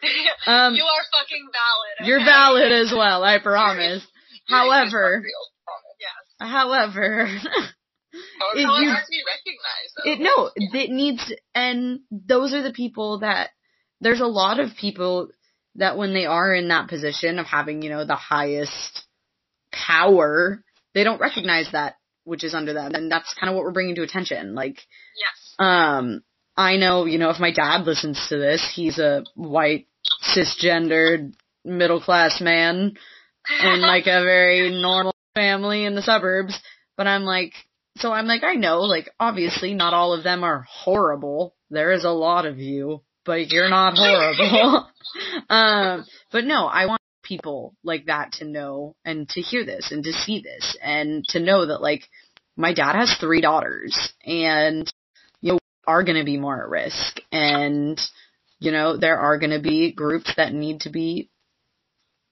Um, 0.46 0.74
you 0.74 0.82
are 0.82 1.02
fucking 1.18 1.46
valid. 1.50 2.06
You're 2.06 2.18
valid 2.22 2.70
as 2.72 2.92
well, 2.94 3.24
I 3.24 3.38
promise. 3.38 4.06
However, 4.50 5.22
Real 5.24 5.32
trauma. 5.64 5.88
Yes. 5.98 6.50
however, 6.52 7.26
However, 7.26 8.52
it's 8.54 8.80
you- 8.82 8.90
to 8.90 9.10
be 9.10 9.22
recognized. 9.24 9.94
Though. 9.96 10.12
it 10.12 10.20
no, 10.20 10.50
it 10.76 10.90
needs, 10.90 11.32
and 11.54 12.00
those 12.10 12.52
are 12.52 12.60
the 12.62 12.74
people 12.74 13.20
that, 13.20 13.48
there's 14.02 14.20
a 14.20 14.26
lot 14.26 14.60
of 14.60 14.76
people 14.78 15.28
that 15.76 15.96
when 15.96 16.12
they 16.12 16.26
are 16.26 16.52
in 16.52 16.68
that 16.68 16.88
position 16.90 17.38
of 17.38 17.46
having, 17.46 17.80
you 17.80 17.88
know, 17.88 18.04
the 18.04 18.14
highest 18.14 19.04
power, 19.72 20.62
they 20.94 21.04
don't 21.04 21.20
recognize 21.20 21.68
that 21.72 21.96
which 22.24 22.42
is 22.42 22.54
under 22.54 22.72
them. 22.72 22.92
And 22.94 23.10
that's 23.10 23.34
kind 23.34 23.50
of 23.50 23.54
what 23.54 23.64
we're 23.64 23.72
bringing 23.72 23.94
to 23.96 24.02
attention. 24.02 24.54
Like, 24.54 24.76
Yes. 24.76 25.54
um, 25.58 26.22
I 26.56 26.76
know, 26.76 27.04
you 27.04 27.18
know, 27.18 27.30
if 27.30 27.38
my 27.38 27.52
dad 27.52 27.84
listens 27.84 28.28
to 28.28 28.38
this, 28.38 28.66
he's 28.74 28.98
a 28.98 29.24
white, 29.34 29.86
cisgendered, 30.22 31.34
middle 31.64 32.00
class 32.00 32.40
man 32.40 32.96
in 33.62 33.80
like 33.80 34.06
a 34.06 34.22
very 34.22 34.70
normal 34.82 35.14
family 35.34 35.84
in 35.84 35.94
the 35.94 36.02
suburbs. 36.02 36.58
But 36.96 37.06
I'm 37.06 37.24
like, 37.24 37.52
so 37.96 38.12
I'm 38.12 38.26
like, 38.26 38.42
I 38.44 38.54
know, 38.54 38.80
like, 38.80 39.10
obviously 39.20 39.74
not 39.74 39.94
all 39.94 40.12
of 40.12 40.24
them 40.24 40.44
are 40.44 40.64
horrible. 40.68 41.54
There 41.70 41.92
is 41.92 42.04
a 42.04 42.10
lot 42.10 42.46
of 42.46 42.58
you, 42.58 43.02
but 43.24 43.50
you're 43.50 43.68
not 43.68 43.94
horrible. 43.98 44.88
um, 45.48 46.06
but 46.30 46.44
no, 46.44 46.66
I 46.66 46.86
want 46.86 47.00
people 47.24 47.74
like 47.82 48.06
that 48.06 48.32
to 48.32 48.44
know 48.44 48.94
and 49.04 49.28
to 49.30 49.40
hear 49.40 49.64
this 49.64 49.90
and 49.90 50.04
to 50.04 50.12
see 50.12 50.40
this 50.40 50.76
and 50.80 51.24
to 51.28 51.40
know 51.40 51.66
that 51.66 51.82
like, 51.82 52.02
my 52.56 52.72
dad 52.72 52.94
has 52.94 53.16
three 53.18 53.40
daughters 53.40 54.12
and, 54.24 54.92
you 55.40 55.52
know, 55.54 55.58
are 55.86 56.04
gonna 56.04 56.24
be 56.24 56.36
more 56.38 56.62
at 56.62 56.68
risk 56.68 57.18
and, 57.32 58.00
you 58.60 58.70
know, 58.70 58.96
there 58.96 59.18
are 59.18 59.38
gonna 59.38 59.60
be 59.60 59.92
groups 59.92 60.32
that 60.36 60.52
need 60.52 60.80
to 60.82 60.90
be 60.90 61.30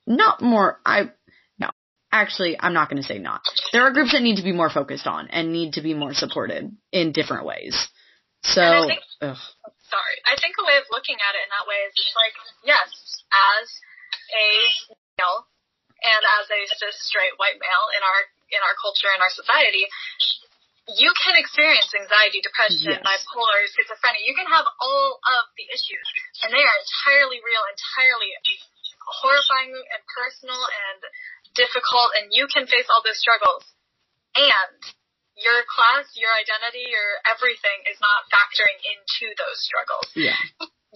not 0.06 0.40
more, 0.40 0.80
I, 0.86 1.10
no, 1.58 1.70
actually, 2.12 2.56
I'm 2.58 2.72
not 2.72 2.88
gonna 2.88 3.02
say 3.02 3.18
not. 3.18 3.42
There 3.72 3.82
are 3.82 3.92
groups 3.92 4.12
that 4.12 4.22
need 4.22 4.36
to 4.36 4.44
be 4.44 4.52
more 4.52 4.70
focused 4.70 5.06
on 5.06 5.28
and 5.28 5.52
need 5.52 5.74
to 5.74 5.82
be 5.82 5.94
more 5.94 6.14
supported 6.14 6.70
in 6.92 7.12
different 7.12 7.46
ways. 7.46 7.88
So, 8.44 8.62
I 8.62 8.86
think- 8.86 9.02
sorry. 9.20 10.16
I 10.26 10.34
think 10.40 10.54
a 10.58 10.64
way 10.64 10.76
of 10.78 10.84
looking 10.90 11.16
at 11.16 11.34
it 11.34 11.42
in 11.46 11.50
that 11.50 11.66
way 11.68 11.76
is 11.86 11.92
it's 11.94 12.16
like, 12.16 12.34
yes, 12.64 12.88
as 13.30 13.68
a 14.32 14.48
male 15.20 15.46
and 16.02 16.22
as 16.40 16.46
a 16.50 16.60
cis 16.66 16.96
straight 17.06 17.36
white 17.38 17.56
male 17.60 17.86
in 17.96 18.02
our 18.02 18.20
in 18.52 18.60
our 18.60 18.76
culture 18.82 19.08
and 19.08 19.22
our 19.24 19.32
society, 19.32 19.88
you 20.98 21.08
can 21.24 21.38
experience 21.40 21.88
anxiety, 21.96 22.42
depression, 22.44 23.00
Yes. 23.00 23.00
bipolar, 23.00 23.64
schizophrenia. 23.72 24.20
You 24.26 24.34
can 24.36 24.44
have 24.50 24.66
all 24.82 25.16
of 25.16 25.44
the 25.56 25.64
issues, 25.72 26.04
and 26.44 26.52
they 26.52 26.60
are 26.60 26.76
entirely 26.84 27.40
real, 27.40 27.64
entirely 27.64 28.28
horrifying 29.22 29.72
and 29.72 30.00
personal 30.10 30.58
and 30.58 31.00
difficult, 31.56 32.12
and 32.20 32.28
you 32.34 32.44
can 32.50 32.66
face 32.68 32.84
all 32.92 33.00
those 33.06 33.16
struggles. 33.18 33.64
And 34.36 34.80
your 35.38 35.64
class, 35.64 36.12
your 36.12 36.32
identity, 36.36 36.84
your 36.92 37.10
everything 37.24 37.78
is 37.88 37.96
not 38.04 38.28
factoring 38.28 38.76
into 38.84 39.32
those 39.38 39.58
struggles. 39.64 40.08
yeah, 40.12 40.36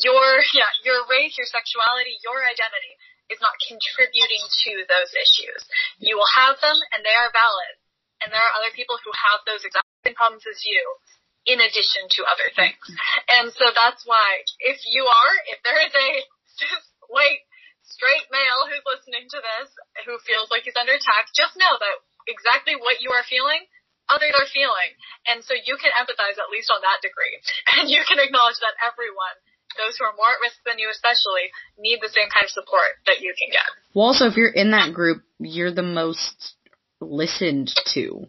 Your 0.03 0.45
yeah, 0.53 0.69
your 0.85 1.09
race, 1.09 1.39
your 1.41 1.49
sexuality, 1.49 2.21
your 2.21 2.45
identity 2.45 2.95
is 3.33 3.43
not 3.43 3.57
contributing 3.63 4.45
to 4.67 4.73
those 4.87 5.11
issues. 5.15 5.63
You 5.99 6.17
will 6.17 6.33
have 6.39 6.59
them 6.63 6.79
and 6.95 7.03
they 7.03 7.15
are 7.15 7.33
valid. 7.35 7.75
And 8.23 8.33
there 8.33 8.41
are 8.41 8.57
other 8.57 8.73
people 8.73 8.97
who 9.03 9.13
have 9.13 9.45
those 9.45 9.67
exact 9.67 9.87
same 10.07 10.17
problems 10.17 10.47
as 10.49 10.63
you 10.65 10.81
in 11.47 11.63
addition 11.63 12.11
to 12.11 12.27
other 12.27 12.49
things. 12.55 12.81
And 13.31 13.53
so 13.55 13.71
that's 13.71 14.03
why 14.03 14.43
if 14.59 14.83
you 14.89 15.07
are, 15.07 15.35
if 15.53 15.63
there 15.63 15.79
is 15.79 15.95
a 15.95 16.11
cis 16.59 16.85
white 17.13 17.45
straight 17.87 18.27
male 18.35 18.67
who's 18.67 18.83
listening 18.83 19.31
to 19.31 19.39
this 19.39 19.71
who 20.03 20.19
feels 20.27 20.51
like 20.51 20.67
he's 20.67 20.79
under 20.79 20.97
attack, 20.97 21.31
just 21.37 21.55
know 21.55 21.79
that 21.79 21.97
exactly 22.27 22.75
what 22.75 22.99
you 22.99 23.15
are 23.15 23.23
feeling 23.31 23.63
others 24.11 24.35
are 24.39 24.49
feeling. 24.51 24.95
And 25.27 25.43
so 25.43 25.55
you 25.55 25.75
can 25.79 25.91
empathize 25.99 26.39
at 26.39 26.51
least 26.51 26.71
on 26.71 26.83
that 26.83 27.03
degree. 27.03 27.39
And 27.77 27.91
you 27.91 28.03
can 28.07 28.23
acknowledge 28.23 28.59
that 28.63 28.79
everyone, 28.81 29.37
those 29.77 29.97
who 29.99 30.05
are 30.05 30.17
more 30.17 30.31
at 30.31 30.41
risk 30.43 30.57
than 30.65 30.79
you 30.79 30.89
especially, 30.91 31.51
need 31.79 31.99
the 32.01 32.09
same 32.09 32.29
kind 32.33 32.45
of 32.45 32.51
support 32.51 32.97
that 33.07 33.21
you 33.21 33.35
can 33.39 33.51
get. 33.51 33.67
Well, 33.95 34.07
also, 34.07 34.27
if 34.27 34.37
you're 34.37 34.51
in 34.51 34.73
that 34.73 34.95
group, 34.95 35.23
you're 35.39 35.73
the 35.73 35.83
most 35.83 36.55
listened 37.01 37.73
to. 37.95 38.27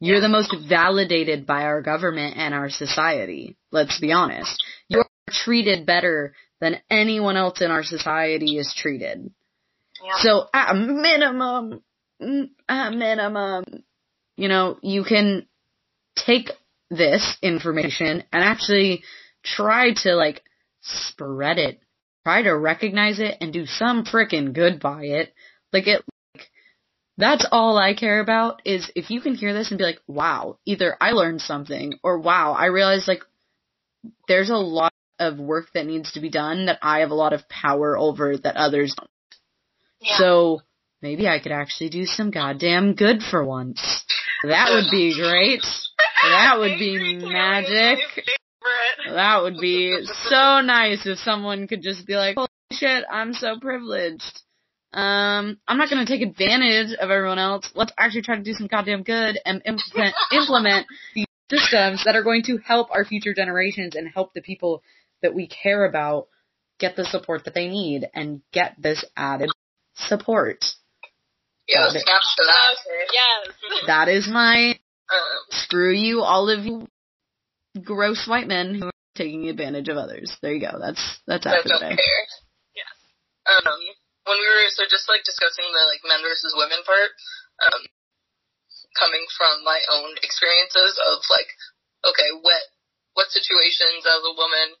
You're 0.00 0.20
the 0.20 0.28
most 0.28 0.54
validated 0.68 1.46
by 1.46 1.64
our 1.64 1.80
government 1.80 2.36
and 2.36 2.52
our 2.52 2.68
society. 2.68 3.56
Let's 3.70 3.98
be 4.00 4.12
honest. 4.12 4.62
You're 4.88 5.06
treated 5.30 5.86
better 5.86 6.34
than 6.60 6.80
anyone 6.90 7.36
else 7.36 7.60
in 7.60 7.70
our 7.70 7.82
society 7.82 8.58
is 8.58 8.74
treated. 8.76 9.30
Yeah. 10.04 10.12
So 10.18 10.46
at 10.52 10.72
a 10.72 10.74
minimum, 10.74 11.82
at 12.68 12.92
a 12.92 12.96
minimum, 12.96 13.64
you 14.36 14.48
know, 14.48 14.78
you 14.82 15.04
can 15.04 15.46
take 16.16 16.50
this 16.90 17.36
information 17.42 18.24
and 18.32 18.44
actually 18.44 19.04
try 19.42 19.92
to 20.02 20.14
like 20.14 20.42
spread 20.84 21.58
it. 21.58 21.80
Try 22.24 22.42
to 22.42 22.56
recognize 22.56 23.20
it 23.20 23.36
and 23.40 23.52
do 23.52 23.66
some 23.66 24.04
frickin' 24.04 24.54
good 24.54 24.80
by 24.80 25.04
it. 25.04 25.34
Like 25.72 25.86
it, 25.86 26.02
like, 26.34 26.48
that's 27.18 27.46
all 27.50 27.76
I 27.76 27.94
care 27.94 28.20
about 28.20 28.62
is 28.64 28.90
if 28.94 29.10
you 29.10 29.20
can 29.20 29.34
hear 29.34 29.52
this 29.52 29.70
and 29.70 29.78
be 29.78 29.84
like, 29.84 30.00
wow, 30.06 30.58
either 30.64 30.96
I 31.00 31.10
learned 31.10 31.40
something 31.42 31.98
or 32.02 32.18
wow, 32.18 32.52
I 32.52 32.66
realized 32.66 33.08
like 33.08 33.22
there's 34.28 34.50
a 34.50 34.56
lot 34.56 34.92
of 35.18 35.38
work 35.38 35.66
that 35.74 35.86
needs 35.86 36.12
to 36.12 36.20
be 36.20 36.30
done 36.30 36.66
that 36.66 36.78
I 36.82 37.00
have 37.00 37.10
a 37.10 37.14
lot 37.14 37.32
of 37.32 37.48
power 37.48 37.96
over 37.96 38.36
that 38.36 38.56
others 38.56 38.94
don't. 38.98 39.10
Yeah. 40.00 40.18
So 40.18 40.60
maybe 41.00 41.28
I 41.28 41.38
could 41.38 41.52
actually 41.52 41.90
do 41.90 42.04
some 42.04 42.30
goddamn 42.30 42.94
good 42.94 43.22
for 43.22 43.44
once. 43.44 44.04
That 44.42 44.70
would 44.72 44.90
be 44.90 45.14
great. 45.18 45.62
That 46.24 46.58
would 46.58 46.78
be 46.78 46.96
Angry 46.96 47.00
Carrie 47.00 47.16
is 47.16 47.22
magic. 47.22 47.98
My. 48.64 49.12
That 49.14 49.42
would 49.42 49.58
be 49.60 49.96
so 50.28 50.60
nice 50.60 51.06
if 51.06 51.18
someone 51.18 51.68
could 51.68 51.82
just 51.82 52.06
be 52.06 52.14
like, 52.14 52.36
holy 52.36 52.48
shit, 52.72 53.04
I'm 53.10 53.32
so 53.34 53.58
privileged. 53.60 54.40
Um, 54.92 55.58
I'm 55.66 55.76
not 55.78 55.90
gonna 55.90 56.06
take 56.06 56.22
advantage 56.22 56.92
of 56.98 57.10
everyone 57.10 57.38
else. 57.38 57.68
Let's 57.74 57.92
actually 57.98 58.22
try 58.22 58.36
to 58.36 58.42
do 58.42 58.52
some 58.54 58.68
goddamn 58.68 59.02
good 59.02 59.38
and 59.44 59.60
implement, 59.64 60.14
implement 60.32 60.86
these 61.14 61.26
systems 61.50 62.02
that 62.04 62.16
are 62.16 62.22
going 62.22 62.42
to 62.44 62.58
help 62.58 62.90
our 62.90 63.04
future 63.04 63.34
generations 63.34 63.96
and 63.96 64.08
help 64.08 64.32
the 64.34 64.40
people 64.40 64.82
that 65.22 65.34
we 65.34 65.46
care 65.48 65.84
about 65.84 66.28
get 66.78 66.96
the 66.96 67.04
support 67.04 67.44
that 67.44 67.54
they 67.54 67.68
need 67.68 68.08
and 68.14 68.40
get 68.52 68.74
this 68.78 69.04
added 69.16 69.50
support. 69.94 70.64
Yeah, 71.68 71.86
Got 71.86 71.96
it. 71.96 72.02
snaps. 72.02 72.78
Yes. 73.12 73.54
That 73.86 74.08
is 74.08 74.28
my 74.28 74.78
Um, 75.12 75.20
screw 75.50 75.92
you, 75.92 76.20
all 76.22 76.48
of 76.50 76.64
you 76.64 76.86
gross 77.82 78.26
white 78.28 78.46
men 78.46 78.74
who 78.74 78.86
are 78.86 79.00
taking 79.16 79.48
advantage 79.48 79.88
of 79.88 79.96
others. 79.96 80.36
There 80.42 80.54
you 80.54 80.60
go. 80.62 80.78
That's 80.78 81.02
that's 81.26 81.46
after 81.46 81.68
don't 81.68 81.80
today. 81.82 81.96
care. 81.98 82.24
Yes. 82.74 82.94
Um, 83.50 83.80
when 84.26 84.38
we 84.38 84.46
were 84.46 84.64
so 84.72 84.84
just 84.88 85.08
like 85.10 85.26
discussing 85.26 85.66
the 85.68 85.82
like 85.90 86.02
men 86.06 86.22
versus 86.22 86.54
women 86.56 86.80
part, 86.86 87.12
um, 87.66 87.82
coming 88.98 89.24
from 89.36 89.62
my 89.66 89.78
own 89.90 90.14
experiences 90.22 90.94
of 91.12 91.22
like, 91.30 91.50
okay, 92.06 92.30
what 92.40 92.62
what 93.14 93.28
situations 93.30 94.02
as 94.06 94.22
a 94.26 94.34
woman 94.34 94.74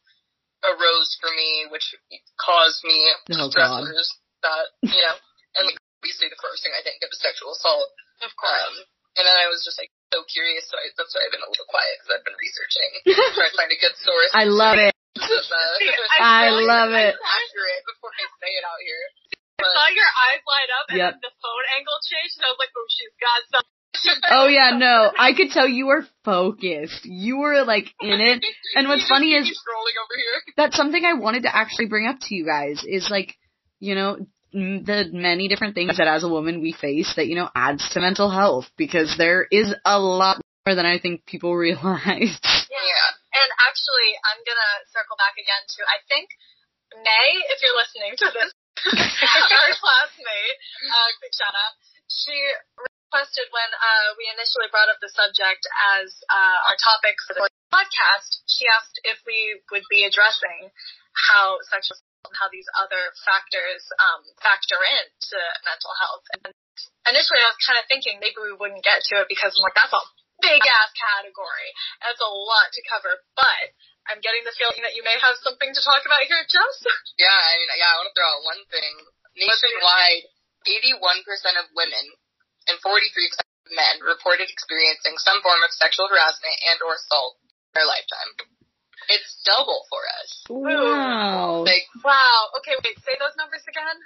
arose 0.64 1.12
for 1.20 1.30
me, 1.34 1.68
which 1.70 1.92
caused 2.40 2.82
me 2.82 2.98
Oh, 3.36 3.52
God. 3.52 3.84
that 4.42 4.66
you 4.82 5.02
know, 5.02 5.16
and 5.60 5.68
like, 5.68 5.78
obviously 6.00 6.28
the 6.32 6.40
first 6.40 6.64
thing 6.64 6.72
I 6.74 6.82
think 6.82 6.98
of 7.04 7.12
is 7.12 7.20
sexual 7.20 7.52
assault. 7.52 7.90
Of 8.24 8.32
course. 8.38 8.54
Um, 8.54 8.74
and 9.20 9.24
then 9.28 9.36
I 9.38 9.46
was 9.52 9.62
just 9.62 9.78
like 9.78 9.92
so 10.14 10.22
curious, 10.30 10.62
so 10.70 10.78
I, 10.78 10.86
that's 10.94 11.10
why 11.10 11.26
I've 11.26 11.34
been 11.34 11.42
a 11.42 11.50
little 11.50 11.66
quiet 11.66 11.90
because 11.98 12.10
I've 12.14 12.26
been 12.26 12.38
researching, 12.38 12.90
trying 13.34 13.50
to 13.50 13.58
find 13.58 13.70
a 13.74 13.80
good 13.82 13.96
source. 13.98 14.30
I 14.30 14.46
love 14.46 14.78
it. 14.78 14.94
Of, 15.14 15.30
uh, 15.30 15.56
I 16.22 16.50
feel 16.50 16.66
love 16.66 16.90
it. 16.94 17.14
Accurate 17.14 17.82
before 17.86 18.10
I 18.14 18.24
say 18.42 18.50
it 18.50 18.64
out 18.66 18.82
here. 18.82 19.04
I 19.62 19.66
saw 19.70 19.86
your 19.94 20.10
eyes 20.26 20.42
light 20.42 20.70
up 20.74 20.86
and 20.90 20.98
Yep. 20.98 21.10
then 21.14 21.20
the 21.22 21.32
phone 21.38 21.66
angle 21.78 21.98
changed 22.02 22.34
and 22.38 22.44
I 22.44 22.50
was 22.50 22.58
like, 22.58 22.74
oh, 22.74 22.86
she's 22.90 23.14
got 23.22 23.40
some. 23.50 23.66
Oh 24.34 24.46
yeah, 24.50 24.74
no. 24.76 25.14
I 25.16 25.32
could 25.32 25.50
tell 25.54 25.68
you 25.70 25.86
were 25.86 26.04
focused. 26.26 27.06
You 27.06 27.38
were 27.38 27.62
like 27.64 27.86
in 28.02 28.18
it. 28.20 28.44
And 28.74 28.88
what's 28.88 29.08
funny 29.08 29.32
is- 29.38 29.46
over 29.46 30.16
here. 30.18 30.36
That's 30.58 30.76
something 30.76 31.04
I 31.04 31.14
wanted 31.14 31.44
to 31.44 31.54
actually 31.54 31.86
bring 31.86 32.06
up 32.06 32.18
to 32.26 32.34
you 32.34 32.44
guys 32.44 32.82
is 32.86 33.08
like, 33.08 33.34
you 33.78 33.94
know, 33.94 34.14
m- 34.14 34.26
the 34.54 35.10
many 35.10 35.50
different 35.50 35.74
things 35.74 35.98
that 35.98 36.06
as 36.06 36.22
a 36.22 36.30
woman 36.30 36.62
we 36.62 36.70
face 36.70 37.12
that, 37.18 37.26
you 37.26 37.34
know, 37.34 37.50
adds 37.54 37.82
to 37.90 38.00
mental 38.00 38.30
health 38.30 38.70
because 38.78 39.18
there 39.18 39.42
is 39.50 39.74
a 39.84 39.98
lot 39.98 40.38
more 40.62 40.78
than 40.78 40.86
I 40.86 41.02
think 41.02 41.26
people 41.26 41.54
realize. 41.58 42.38
Yeah. 42.70 43.06
And 43.34 43.50
actually, 43.66 44.10
I'm 44.30 44.40
gonna 44.46 44.74
circle 44.94 45.18
back 45.18 45.34
again 45.34 45.62
to 45.66 45.80
I 45.90 45.98
think 46.06 46.30
May, 46.94 47.28
if 47.50 47.58
you're 47.58 47.74
listening 47.74 48.14
to 48.14 48.28
this, 48.30 48.50
our 48.94 49.72
classmate, 49.74 50.58
uh, 50.86 51.08
quick 51.18 51.34
shout 51.34 51.50
out. 51.50 51.74
She 52.06 52.38
requested 52.78 53.50
when 53.50 53.70
uh, 53.74 54.14
we 54.14 54.30
initially 54.30 54.70
brought 54.70 54.86
up 54.86 55.02
the 55.02 55.10
subject 55.10 55.66
as 55.98 56.14
uh, 56.30 56.70
our 56.70 56.78
topic 56.78 57.18
for 57.26 57.34
the 57.34 57.42
podcast. 57.74 58.46
She 58.46 58.70
asked 58.70 59.02
if 59.02 59.18
we 59.26 59.58
would 59.74 59.82
be 59.90 60.06
addressing 60.06 60.70
how 61.26 61.58
sexual 61.66 61.98
and 62.24 62.34
how 62.36 62.48
these 62.50 62.68
other 62.80 63.12
factors 63.24 63.84
um, 64.00 64.22
factor 64.40 64.80
into 64.80 65.38
mental 65.64 65.92
health. 66.00 66.24
And 66.40 66.52
initially, 67.12 67.40
I 67.40 67.52
was 67.52 67.60
kind 67.62 67.78
of 67.78 67.86
thinking 67.86 68.18
maybe 68.18 68.40
we 68.40 68.56
wouldn't 68.56 68.84
get 68.84 69.04
to 69.12 69.24
it 69.24 69.28
because 69.28 69.54
I'm 69.54 69.64
like, 69.64 69.76
that's 69.76 69.94
a 69.94 70.02
big 70.42 70.62
ass 70.64 70.90
category. 70.96 71.70
That's 72.02 72.20
a 72.20 72.32
lot 72.32 72.68
to 72.72 72.80
cover. 72.90 73.12
But 73.36 73.76
I'm 74.08 74.20
getting 74.20 74.44
the 74.44 74.56
feeling 74.56 74.84
that 74.84 74.96
you 74.96 75.04
may 75.04 75.16
have 75.20 75.36
something 75.40 75.70
to 75.72 75.80
talk 75.80 76.04
about 76.04 76.24
here, 76.28 76.44
Jess. 76.48 76.76
Yeah, 77.20 77.30
I 77.30 77.52
mean, 77.62 77.70
yeah, 77.78 77.94
I 77.94 77.96
want 78.02 78.10
to 78.10 78.16
throw 78.18 78.26
out 78.26 78.42
one 78.42 78.62
thing. 78.68 78.94
Nationwide, 79.38 80.26
81% 80.66 81.62
of 81.62 81.70
women 81.78 82.04
and 82.66 82.76
43% 82.82 82.90
of 83.38 83.70
men 83.70 84.02
reported 84.02 84.50
experiencing 84.50 85.14
some 85.22 85.38
form 85.46 85.62
of 85.62 85.70
sexual 85.78 86.10
harassment 86.10 86.56
and 86.74 86.78
or 86.82 86.98
assault 86.98 87.38
in 87.38 87.80
their 87.80 87.88
lifetime. 87.88 88.30
It's 89.08 89.42
double 89.44 89.84
for 89.90 90.00
us. 90.22 90.30
Wow. 90.48 91.64
Like, 91.66 91.84
Wow. 92.04 92.50
Okay, 92.60 92.76
wait. 92.84 92.96
Say 93.04 93.16
those 93.20 93.36
numbers 93.36 93.62
again. 93.68 93.96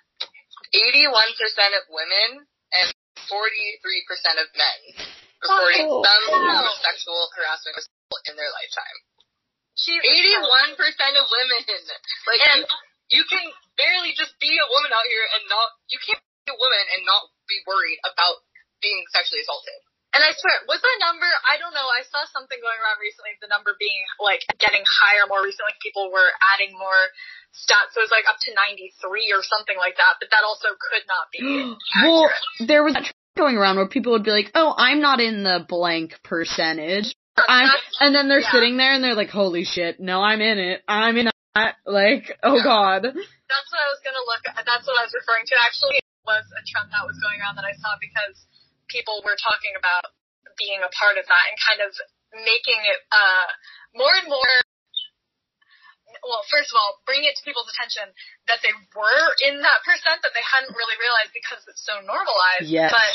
81% 0.74 1.78
of 1.78 1.84
women 1.89 2.45
and 2.74 2.89
43% 3.30 4.43
of 4.43 4.49
men 4.59 4.78
reporting 5.43 5.86
Oh. 5.89 6.03
some 6.03 6.24
form 6.28 6.66
of 6.66 6.76
sexual 6.82 7.20
harassment 7.39 7.78
or 7.78 7.82
assault 7.86 8.22
in 8.26 8.34
their 8.36 8.51
lifetime. 8.51 8.99
Jesus 9.78 10.03
81% 10.03 11.14
of 11.16 11.24
women. 11.30 11.61
Like, 12.26 12.43
And- 12.43 12.66
you, 13.09 13.22
you 13.22 13.24
can 13.24 13.45
barely 13.78 14.12
just 14.18 14.34
be 14.43 14.51
a 14.59 14.66
woman 14.68 14.91
out 14.93 15.07
here 15.07 15.26
and 15.39 15.43
not, 15.49 15.70
you 15.89 15.99
can't 16.03 16.20
be 16.45 16.53
a 16.53 16.59
woman 16.59 16.84
and 16.99 17.07
not 17.07 17.30
be 17.47 17.62
worried 17.66 17.99
about 18.05 18.43
being 18.82 19.07
sexually 19.14 19.41
assaulted. 19.43 19.78
And 20.16 20.24
I 20.24 20.32
swear, 20.32 20.64
was 20.64 20.80
that 20.80 20.98
number? 21.04 21.28
I 21.44 21.61
don't 21.61 21.76
know. 21.76 21.84
I 21.84 22.00
saw 22.09 22.24
something 22.32 22.56
going 22.56 22.80
around 22.80 22.96
recently. 22.96 23.36
The 23.44 23.52
number 23.52 23.76
being 23.76 24.00
like 24.16 24.40
getting 24.56 24.80
higher 24.88 25.28
more 25.28 25.44
recently. 25.44 25.76
People 25.84 26.09
were 26.09 26.32
adding 26.56 26.72
more 26.72 27.12
stats, 27.52 27.92
so 27.92 28.00
it 28.00 28.09
was 28.09 28.14
like 28.14 28.24
up 28.24 28.40
to 28.48 28.50
93 28.56 29.36
or 29.36 29.44
something 29.44 29.76
like 29.76 30.00
that. 30.00 30.16
But 30.16 30.32
that 30.32 30.48
also 30.48 30.72
could 30.72 31.04
not 31.04 31.28
be 31.28 31.44
well, 32.09 32.32
there 32.64 32.80
was 32.80 32.96
that 32.96 33.04
trend 33.12 33.36
going 33.36 33.56
around 33.61 33.76
where 33.76 33.88
people 33.88 34.16
would 34.16 34.24
be 34.24 34.32
like, 34.32 34.48
"Oh, 34.56 34.72
I'm 34.72 35.04
not 35.04 35.20
in 35.20 35.44
the 35.44 35.61
blank 35.68 36.16
percentage," 36.24 37.12
I'm, 37.36 37.68
and 38.00 38.16
then 38.16 38.32
they're 38.32 38.40
yeah. 38.40 38.52
sitting 38.52 38.80
there 38.80 38.96
and 38.96 39.04
they're 39.04 39.18
like, 39.18 39.28
"Holy 39.30 39.68
shit, 39.68 40.00
no, 40.00 40.24
I'm 40.24 40.40
in 40.40 40.56
it. 40.56 40.80
I'm 40.88 41.20
in 41.20 41.28
that." 41.28 41.76
Like, 41.84 42.32
oh 42.42 42.64
god. 42.64 43.04
That's 43.04 43.68
what 43.72 43.80
I 43.84 43.88
was 43.92 44.00
gonna 44.00 44.24
look. 44.24 44.44
at. 44.56 44.64
That's 44.64 44.88
what 44.88 44.96
I 44.96 45.04
was 45.04 45.12
referring 45.12 45.44
to. 45.52 45.54
Actually, 45.61 46.00
was 46.24 46.44
a 46.56 46.62
trend 46.64 46.92
that 46.92 47.09
was 47.09 47.16
going 47.20 47.40
around 47.40 47.56
that 47.56 47.64
I 47.64 47.72
saw 47.80 47.96
because 47.96 48.36
people 48.89 49.20
were 49.24 49.36
talking 49.39 49.72
about 49.78 50.05
being 50.57 50.82
a 50.82 50.91
part 50.91 51.16
of 51.16 51.24
that 51.28 51.45
and 51.53 51.57
kind 51.61 51.80
of 51.84 51.95
making 52.34 52.80
it 52.84 53.01
uh 53.14 53.49
more 53.95 54.12
and 54.16 54.28
more. 54.28 54.55
Well, 56.24 56.43
first 56.49 56.72
of 56.72 56.76
all, 56.80 56.99
bringing 57.05 57.28
it 57.28 57.36
to 57.36 57.45
people's 57.45 57.68
attention 57.76 58.11
that 58.49 58.64
they 58.64 58.72
were 58.97 59.28
in 59.45 59.61
that 59.61 59.84
percent 59.84 60.24
that 60.24 60.32
they 60.32 60.43
hadn't 60.43 60.72
really 60.72 60.99
realized 60.99 61.36
because 61.36 61.62
it's 61.68 61.84
so 61.84 62.01
normalized. 62.01 62.68
Yes. 62.68 62.91
But 62.91 63.12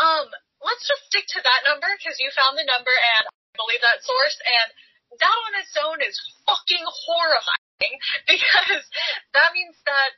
um, 0.00 0.26
let's 0.62 0.86
just 0.86 1.06
stick 1.10 1.26
to 1.34 1.42
that 1.42 1.66
number 1.66 1.90
because 1.98 2.16
you 2.22 2.30
found 2.32 2.56
the 2.56 2.66
number 2.66 2.94
and 2.94 3.26
I 3.26 3.58
believe 3.58 3.82
that 3.82 4.06
source 4.06 4.38
and 4.38 4.68
that 5.20 5.28
on 5.28 5.52
its 5.60 5.74
own 5.76 5.98
is 6.00 6.16
fucking 6.48 6.86
horrifying 6.86 7.94
because 8.32 8.84
that 9.36 9.52
means 9.52 9.76
that 9.84 10.16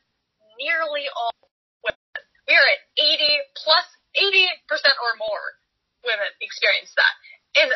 nearly 0.60 1.10
all 1.10 1.34
women, 1.82 2.20
we 2.46 2.54
are 2.54 2.68
at 2.68 2.82
80 2.94 3.42
plus 3.58 3.88
80% 4.16 4.58
or 5.02 5.12
more 5.18 5.44
women 6.04 6.30
experience 6.40 6.92
that 6.94 7.14
and 7.58 7.70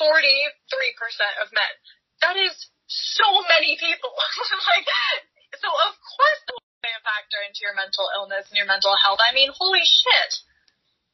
43% 0.00 1.42
of 1.42 1.50
men. 1.52 1.72
That 2.22 2.36
is 2.38 2.54
so 2.86 3.28
many 3.50 3.76
people. 3.76 4.10
like, 4.72 4.86
so 5.58 5.68
of 5.68 5.92
course 5.98 6.40
that 6.46 6.54
will 6.54 6.74
play 6.82 6.94
a 6.94 7.02
factor 7.02 7.40
into 7.46 7.62
your 7.62 7.74
mental 7.74 8.06
illness 8.16 8.46
and 8.50 8.56
your 8.56 8.66
mental 8.66 8.94
health. 8.96 9.18
I 9.20 9.34
mean, 9.34 9.50
holy 9.52 9.84
shit. 9.84 10.32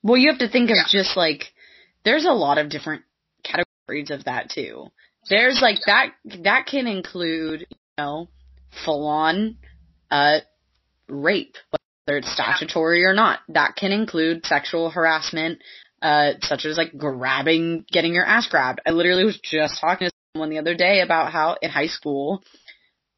Well, 0.02 0.16
you 0.16 0.30
have 0.30 0.40
to 0.40 0.48
think 0.48 0.70
of 0.70 0.76
just 0.88 1.16
like 1.16 1.52
there's 2.04 2.24
a 2.24 2.32
lot 2.32 2.58
of 2.58 2.70
different 2.70 3.02
categories 3.44 4.10
of 4.10 4.24
that 4.24 4.50
too. 4.50 4.88
There's 5.28 5.60
like 5.60 5.78
that 5.86 6.12
that 6.44 6.66
can 6.66 6.86
include, 6.86 7.66
you 7.68 7.76
know, 7.98 8.28
full 8.84 9.06
on 9.06 9.58
uh 10.10 10.40
rape, 11.08 11.56
whether 12.04 12.18
it's 12.18 12.32
statutory 12.32 13.04
or 13.04 13.14
not. 13.14 13.40
That 13.48 13.76
can 13.76 13.92
include 13.92 14.46
sexual 14.46 14.90
harassment, 14.90 15.60
uh 16.02 16.32
such 16.42 16.64
as 16.64 16.76
like 16.76 16.96
grabbing 16.96 17.84
getting 17.90 18.14
your 18.14 18.24
ass 18.24 18.48
grabbed. 18.48 18.80
I 18.86 18.90
literally 18.90 19.24
was 19.24 19.38
just 19.42 19.80
talking 19.80 20.08
to 20.08 20.12
someone 20.34 20.50
the 20.50 20.58
other 20.58 20.74
day 20.74 21.00
about 21.00 21.32
how 21.32 21.56
in 21.60 21.70
high 21.70 21.88
school 21.88 22.42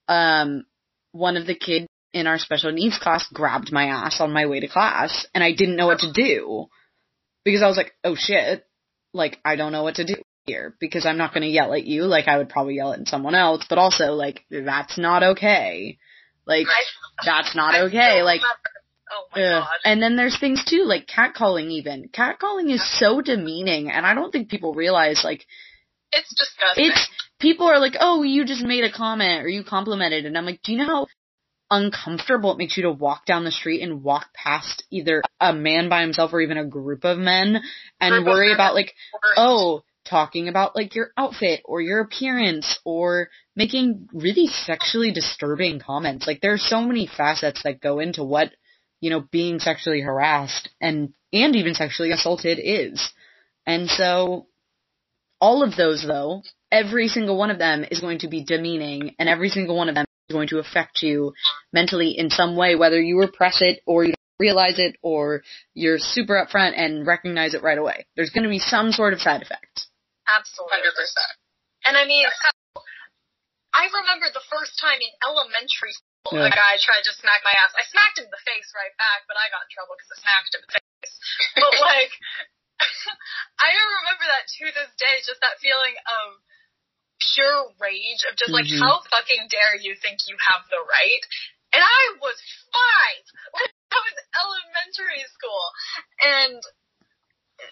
um 0.09 0.65
one 1.13 1.37
of 1.37 1.47
the 1.47 1.55
kids 1.55 1.87
in 2.13 2.27
our 2.27 2.39
special 2.39 2.73
needs 2.73 2.99
class 2.99 3.27
grabbed 3.33 3.73
my 3.73 3.87
ass 3.87 4.21
on 4.21 4.33
my 4.33 4.47
way 4.47 4.61
to 4.61 4.69
class 4.69 5.27
and 5.35 5.43
I 5.43 5.53
didn't 5.53 5.77
know 5.77 5.87
what 5.87 6.01
to 6.01 6.13
do 6.13 6.67
because 7.45 7.63
I 7.63 7.69
was 7.69 7.77
like, 7.77 7.93
oh 8.05 8.15
shit, 8.15 8.67
like 9.13 9.39
I 9.45 9.57
don't 9.57 9.73
know 9.73 9.83
what 9.83 9.97
to 9.97 10.05
do 10.05 10.15
here 10.45 10.75
because 10.81 11.07
I'm 11.07 11.19
not 11.19 11.33
going 11.33 11.43
to 11.43 11.49
yell 11.49 11.73
at 11.73 11.85
you 11.85 12.05
like 12.05 12.29
I 12.29 12.39
would 12.39 12.49
probably 12.49 12.77
yell 12.77 12.93
at 12.93 13.09
someone 13.09 13.35
else, 13.35 13.65
but 13.69 13.79
also 13.79 14.13
like 14.13 14.45
that's 14.51 14.99
not 14.99 15.23
okay. 15.23 15.99
Like 16.47 16.67
that's 17.25 17.55
not 17.55 17.75
okay. 17.87 18.23
Like 18.23 18.41
oh 19.13 19.25
my 19.35 19.43
Ugh. 19.43 19.63
god. 19.63 19.79
And 19.85 20.03
then 20.03 20.17
there's 20.17 20.39
things 20.39 20.65
too, 20.65 20.85
like 20.85 21.07
catcalling 21.07 21.71
even. 21.71 22.09
Catcalling 22.09 22.71
is 22.73 22.83
so 22.99 23.21
demeaning 23.25 23.91
and 23.91 24.07
I 24.07 24.15
don't 24.15 24.31
think 24.33 24.49
people 24.49 24.75
realize 24.75 25.23
like 25.25 25.47
It's 26.13 26.35
disgusting. 26.35 26.87
it's 26.91 27.09
people 27.41 27.67
are 27.67 27.79
like, 27.81 27.95
"Oh, 28.01 28.23
you 28.23 28.45
just 28.45 28.65
made 28.65 28.85
a 28.85 28.93
comment 28.93 29.45
or 29.45 29.49
you 29.49 29.65
complimented." 29.65 30.27
And 30.27 30.37
I'm 30.39 30.47
like, 30.47 30.63
"Do 30.63 30.73
you 30.73 30.79
know 30.79 30.87
how 30.87 31.07
uncomfortable 31.71 32.53
it 32.53 32.59
makes 32.59 32.77
you 32.77 32.83
to 32.85 32.93
walk 32.93 33.25
down 33.25 33.45
the 33.45 33.51
street 33.51 33.83
and 33.83 34.03
walk 34.03 34.27
past 34.35 34.85
either 34.91 35.23
a 35.41 35.55
man 35.55 35.89
by 35.89 36.03
himself 36.03 36.33
or 36.33 36.41
even 36.43 36.59
a 36.59 36.67
group 36.67 37.03
of 37.05 37.17
men 37.19 37.63
and 38.01 38.13
Group 38.25 38.27
worry 38.27 38.49
men. 38.49 38.57
about 38.57 38.75
like, 38.75 38.93
oh, 39.39 39.83
talking 40.05 40.49
about 40.49 40.77
like 40.77 40.95
your 40.95 41.13
outfit 41.17 41.63
or 41.65 41.81
your 41.81 42.01
appearance 42.01 42.79
or 42.85 43.29
making 43.57 44.07
really 44.13 44.49
sexually 44.49 45.13
disturbing 45.13 45.81
comments. 45.81 46.27
Like 46.27 46.41
there's 46.43 46.63
so 46.69 46.83
many 46.83 47.07
facets 47.07 47.63
that 47.63 47.81
go 47.81 48.01
into 48.01 48.23
what, 48.23 48.51
you 49.03 49.11
know, 49.11 49.21
being 49.21 49.59
sexually 49.59 50.01
harassed 50.01 50.71
and 50.81 51.13
and 51.33 51.57
even 51.57 51.75
sexually 51.75 52.13
assaulted 52.13 52.59
is. 52.63 53.13
And 53.67 53.91
so 53.91 54.47
all 55.41 55.63
of 55.63 55.77
those 55.77 56.05
though, 56.07 56.43
every 56.71 57.09
single 57.09 57.37
one 57.37 57.51
of 57.51 57.59
them 57.59 57.85
is 57.91 58.01
going 58.01 58.21
to 58.21 58.29
be 58.29 58.45
demeaning 58.45 59.15
and 59.19 59.29
every 59.29 59.49
single 59.49 59.77
one 59.77 59.89
of 59.89 59.97
them 59.97 60.07
is 60.29 60.35
going 60.35 60.49
to 60.49 60.61
affect 60.61 61.03
you 61.03 61.35
mentally 61.73 62.15
in 62.17 62.31
some 62.31 62.57
way, 62.57 62.77
whether 62.77 63.01
you 63.01 63.19
repress 63.19 63.59
it 63.61 63.81
or 63.87 64.05
you 64.05 64.13
don't 64.13 64.47
realize 64.47 64.79
it 64.79 64.97
or 65.03 65.43
you're 65.75 65.99
super 65.99 66.35
upfront 66.35 66.75
and 66.77 67.05
recognize 67.05 67.55
it 67.55 67.63
right 67.63 67.79
away. 67.79 68.07
There's 68.15 68.31
going 68.31 68.45
to 68.45 68.51
be 68.51 68.61
some 68.61 68.93
sort 68.93 69.15
of 69.15 69.21
side 69.21 69.43
effect. 69.43 69.87
Absolutely. 70.31 70.79
100%. 70.79 71.89
And 71.89 71.97
I 71.97 72.07
mean, 72.07 72.25
I 73.75 73.87
remember 73.87 74.27
the 74.33 74.47
first 74.49 74.79
time 74.81 75.01
in 75.01 75.11
elementary 75.27 75.91
school, 75.91 76.12
Yeah. 76.31 76.47
a 76.47 76.55
guy 76.55 76.79
tried 76.79 77.03
to 77.03 77.13
smack 77.19 77.43
my 77.43 77.51
ass. 77.51 77.75
I 77.75 77.83
smacked 77.91 78.23
him 78.23 78.31
in 78.31 78.33
the 78.33 78.45
face 78.47 78.71
right 78.79 78.95
back, 78.95 79.27
but 79.27 79.35
I 79.35 79.51
got 79.51 79.67
in 79.67 79.71
trouble 79.75 79.99
because 79.99 80.15
I 80.15 80.19
smacked 80.23 80.55
him 80.55 80.63
in 80.63 80.69
the 80.71 80.75
face. 80.79 81.15
But 81.59 81.75
like, 81.83 82.13
I 83.67 83.69
remember 83.75 84.27
that 84.31 84.47
to 84.47 84.65
this 84.71 84.93
day, 85.03 85.19
just 85.27 85.43
that 85.43 85.59
feeling 85.59 85.99
of 86.07 86.39
pure 87.19 87.75
rage 87.83 88.23
of 88.31 88.39
just 88.39 88.55
like, 88.55 88.71
Mhm. 88.71 88.79
how 88.83 89.03
fucking 89.11 89.51
dare 89.51 89.77
you 89.83 89.99
think 89.99 90.23
you 90.31 90.39
have 90.51 90.63
the 90.71 90.79
right? 90.79 91.25
And 91.75 91.83
I 91.83 92.03
was 92.23 92.39
five. 92.71 93.25
Like, 93.59 93.73
I 93.91 93.99
was 93.99 94.17
elementary 94.37 95.25
school, 95.33 95.65
and 96.23 96.61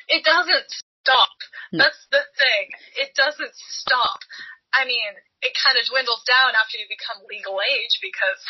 it 0.08 0.22
doesn't 0.24 0.68
stop. 1.02 1.34
That's 1.72 2.02
the 2.10 2.24
thing. 2.36 2.66
It 2.98 3.14
doesn't 3.14 3.54
stop. 3.56 4.20
I 4.72 4.84
mean, 4.84 5.12
it 5.42 5.52
kind 5.56 5.78
of 5.78 5.86
dwindles 5.88 6.22
down 6.28 6.52
after 6.52 6.76
you 6.76 6.84
become 6.88 7.24
legal 7.28 7.58
age 7.64 7.98
because, 8.02 8.40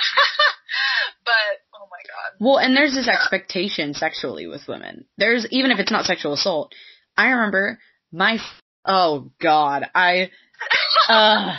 but 1.25 1.63
oh 1.75 1.87
my 1.91 2.03
god. 2.03 2.37
Well, 2.41 2.59
and 2.59 2.77
there's 2.77 2.95
this 2.95 3.09
expectation 3.09 3.95
sexually 3.95 4.47
with 4.47 4.67
women. 4.67 5.07
There's, 5.17 5.47
even 5.51 5.71
if 5.71 5.79
it's 5.79 5.91
not 5.91 6.05
sexual 6.05 6.35
assault, 6.35 6.75
I 7.17 7.31
remember 7.31 7.79
my, 8.13 8.35
f- 8.35 8.63
oh 8.85 9.31
god, 9.41 9.87
I, 9.95 10.31
uh, 11.09 11.57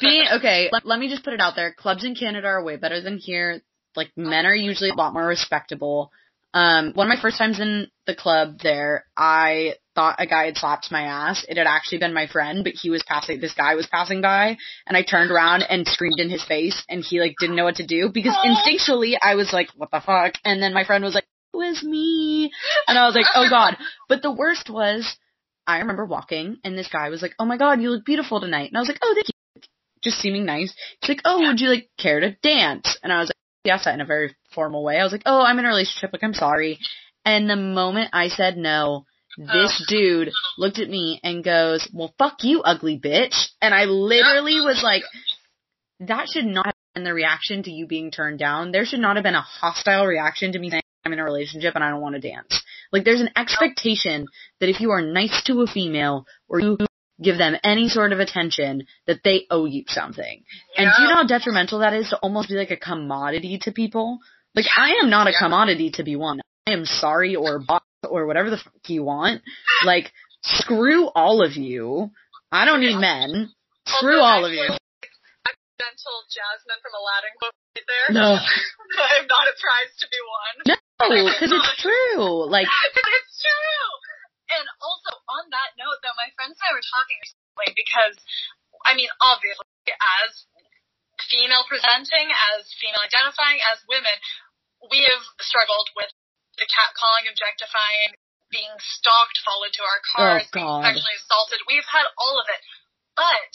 being, 0.00 0.26
okay, 0.38 0.68
let, 0.70 0.84
let 0.86 0.98
me 0.98 1.08
just 1.08 1.24
put 1.24 1.32
it 1.32 1.40
out 1.40 1.56
there. 1.56 1.72
Clubs 1.72 2.04
in 2.04 2.14
Canada 2.14 2.46
are 2.46 2.64
way 2.64 2.76
better 2.76 3.00
than 3.00 3.18
here. 3.18 3.62
Like, 3.94 4.12
men 4.14 4.44
are 4.44 4.54
usually 4.54 4.90
a 4.90 4.94
lot 4.94 5.14
more 5.14 5.26
respectable. 5.26 6.12
Um, 6.52 6.92
one 6.94 7.10
of 7.10 7.16
my 7.16 7.20
first 7.20 7.38
times 7.38 7.60
in 7.60 7.88
the 8.06 8.14
club 8.14 8.58
there, 8.62 9.06
I 9.16 9.74
thought 9.96 10.20
a 10.20 10.26
guy 10.26 10.44
had 10.44 10.56
slapped 10.56 10.92
my 10.92 11.02
ass. 11.02 11.44
It 11.48 11.56
had 11.56 11.66
actually 11.66 11.98
been 11.98 12.14
my 12.14 12.28
friend, 12.28 12.62
but 12.62 12.74
he 12.74 12.90
was 12.90 13.02
passing, 13.02 13.40
this 13.40 13.54
guy 13.54 13.74
was 13.74 13.88
passing 13.88 14.20
by 14.20 14.58
and 14.86 14.96
I 14.96 15.02
turned 15.02 15.32
around 15.32 15.62
and 15.62 15.88
screamed 15.88 16.20
in 16.20 16.30
his 16.30 16.44
face 16.44 16.84
and 16.88 17.02
he 17.02 17.18
like 17.18 17.34
didn't 17.40 17.56
know 17.56 17.64
what 17.64 17.76
to 17.76 17.86
do 17.86 18.10
because 18.12 18.36
instinctually 18.44 19.16
I 19.20 19.34
was 19.34 19.52
like, 19.52 19.70
what 19.74 19.90
the 19.90 20.00
fuck? 20.04 20.34
And 20.44 20.62
then 20.62 20.74
my 20.74 20.84
friend 20.84 21.02
was 21.02 21.14
like, 21.14 21.24
it 21.52 21.56
was 21.56 21.82
me. 21.82 22.52
And 22.86 22.96
I 22.96 23.06
was 23.06 23.16
like, 23.16 23.26
oh 23.34 23.48
god. 23.50 23.76
But 24.08 24.22
the 24.22 24.30
worst 24.30 24.70
was, 24.70 25.16
I 25.66 25.78
remember 25.78 26.04
walking 26.04 26.58
and 26.62 26.78
this 26.78 26.88
guy 26.88 27.08
was 27.08 27.22
like, 27.22 27.32
oh 27.38 27.46
my 27.46 27.56
god, 27.56 27.80
you 27.80 27.90
look 27.90 28.04
beautiful 28.04 28.40
tonight. 28.40 28.68
And 28.68 28.76
I 28.76 28.80
was 28.80 28.88
like, 28.88 29.00
oh 29.02 29.14
thank 29.14 29.26
you. 29.26 29.62
Just 30.04 30.18
seeming 30.18 30.44
nice. 30.44 30.72
He's 31.00 31.08
like, 31.08 31.22
oh, 31.24 31.40
would 31.40 31.58
you 31.58 31.70
like 31.70 31.88
care 31.98 32.20
to 32.20 32.36
dance? 32.42 32.96
And 33.02 33.12
I 33.12 33.18
was 33.18 33.28
like, 33.28 33.36
yes, 33.64 33.86
in 33.86 34.00
a 34.00 34.04
very 34.04 34.36
formal 34.54 34.84
way. 34.84 34.98
I 34.98 35.02
was 35.02 35.12
like, 35.12 35.22
oh, 35.26 35.42
I'm 35.42 35.58
in 35.58 35.64
a 35.64 35.68
relationship. 35.68 36.10
Like, 36.12 36.22
I'm 36.22 36.34
sorry. 36.34 36.78
And 37.24 37.50
the 37.50 37.56
moment 37.56 38.10
I 38.12 38.28
said 38.28 38.56
no, 38.56 39.04
this 39.36 39.84
dude 39.88 40.30
looked 40.58 40.78
at 40.78 40.88
me 40.88 41.20
and 41.22 41.44
goes, 41.44 41.88
well, 41.92 42.14
fuck 42.18 42.42
you, 42.42 42.62
ugly 42.62 42.98
bitch. 42.98 43.48
And 43.60 43.74
I 43.74 43.84
literally 43.84 44.60
was 44.60 44.82
like, 44.82 45.02
that 46.00 46.28
should 46.28 46.46
not 46.46 46.66
have 46.66 46.74
been 46.94 47.04
the 47.04 47.14
reaction 47.14 47.62
to 47.62 47.70
you 47.70 47.86
being 47.86 48.10
turned 48.10 48.38
down. 48.38 48.72
There 48.72 48.84
should 48.84 49.00
not 49.00 49.16
have 49.16 49.22
been 49.22 49.34
a 49.34 49.40
hostile 49.40 50.06
reaction 50.06 50.52
to 50.52 50.58
me 50.58 50.70
saying 50.70 50.82
I'm 51.04 51.12
in 51.12 51.18
a 51.18 51.24
relationship 51.24 51.74
and 51.74 51.84
I 51.84 51.90
don't 51.90 52.00
want 52.00 52.14
to 52.14 52.20
dance. 52.20 52.62
Like, 52.92 53.04
there's 53.04 53.20
an 53.20 53.30
expectation 53.36 54.26
that 54.60 54.68
if 54.68 54.80
you 54.80 54.90
are 54.90 55.02
nice 55.02 55.42
to 55.44 55.62
a 55.62 55.66
female 55.66 56.26
or 56.48 56.60
you 56.60 56.78
give 57.22 57.38
them 57.38 57.56
any 57.64 57.88
sort 57.88 58.12
of 58.12 58.20
attention, 58.20 58.86
that 59.06 59.20
they 59.24 59.46
owe 59.50 59.64
you 59.64 59.84
something. 59.88 60.42
And 60.76 60.90
do 60.96 61.02
you 61.02 61.08
know 61.08 61.16
how 61.16 61.26
detrimental 61.26 61.78
that 61.80 61.94
is 61.94 62.10
to 62.10 62.18
almost 62.18 62.48
be 62.48 62.56
like 62.56 62.70
a 62.70 62.76
commodity 62.76 63.58
to 63.62 63.72
people? 63.72 64.18
Like, 64.54 64.66
I 64.76 64.98
am 65.02 65.10
not 65.10 65.26
a 65.26 65.32
commodity 65.32 65.90
to 65.94 66.04
be 66.04 66.16
one. 66.16 66.40
I 66.66 66.72
am 66.72 66.84
sorry 66.84 67.36
or 67.36 67.58
bought 67.58 67.82
or 68.04 68.26
whatever 68.26 68.50
the 68.50 68.58
fuck 68.58 68.74
you 68.88 69.04
want. 69.04 69.42
Like, 69.84 70.12
screw 70.42 71.08
all 71.08 71.42
of 71.42 71.56
you. 71.56 72.10
I 72.52 72.64
don't 72.64 72.80
need 72.80 72.98
men. 72.98 73.50
Screw 73.86 74.20
all 74.20 74.44
of 74.44 74.52
you. 74.52 74.66
Accidental 74.66 76.16
Jasmine 76.30 76.80
from 76.82 76.94
Aladdin 76.94 77.34
right 77.42 77.86
there. 77.86 78.08
No. 78.14 78.28
I'm 79.12 79.26
not 79.26 79.46
a 79.46 79.54
prize 79.58 79.92
to 80.00 80.06
be 80.08 80.20
won. 80.22 80.54
No, 80.70 80.76
because 81.30 81.52
it's 81.52 81.74
true. 81.82 82.46
Like, 82.50 82.66
it's 82.94 83.36
true. 83.42 83.88
And 84.46 84.66
also 84.78 85.18
on 85.26 85.50
that 85.50 85.74
note, 85.74 85.98
though, 86.06 86.14
my 86.14 86.30
friends 86.38 86.54
and 86.54 86.66
I 86.70 86.70
were 86.70 86.86
talking 86.86 87.18
recently 87.18 87.70
because, 87.74 88.16
I 88.86 88.94
mean, 88.94 89.10
obviously, 89.18 89.66
as 89.90 90.46
female 91.26 91.66
presenting, 91.66 92.30
as 92.54 92.70
female 92.78 93.02
identifying, 93.02 93.58
as 93.74 93.82
women, 93.90 94.14
we 94.86 95.02
have 95.02 95.24
struggled 95.42 95.90
with 95.98 96.10
the 96.56 96.68
catcalling, 96.68 97.28
objectifying, 97.30 98.16
being 98.50 98.72
stalked, 98.80 99.38
followed 99.42 99.74
to 99.74 99.82
our 99.84 100.00
oh, 100.00 100.10
cars, 100.16 100.46
being 100.52 100.70
sexually 100.84 101.16
assaulted. 101.20 101.60
We've 101.66 101.88
had 101.88 102.06
all 102.16 102.36
of 102.40 102.46
it. 102.48 102.62
But 103.16 103.50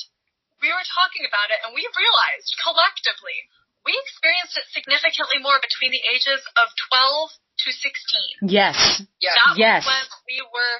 we 0.61 0.69
were 0.69 0.87
talking 0.93 1.25
about 1.25 1.49
it 1.49 1.61
and 1.65 1.73
we 1.73 1.85
realized 1.85 2.49
collectively 2.61 3.49
we 3.81 3.97
experienced 3.97 4.57
it 4.57 4.69
significantly 4.69 5.41
more 5.41 5.57
between 5.57 5.89
the 5.89 6.03
ages 6.13 6.41
of 6.57 6.69
12 6.93 7.33
to 7.65 7.69
16. 7.73 8.49
yes. 8.49 8.77
Yeah. 9.21 9.33
That 9.37 9.57
Yes. 9.57 9.85
was 9.85 9.89
when 9.89 10.05
we 10.29 10.37
were. 10.53 10.75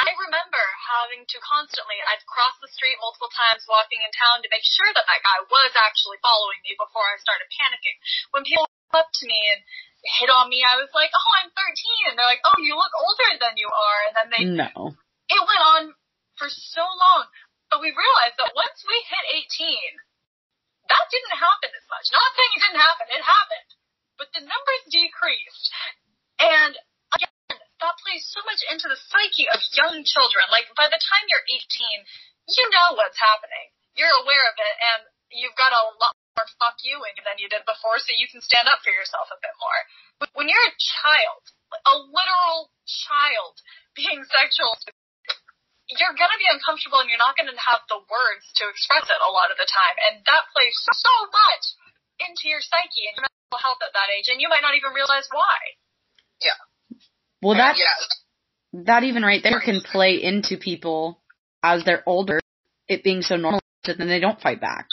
I 0.00 0.08
remember 0.16 0.64
having 0.88 1.24
to 1.28 1.36
constantly. 1.40 1.96
I'd 2.08 2.24
cross 2.26 2.56
the 2.60 2.68
street 2.72 2.96
multiple 3.00 3.28
times 3.36 3.62
walking 3.68 4.00
in 4.00 4.10
town 4.12 4.40
to 4.42 4.48
make 4.48 4.64
sure 4.64 4.88
that 4.92 5.04
that 5.04 5.20
guy 5.22 5.38
was 5.48 5.72
actually 5.76 6.16
following 6.24 6.58
me 6.64 6.74
before 6.76 7.04
I 7.06 7.20
started 7.20 7.46
panicking. 7.52 7.96
When 8.32 8.42
people 8.42 8.66
came 8.66 8.98
up 8.98 9.12
to 9.12 9.24
me 9.28 9.40
and 9.52 9.60
hit 10.02 10.30
on 10.30 10.50
me, 10.50 10.66
I 10.66 10.76
was 10.78 10.90
like, 10.94 11.10
"Oh, 11.14 11.30
I'm 11.38 11.50
13," 11.50 12.10
and 12.10 12.14
they're 12.18 12.26
like, 12.26 12.42
"Oh, 12.44 12.58
you 12.58 12.74
look 12.74 12.92
older 12.94 13.30
than 13.38 13.54
you 13.56 13.70
are," 13.70 14.00
and 14.06 14.14
then 14.18 14.28
they. 14.30 14.42
No. 14.44 14.94
It 15.30 15.42
went 15.42 15.64
on 15.64 15.82
for 16.36 16.50
so 16.50 16.82
long, 16.82 17.30
but 17.70 17.80
we 17.80 17.94
realized 17.94 18.36
that 18.42 18.52
once 18.52 18.82
we 18.84 18.98
hit 19.06 19.24
18, 19.46 20.02
that 20.90 21.06
didn't 21.08 21.38
happen 21.38 21.70
as 21.72 21.86
much. 21.88 22.10
Not 22.10 22.30
saying 22.34 22.52
it 22.52 22.62
didn't 22.66 22.82
happen, 22.82 23.06
it 23.08 23.24
happened, 23.24 23.70
but 24.18 24.28
the 24.34 24.42
numbers 24.42 24.84
decreased. 24.90 25.66
And 26.42 26.74
again, 27.14 27.58
that 27.80 28.00
plays 28.02 28.26
so 28.28 28.42
much 28.44 28.60
into 28.66 28.90
the 28.90 28.98
psyche 28.98 29.48
of 29.48 29.62
young 29.72 30.02
children. 30.02 30.44
Like 30.50 30.68
by 30.74 30.90
the 30.90 31.00
time 31.00 31.24
you're 31.30 31.46
18, 31.46 32.04
you 32.58 32.64
know 32.74 32.98
what's 32.98 33.20
happening. 33.22 33.70
You're 33.94 34.12
aware 34.24 34.44
of 34.48 34.56
it, 34.56 34.76
and 34.82 35.00
you've 35.32 35.56
got 35.56 35.72
a 35.72 35.82
lot 35.98 36.14
more 36.36 36.48
fuck 36.60 36.80
you 36.84 37.00
in 37.00 37.16
than 37.24 37.40
you 37.40 37.48
did 37.48 37.64
before, 37.68 37.98
so 38.00 38.12
you 38.16 38.28
can 38.28 38.40
stand 38.40 38.68
up 38.68 38.80
for 38.84 38.92
yourself 38.92 39.28
a 39.32 39.38
bit 39.40 39.52
more. 39.60 39.80
But 40.20 40.30
when 40.32 40.48
you're 40.48 40.68
a 40.68 40.76
child, 40.78 41.42
a 41.72 41.94
literal 41.98 42.72
child 42.84 43.60
being 43.96 44.24
sexual, 44.28 44.76
you're 45.88 46.16
gonna 46.16 46.40
be 46.40 46.48
uncomfortable, 46.48 47.04
and 47.04 47.08
you're 47.12 47.20
not 47.20 47.36
gonna 47.36 47.56
have 47.56 47.84
the 47.88 48.00
words 48.00 48.44
to 48.60 48.68
express 48.68 49.04
it 49.08 49.20
a 49.20 49.32
lot 49.32 49.52
of 49.52 49.60
the 49.60 49.68
time, 49.68 49.96
and 50.08 50.24
that 50.24 50.48
plays 50.56 50.76
so 50.76 51.14
much 51.28 51.64
into 52.28 52.48
your 52.48 52.62
psyche 52.64 53.08
and 53.08 53.16
your 53.20 53.28
mental 53.28 53.60
health 53.60 53.80
at 53.84 53.92
that 53.92 54.08
age, 54.12 54.28
and 54.32 54.40
you 54.40 54.48
might 54.48 54.64
not 54.64 54.76
even 54.76 54.92
realize 54.96 55.28
why. 55.32 55.56
Yeah. 56.40 56.60
Well, 57.42 57.58
that 57.58 57.76
yeah. 57.76 58.86
that 58.86 59.02
even 59.02 59.22
right 59.22 59.42
there 59.42 59.60
can 59.60 59.82
play 59.82 60.22
into 60.22 60.56
people 60.56 61.20
as 61.62 61.84
they're 61.84 62.02
older, 62.06 62.40
it 62.88 63.04
being 63.04 63.22
so 63.22 63.36
normal 63.36 63.60
that 63.84 63.98
then 63.98 64.08
they 64.08 64.20
don't 64.20 64.40
fight 64.40 64.60
back. 64.60 64.86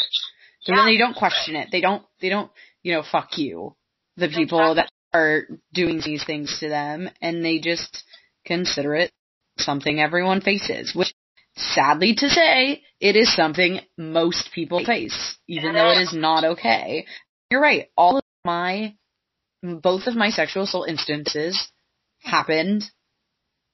So 0.70 0.76
then 0.76 0.86
they 0.86 0.98
don't 0.98 1.16
question 1.16 1.56
it. 1.56 1.70
They 1.72 1.82
don't. 1.82 2.04
They 2.22 2.30
don't. 2.30 2.52
You 2.84 2.94
know, 2.94 3.04
fuck 3.04 3.38
you. 3.38 3.76
The 4.18 4.30
people 4.30 4.76
that 4.76 4.90
are 5.14 5.44
doing 5.74 6.02
these 6.04 6.24
things 6.24 6.60
to 6.60 6.70
them, 6.70 7.10
and 7.22 7.44
they 7.44 7.60
just 7.60 8.04
consider 8.46 8.96
it 8.96 9.12
something 9.58 10.00
everyone 10.00 10.42
faces, 10.42 10.94
which. 10.96 11.14
Sadly 11.56 12.16
to 12.16 12.30
say, 12.30 12.84
it 13.02 13.18
is 13.18 13.36
something 13.36 13.82
most 13.98 14.52
people 14.54 14.86
face, 14.86 15.36
even 15.48 15.74
though 15.74 15.90
it 15.92 15.98
is 16.04 16.14
not 16.14 16.46
okay. 16.46 17.06
You're 17.52 17.60
right. 17.60 17.88
All 17.98 18.18
of 18.18 18.24
my, 18.46 18.96
both 19.62 20.08
of 20.08 20.16
my 20.16 20.30
sexual 20.30 20.64
assault 20.64 20.88
instances 20.88 21.70
happened. 22.22 22.86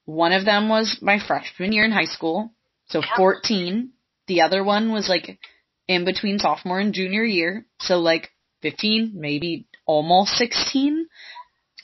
One 0.05 0.31
of 0.31 0.45
them 0.45 0.67
was 0.67 0.97
my 1.01 1.19
freshman 1.19 1.73
year 1.73 1.85
in 1.85 1.91
high 1.91 2.05
school, 2.05 2.53
so 2.87 3.01
Yeah. 3.01 3.17
14. 3.17 3.91
The 4.27 4.41
other 4.41 4.63
one 4.63 4.91
was 4.91 5.07
like 5.07 5.37
in 5.87 6.05
between 6.05 6.39
sophomore 6.39 6.79
and 6.79 6.93
junior 6.93 7.23
year, 7.23 7.65
so 7.79 7.99
like 7.99 8.31
15, 8.61 9.13
maybe 9.15 9.67
almost 9.85 10.31
16. 10.33 11.07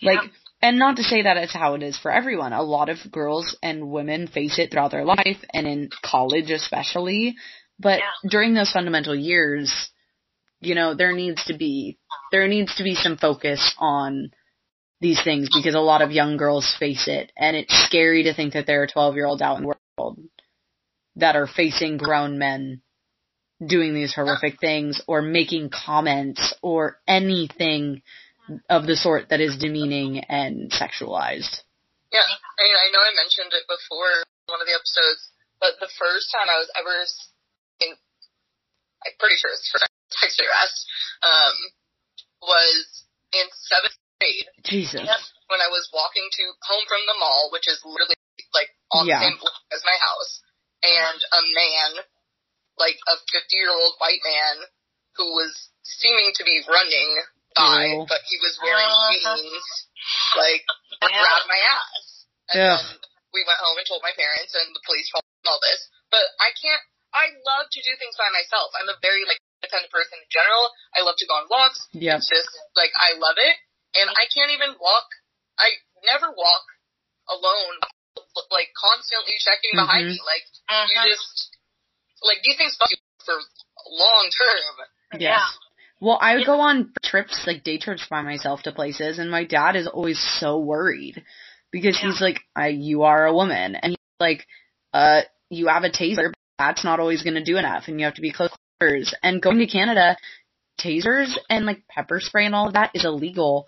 Like, 0.02 0.20
and 0.62 0.80
not 0.80 0.98
to 0.98 1.04
say 1.04 1.24
that 1.24 1.38
it's 1.38 1.54
how 1.54 1.76
it 1.76 1.84
is 1.84 1.98
for 1.98 2.12
everyone. 2.12 2.54
A 2.54 2.64
lot 2.64 2.90
of 2.90 2.98
girls 3.12 3.56
and 3.62 3.92
women 3.92 4.28
face 4.28 4.58
it 4.58 4.72
throughout 4.72 4.92
their 4.92 5.06
life 5.06 5.38
and 5.54 5.68
in 5.68 5.90
college 6.04 6.50
especially. 6.50 7.36
But 7.80 8.00
Yeah. 8.00 8.30
during 8.30 8.54
those 8.54 8.72
fundamental 8.72 9.16
years, 9.16 9.92
you 10.60 10.76
know, 10.76 10.94
there 10.96 11.14
needs 11.14 11.44
to 11.46 11.54
be, 11.54 11.98
there 12.32 12.48
needs 12.48 12.76
to 12.76 12.84
be 12.84 12.96
some 12.96 13.18
focus 13.18 13.76
on 13.78 14.32
these 15.02 15.22
things 15.24 15.50
because 15.54 15.74
a 15.76 15.80
lot 15.80 16.02
of 16.02 16.12
young 16.12 16.38
girls 16.38 16.76
face 16.80 17.08
it 17.08 17.32
and 17.36 17.58
it's 17.58 17.74
scary 17.86 18.24
to 18.24 18.34
think 18.36 18.54
that 18.54 18.68
there 18.68 18.84
are 18.84 18.88
12 18.88 19.16
year 19.16 19.26
olds 19.26 19.42
out 19.42 19.58
in 19.58 19.64
the 19.64 19.76
world 19.98 20.20
that 21.16 21.36
are 21.36 21.48
facing 21.48 21.98
grown 21.98 22.38
men 22.38 22.82
doing 23.66 23.94
these 23.94 24.14
horrific 24.14 24.60
things 24.60 25.02
or 25.08 25.22
making 25.22 25.70
comments 25.70 26.54
or 26.62 26.98
anything 27.08 28.02
of 28.70 28.86
the 28.90 28.96
sort 28.98 29.30
that 29.30 29.40
is 29.40 29.58
demeaning 29.62 30.20
and 30.26 30.72
sexualized. 30.72 31.62
Yeah, 32.12 32.26
I 32.28 32.60
mean, 32.66 32.76
I 32.76 32.90
know 32.92 33.00
I 33.00 33.14
mentioned 33.16 33.54
it 33.56 33.64
before 33.70 34.26
in 34.26 34.50
one 34.52 34.60
of 34.60 34.68
the 34.68 34.76
episodes, 34.76 35.32
but 35.64 35.80
the 35.80 35.88
first 35.96 36.28
time 36.34 36.50
I 36.52 36.58
was 36.60 36.68
ever, 36.76 36.92
in, 37.86 37.96
I'm 39.06 39.16
pretty 39.22 39.38
sure 39.40 39.54
it's 39.54 39.70
for 39.72 39.80
sexually 40.20 40.50
harassed, 40.50 40.82
um, 41.24 41.56
was 42.44 43.06
in 43.32 43.46
seventh 43.70 43.96
grade 44.20 44.50
Jesus. 44.66 45.08
when 45.48 45.62
I 45.64 45.70
was 45.72 45.88
walking 45.96 46.28
to 46.28 46.44
home 46.68 46.84
from 46.90 47.00
the 47.08 47.16
mall, 47.22 47.54
which 47.56 47.70
is 47.70 47.80
literally 47.86 48.18
like 48.52 48.74
on 48.92 49.08
Yeah. 49.08 49.22
the 49.24 49.32
same 49.32 49.38
block 49.40 49.56
as 49.72 49.86
my 49.88 49.96
house, 49.96 50.42
and 50.84 51.20
a 51.22 51.42
man, 51.56 51.92
like 52.78 52.98
a 53.08 53.16
50 53.32 53.56
year 53.58 53.72
old 53.72 53.94
white 54.00 54.22
man, 54.24 54.56
who 55.18 55.28
was 55.36 55.52
seeming 55.84 56.32
to 56.36 56.44
be 56.44 56.64
running 56.70 57.12
by, 57.56 57.84
Ew. 57.92 58.06
but 58.08 58.22
he 58.30 58.38
was 58.40 58.56
wearing 58.64 58.88
Uh-huh. 58.88 59.36
jeans, 59.36 59.68
like 60.38 60.64
Yeah. 61.02 61.20
grabbed 61.20 61.48
my 61.48 61.60
ass. 61.60 62.26
And 62.50 62.60
Yeah. 62.60 62.80
we 63.34 63.44
went 63.48 63.60
home 63.60 63.78
and 63.78 63.88
told 63.88 64.02
my 64.04 64.14
parents, 64.14 64.54
and 64.56 64.76
the 64.76 64.82
police 64.86 65.10
called 65.12 65.24
all 65.48 65.60
this. 65.60 65.88
But 66.12 66.24
I 66.40 66.52
can't. 66.62 66.82
I 67.14 67.28
love 67.44 67.68
to 67.70 67.80
do 67.84 67.92
things 68.00 68.16
by 68.16 68.30
myself. 68.32 68.72
I'm 68.80 68.88
a 68.88 68.96
very 69.02 69.26
like 69.26 69.40
independent 69.62 69.92
person 69.92 70.16
in 70.20 70.28
general. 70.32 70.72
I 70.96 71.02
love 71.04 71.18
to 71.20 71.26
go 71.28 71.36
on 71.36 71.48
walks. 71.52 71.88
Yep. 71.92 72.18
It's 72.20 72.30
just 72.30 72.48
like 72.76 72.92
I 72.96 73.14
love 73.20 73.36
it, 73.38 73.56
and 74.00 74.10
I 74.10 74.26
can't 74.32 74.52
even 74.52 74.76
walk. 74.80 75.08
I 75.60 75.76
never 76.08 76.32
walk 76.32 76.66
alone. 77.28 77.80
Like 78.52 78.72
constantly 78.80 79.36
checking 79.40 79.76
behind 79.76 80.08
Mhm. 80.08 80.16
me. 80.16 80.20
Like 80.24 80.46
Mhm. 80.72 80.88
you 80.90 81.10
just 81.12 81.51
like 82.24 82.38
these 82.44 82.58
things 82.58 82.76
fuck 82.78 82.92
you 82.92 82.98
for 83.26 83.36
long 83.90 84.30
term. 84.38 85.20
Yes. 85.20 85.22
Yeah. 85.22 85.46
Well, 86.00 86.18
I 86.20 86.36
would 86.36 86.48
go 86.48 86.62
on 86.62 86.94
trips, 87.04 87.44
like 87.46 87.64
day 87.64 87.78
trips 87.78 88.08
by 88.10 88.24
myself 88.24 88.64
to 88.64 88.72
places, 88.72 89.20
and 89.20 89.30
my 89.30 89.44
dad 89.44 89.76
is 89.76 89.88
always 89.88 90.20
so 90.40 90.58
worried 90.58 91.24
because 91.72 92.00
he's 92.00 92.20
like, 92.20 92.40
I, 92.56 92.70
"You 92.70 93.04
are 93.04 93.28
a 93.28 93.34
woman," 93.34 93.76
and 93.76 93.92
he's 93.92 94.20
like, 94.20 94.48
uh, 94.94 95.22
you 95.50 95.68
have 95.68 95.84
a 95.84 95.90
taser, 95.92 96.30
but 96.30 96.36
that's 96.58 96.84
not 96.84 97.00
always 97.00 97.22
going 97.22 97.36
to 97.36 97.44
do 97.44 97.58
enough, 97.58 97.84
and 97.88 98.00
you 98.00 98.06
have 98.06 98.16
to 98.16 98.22
be 98.22 98.32
close 98.32 98.50
quarters. 98.80 99.14
And 99.22 99.42
going 99.42 99.60
to 99.60 99.68
Canada, 99.68 100.18
tasers 100.80 101.38
and 101.50 101.66
like 101.66 101.88
pepper 101.88 102.20
spray 102.20 102.46
and 102.46 102.56
all 102.56 102.68
of 102.68 102.74
that 102.74 102.92
is 102.94 103.06
illegal. 103.06 103.68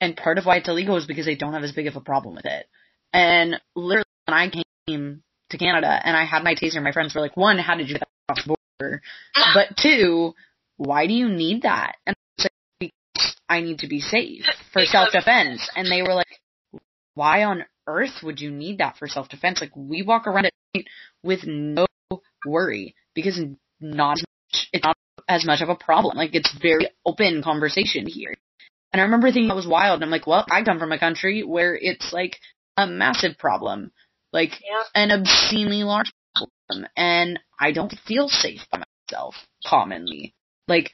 And 0.00 0.16
part 0.16 0.38
of 0.38 0.46
why 0.46 0.56
it's 0.56 0.68
illegal 0.68 0.96
is 0.96 1.06
because 1.06 1.26
they 1.26 1.36
don't 1.36 1.52
have 1.52 1.62
as 1.62 1.72
big 1.72 1.86
of 1.86 1.96
a 1.96 2.00
problem 2.00 2.34
with 2.34 2.46
it. 2.46 2.66
And 3.12 3.60
literally, 3.76 4.04
when 4.26 4.36
I 4.36 4.50
came 4.88 5.22
to 5.50 5.58
Canada 5.58 6.00
and 6.04 6.16
I 6.16 6.24
had 6.24 6.42
my 6.42 6.54
taser, 6.54 6.82
my 6.82 6.92
friends 6.92 7.14
were 7.14 7.20
like, 7.20 7.36
one, 7.36 7.58
how 7.58 7.76
did 7.76 7.88
you 7.88 7.94
get 7.94 8.00
that 8.00 8.32
across 8.32 8.46
the 8.46 8.56
border? 8.80 9.02
But 9.54 9.76
two, 9.76 10.34
why 10.76 11.06
do 11.06 11.12
you 11.12 11.28
need 11.28 11.62
that? 11.62 11.96
And 12.06 12.16
I 12.16 12.42
was 12.42 12.48
like, 12.80 12.92
I 13.48 13.60
need 13.60 13.80
to 13.80 13.88
be 13.88 14.00
safe 14.00 14.44
for 14.72 14.84
self 14.84 15.12
defense. 15.12 15.68
And 15.76 15.90
they 15.90 16.02
were 16.02 16.14
like, 16.14 16.40
why 17.14 17.44
on 17.44 17.64
earth 17.86 18.22
would 18.22 18.40
you 18.40 18.50
need 18.50 18.78
that 18.78 18.96
for 18.96 19.08
self 19.08 19.28
defense? 19.28 19.60
Like 19.60 19.74
we 19.76 20.02
walk 20.02 20.26
around 20.26 20.46
at 20.46 20.52
night 20.74 20.86
with 21.22 21.44
no 21.46 21.86
worry 22.46 22.94
because 23.14 23.40
not 23.80 24.18
as 24.18 24.22
much, 24.22 24.68
it's 24.72 24.84
not 24.84 24.96
as 25.28 25.44
much 25.44 25.60
of 25.60 25.68
a 25.68 25.76
problem. 25.76 26.16
Like 26.16 26.34
it's 26.34 26.52
very 26.60 26.88
open 27.06 27.42
conversation 27.42 28.06
here. 28.06 28.34
And 28.92 29.00
I 29.00 29.04
remember 29.04 29.28
thinking 29.28 29.48
that 29.48 29.56
was 29.56 29.66
wild. 29.66 29.96
And 29.96 30.04
I'm 30.04 30.10
like, 30.10 30.26
well, 30.26 30.44
I 30.50 30.62
come 30.62 30.78
from 30.78 30.92
a 30.92 30.98
country 30.98 31.42
where 31.42 31.76
it's 31.80 32.12
like 32.12 32.38
a 32.76 32.86
massive 32.86 33.38
problem, 33.38 33.92
like 34.34 34.60
Yeah. 34.60 34.82
an 34.94 35.12
obscenely 35.12 35.84
large 35.84 36.12
problem, 36.34 36.86
and 36.96 37.38
I 37.58 37.72
don't 37.72 37.96
feel 38.06 38.28
safe 38.28 38.66
by 38.70 38.82
myself 39.08 39.36
commonly. 39.64 40.34
Like, 40.68 40.90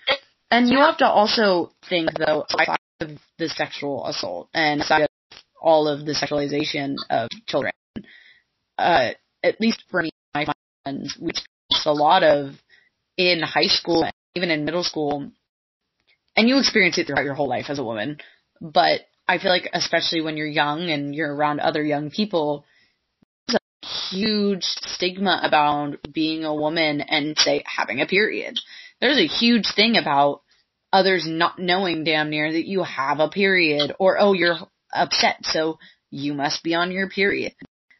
and 0.51 0.68
you 0.68 0.78
have 0.78 0.99
to 0.99 1.09
also 1.09 1.72
think 1.88 2.11
though, 2.16 2.45
outside 2.51 2.78
of 3.01 3.18
the 3.38 3.49
sexual 3.49 4.07
assault 4.07 4.51
and 4.53 4.82
outside 4.82 5.03
of 5.03 5.09
all 5.61 5.88
of 5.88 6.05
the 6.05 6.12
sexualization 6.12 6.97
of 7.09 7.30
children, 7.47 7.72
uh, 8.78 9.11
at 9.43 9.61
least 9.61 9.82
for 9.91 10.03
me, 10.03 10.11
my 10.34 10.47
friends, 10.84 11.16
we 11.18 11.32
a 11.86 11.93
lot 11.93 12.22
of 12.22 12.55
in 13.16 13.41
high 13.41 13.68
school, 13.68 14.05
and 14.05 14.12
even 14.34 14.51
in 14.51 14.66
middle 14.66 14.84
school, 14.84 15.30
and 16.36 16.49
you 16.49 16.59
experience 16.59 16.99
it 16.99 17.07
throughout 17.07 17.24
your 17.24 17.34
whole 17.34 17.49
life 17.49 17.66
as 17.68 17.78
a 17.78 17.84
woman, 17.84 18.18
but 18.61 19.01
I 19.26 19.38
feel 19.38 19.51
like 19.51 19.70
especially 19.72 20.20
when 20.20 20.36
you're 20.36 20.47
young 20.47 20.91
and 20.91 21.14
you're 21.14 21.34
around 21.34 21.61
other 21.61 21.82
young 21.82 22.11
people, 22.11 22.66
huge 23.83 24.62
stigma 24.62 25.41
about 25.43 25.97
being 26.12 26.45
a 26.45 26.55
woman 26.55 27.01
and 27.01 27.39
say 27.39 27.64
having 27.66 28.01
a 28.01 28.07
period. 28.07 28.59
There's 29.01 29.18
a 29.18 29.26
huge 29.26 29.72
thing 29.74 29.97
about 29.97 30.43
others 30.93 31.26
not 31.26 31.59
knowing 31.59 32.05
damn 32.05 32.31
near 32.31 32.53
that 32.53 32.66
you 32.66 32.83
have 32.83 33.20
a 33.20 33.28
period 33.28 33.95
or 33.99 34.18
oh 34.18 34.33
you're 34.33 34.57
upset 34.93 35.37
so 35.43 35.78
you 36.11 36.35
must 36.35 36.62
be 36.62 36.74
on 36.74 36.91
your 36.93 37.09
period. 37.09 37.55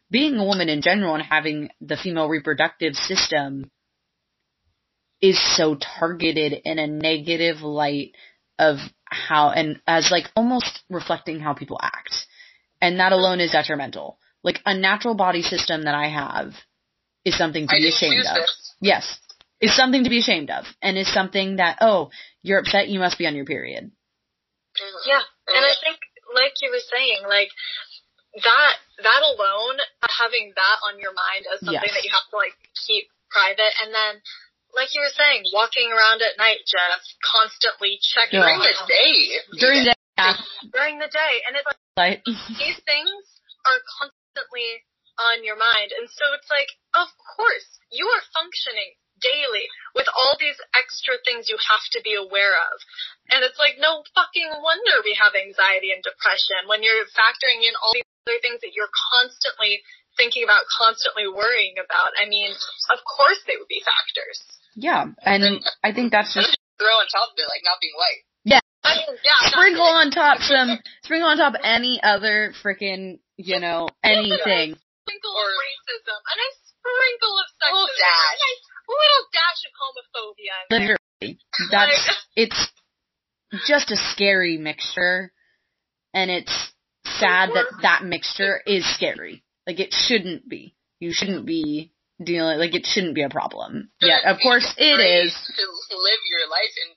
Being 0.09 0.37
a 0.37 0.45
woman 0.45 0.67
in 0.69 0.81
general 0.81 1.15
and 1.15 1.23
having 1.23 1.69
the 1.79 1.97
female 1.97 2.27
reproductive 2.27 2.95
system 2.95 3.71
is 5.21 5.39
so 5.55 5.75
targeted 5.75 6.53
in 6.65 6.79
a 6.79 6.87
negative 6.87 7.61
light 7.61 8.11
of 8.59 8.77
how 9.05 9.49
and 9.49 9.79
as 9.87 10.09
like 10.11 10.25
almost 10.35 10.81
reflecting 10.89 11.39
how 11.39 11.53
people 11.53 11.79
act. 11.81 12.13
And 12.81 12.99
that 12.99 13.11
alone 13.11 13.39
is 13.39 13.51
detrimental. 13.51 14.17
Like 14.43 14.59
a 14.65 14.75
natural 14.77 15.13
body 15.15 15.41
system 15.41 15.83
that 15.83 15.95
I 15.95 16.07
have 16.09 16.53
is 17.25 17.37
something 17.37 17.67
to 17.67 17.75
I 17.75 17.79
be 17.79 17.89
ashamed 17.89 18.25
of. 18.25 18.35
this. 18.35 18.73
Yes. 18.81 19.19
Is 19.61 19.75
something 19.75 20.03
to 20.03 20.09
be 20.09 20.19
ashamed 20.19 20.49
of. 20.49 20.65
And 20.81 20.97
is 20.97 21.11
something 21.13 21.57
that, 21.57 21.77
oh, 21.81 22.09
you're 22.41 22.57
upset, 22.59 22.87
you 22.89 22.97
must 22.99 23.17
be 23.19 23.27
on 23.27 23.35
your 23.35 23.45
period. 23.45 23.91
Yeah, 25.05 25.21
and 25.51 25.61
I 25.67 25.75
think, 25.83 25.99
like 26.33 26.55
you 26.63 26.71
were 26.71 26.81
saying, 26.81 27.27
like 27.27 27.51
that 28.39 28.73
that 29.03 29.21
alone, 29.21 29.77
having 30.07 30.55
that 30.55 30.77
on 30.87 30.95
your 30.97 31.11
mind 31.11 31.43
as 31.51 31.59
something 31.59 31.75
Yes. 31.75 31.91
that 31.91 32.03
you 32.07 32.11
have 32.15 32.23
to 32.31 32.37
like 32.39 32.55
keep 32.87 33.11
private, 33.29 33.75
and 33.83 33.91
then, 33.93 34.23
like 34.73 34.95
you 34.95 35.03
were 35.03 35.11
saying, 35.11 35.43
walking 35.51 35.91
around 35.91 36.23
at 36.23 36.39
night, 36.39 36.63
Jeff, 36.65 37.03
constantly 37.19 37.99
checking 37.99 38.39
Yeah. 38.39 38.47
During 38.47 38.63
the 38.63 38.75
day. 38.87 39.15
During 39.59 39.81
the 39.83 39.93
yeah, 40.17 40.33
Mm-hmm. 40.39 40.67
during 40.71 40.95
the 41.03 41.11
day, 41.11 41.33
and 41.45 41.51
it's 41.59 41.67
like 41.67 41.81
like, 41.99 42.19
these 42.57 42.79
things 42.87 43.11
are 43.67 43.79
constantly 43.99 44.20
on 45.19 45.43
your 45.43 45.59
mind, 45.59 45.91
and 45.93 46.07
so 46.09 46.25
it's 46.33 46.49
like, 46.49 46.71
of 46.95 47.11
course, 47.35 47.67
you 47.91 48.07
are 48.07 48.23
functioning 48.33 48.95
daily 49.21 49.69
with 49.93 50.09
all 50.09 50.33
these 50.41 50.57
extra 50.73 51.13
things 51.21 51.45
you 51.45 51.59
have 51.69 51.85
to 51.93 52.01
be 52.01 52.17
aware 52.17 52.57
of. 52.57 52.75
And 53.29 53.45
it's 53.45 53.59
like, 53.61 53.77
no 53.77 54.01
fucking 54.17 54.49
wonder 54.49 55.05
we 55.05 55.13
have 55.13 55.37
anxiety 55.37 55.93
and 55.93 56.01
depression 56.01 56.65
when 56.65 56.81
you're 56.81 57.05
factoring 57.13 57.61
in 57.61 57.77
all 57.77 57.93
these 57.93 58.09
other 58.25 58.41
things 58.41 58.65
that 58.65 58.73
you're 58.73 58.89
constantly 59.13 59.85
thinking 60.17 60.41
about, 60.41 60.65
constantly 60.73 61.29
worrying 61.29 61.77
about. 61.77 62.17
I 62.17 62.25
mean, 62.25 62.49
of 62.89 62.99
course 63.05 63.39
they 63.45 63.61
would 63.61 63.69
be 63.69 63.85
factors. 63.85 64.41
yeah. 64.73 65.05
And 65.21 65.61
I 65.85 65.93
think 65.93 66.09
that's 66.09 66.33
just 66.33 66.57
throw 66.81 66.97
on 66.97 67.05
top 67.13 67.29
of 67.29 67.37
it, 67.37 67.45
like 67.45 67.61
not 67.61 67.77
being 67.77 67.93
white. 67.93 68.25
I 68.83 68.95
mean, 68.95 69.17
yeah, 69.23 69.49
sprinkle 69.49 69.83
on 69.85 70.11
top 70.11 70.39
some, 70.39 70.79
sprinkle 71.03 71.29
on 71.29 71.37
top 71.37 71.53
any 71.63 71.99
other 72.01 72.53
freaking, 72.63 73.19
you 73.37 73.59
know, 73.59 73.87
anything. 74.03 74.75
sprinkle 75.05 75.35
of 75.37 75.49
racism 75.53 76.17
and 76.17 76.39
a 76.41 76.49
sprinkle 76.65 77.35
of 77.37 77.47
sexism. 77.61 77.73
Little 77.73 77.87
dash. 78.01 78.41
A 78.41 78.91
little 78.91 79.25
dash 79.31 79.61
of 79.67 79.73
homophobia. 79.77 80.57
Literally. 80.71 81.39
That's, 81.69 82.25
it's 82.35 82.71
just 83.67 83.91
a 83.91 83.97
scary 83.97 84.57
mixture. 84.57 85.31
And 86.13 86.29
it's 86.29 86.73
sad 87.05 87.49
that 87.53 87.67
that 87.83 88.03
mixture 88.03 88.59
is 88.65 88.83
scary. 88.95 89.43
Like 89.67 89.79
it 89.79 89.93
shouldn't 89.93 90.49
be. 90.49 90.75
You 90.99 91.13
shouldn't 91.13 91.45
be 91.45 91.93
dealing, 92.23 92.59
like 92.59 92.75
it 92.75 92.85
shouldn't 92.85 93.15
be 93.15 93.23
a 93.23 93.29
problem. 93.29 93.89
Yeah, 94.01 94.29
of 94.29 94.37
course 94.41 94.73
it 94.77 94.99
is. 94.99 95.33
To 95.33 95.97
live 95.97 96.21
your 96.29 96.49
life 96.49 96.73
in 96.85 96.93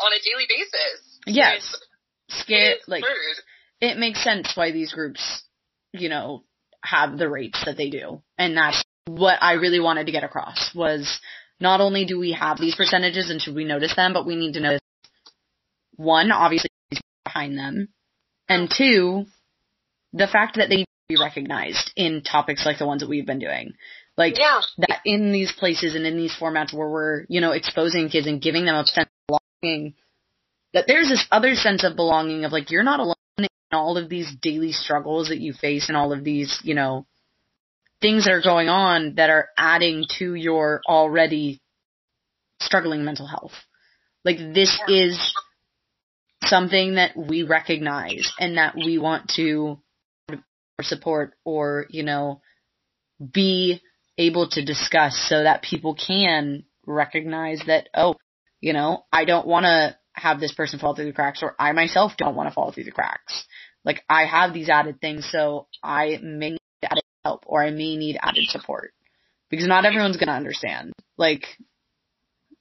on 0.00 0.10
a 0.12 0.20
daily 0.22 0.46
basis. 0.48 1.13
Yes. 1.26 1.76
It 2.48 2.80
like, 2.86 3.04
it 3.80 3.98
makes 3.98 4.22
sense 4.22 4.52
why 4.54 4.72
these 4.72 4.92
groups, 4.92 5.42
you 5.92 6.08
know, 6.08 6.44
have 6.82 7.16
the 7.18 7.28
rates 7.28 7.62
that 7.64 7.76
they 7.76 7.90
do. 7.90 8.22
And 8.38 8.56
that's 8.56 8.82
what 9.06 9.38
I 9.42 9.54
really 9.54 9.80
wanted 9.80 10.06
to 10.06 10.12
get 10.12 10.24
across 10.24 10.74
was 10.74 11.20
not 11.60 11.80
only 11.80 12.04
do 12.04 12.18
we 12.18 12.32
have 12.32 12.58
these 12.58 12.74
percentages 12.74 13.30
and 13.30 13.40
should 13.40 13.54
we 13.54 13.64
notice 13.64 13.94
them, 13.94 14.12
but 14.12 14.26
we 14.26 14.36
need 14.36 14.54
to 14.54 14.60
notice 14.60 14.80
one, 15.96 16.32
obviously 16.32 16.70
behind 17.24 17.56
them, 17.56 17.88
and 18.48 18.70
two, 18.76 19.26
the 20.12 20.26
fact 20.26 20.56
that 20.56 20.68
they 20.68 20.84
be 21.08 21.16
recognized 21.20 21.92
in 21.96 22.22
topics 22.22 22.64
like 22.64 22.78
the 22.78 22.86
ones 22.86 23.02
that 23.02 23.08
we've 23.08 23.26
been 23.26 23.38
doing. 23.38 23.74
Like 24.16 24.38
Yeah. 24.38 24.60
that 24.78 25.00
in 25.04 25.32
these 25.32 25.52
places 25.52 25.94
and 25.94 26.06
in 26.06 26.16
these 26.16 26.34
formats 26.34 26.72
where 26.72 26.88
we're, 26.88 27.24
you 27.28 27.40
know, 27.40 27.52
exposing 27.52 28.08
kids 28.08 28.26
and 28.26 28.40
giving 28.40 28.64
them 28.64 28.76
a 28.76 28.86
sense 28.86 29.08
of 29.28 29.38
belonging, 29.62 29.94
that 30.74 30.86
there's 30.86 31.08
this 31.08 31.24
other 31.30 31.54
sense 31.54 31.84
of 31.84 31.96
belonging 31.96 32.44
of 32.44 32.52
like, 32.52 32.70
you're 32.70 32.82
not 32.82 33.00
alone 33.00 33.14
in 33.38 33.46
all 33.72 33.96
of 33.96 34.08
these 34.08 34.30
daily 34.42 34.72
struggles 34.72 35.28
that 35.28 35.40
you 35.40 35.52
face 35.52 35.88
and 35.88 35.96
all 35.96 36.12
of 36.12 36.24
these, 36.24 36.60
you 36.62 36.74
know, 36.74 37.06
things 38.02 38.24
that 38.24 38.32
are 38.32 38.42
going 38.42 38.68
on 38.68 39.14
that 39.14 39.30
are 39.30 39.48
adding 39.56 40.04
to 40.18 40.34
your 40.34 40.82
already 40.86 41.60
struggling 42.60 43.04
mental 43.04 43.26
health. 43.26 43.52
Like 44.24 44.38
this 44.38 44.78
is 44.88 45.34
something 46.42 46.96
that 46.96 47.16
we 47.16 47.44
recognize 47.44 48.32
and 48.38 48.58
that 48.58 48.74
we 48.74 48.98
want 48.98 49.32
to 49.36 49.78
support 50.82 51.34
or, 51.44 51.86
you 51.88 52.02
know, 52.02 52.40
be 53.32 53.80
able 54.18 54.48
to 54.50 54.64
discuss 54.64 55.16
so 55.28 55.44
that 55.44 55.62
people 55.62 55.94
can 55.94 56.64
recognize 56.84 57.62
that, 57.66 57.88
oh, 57.94 58.16
you 58.60 58.72
know, 58.72 59.04
I 59.12 59.24
don't 59.24 59.46
want 59.46 59.64
to 59.64 59.96
have 60.14 60.40
this 60.40 60.52
person 60.52 60.78
fall 60.78 60.94
through 60.94 61.06
the 61.06 61.12
cracks 61.12 61.42
or 61.42 61.54
I 61.58 61.72
myself 61.72 62.12
don't 62.16 62.36
want 62.36 62.48
to 62.48 62.54
fall 62.54 62.72
through 62.72 62.84
the 62.84 62.92
cracks. 62.92 63.46
Like 63.84 64.02
I 64.08 64.24
have 64.24 64.54
these 64.54 64.68
added 64.68 65.00
things 65.00 65.28
so 65.30 65.66
I 65.82 66.18
may 66.22 66.50
need 66.50 66.58
added 66.84 67.02
help 67.24 67.44
or 67.46 67.62
I 67.62 67.70
may 67.70 67.96
need 67.96 68.18
added 68.22 68.46
support 68.46 68.92
because 69.50 69.66
not 69.66 69.84
everyone's 69.84 70.16
going 70.16 70.28
to 70.28 70.34
understand. 70.34 70.92
Like 71.16 71.44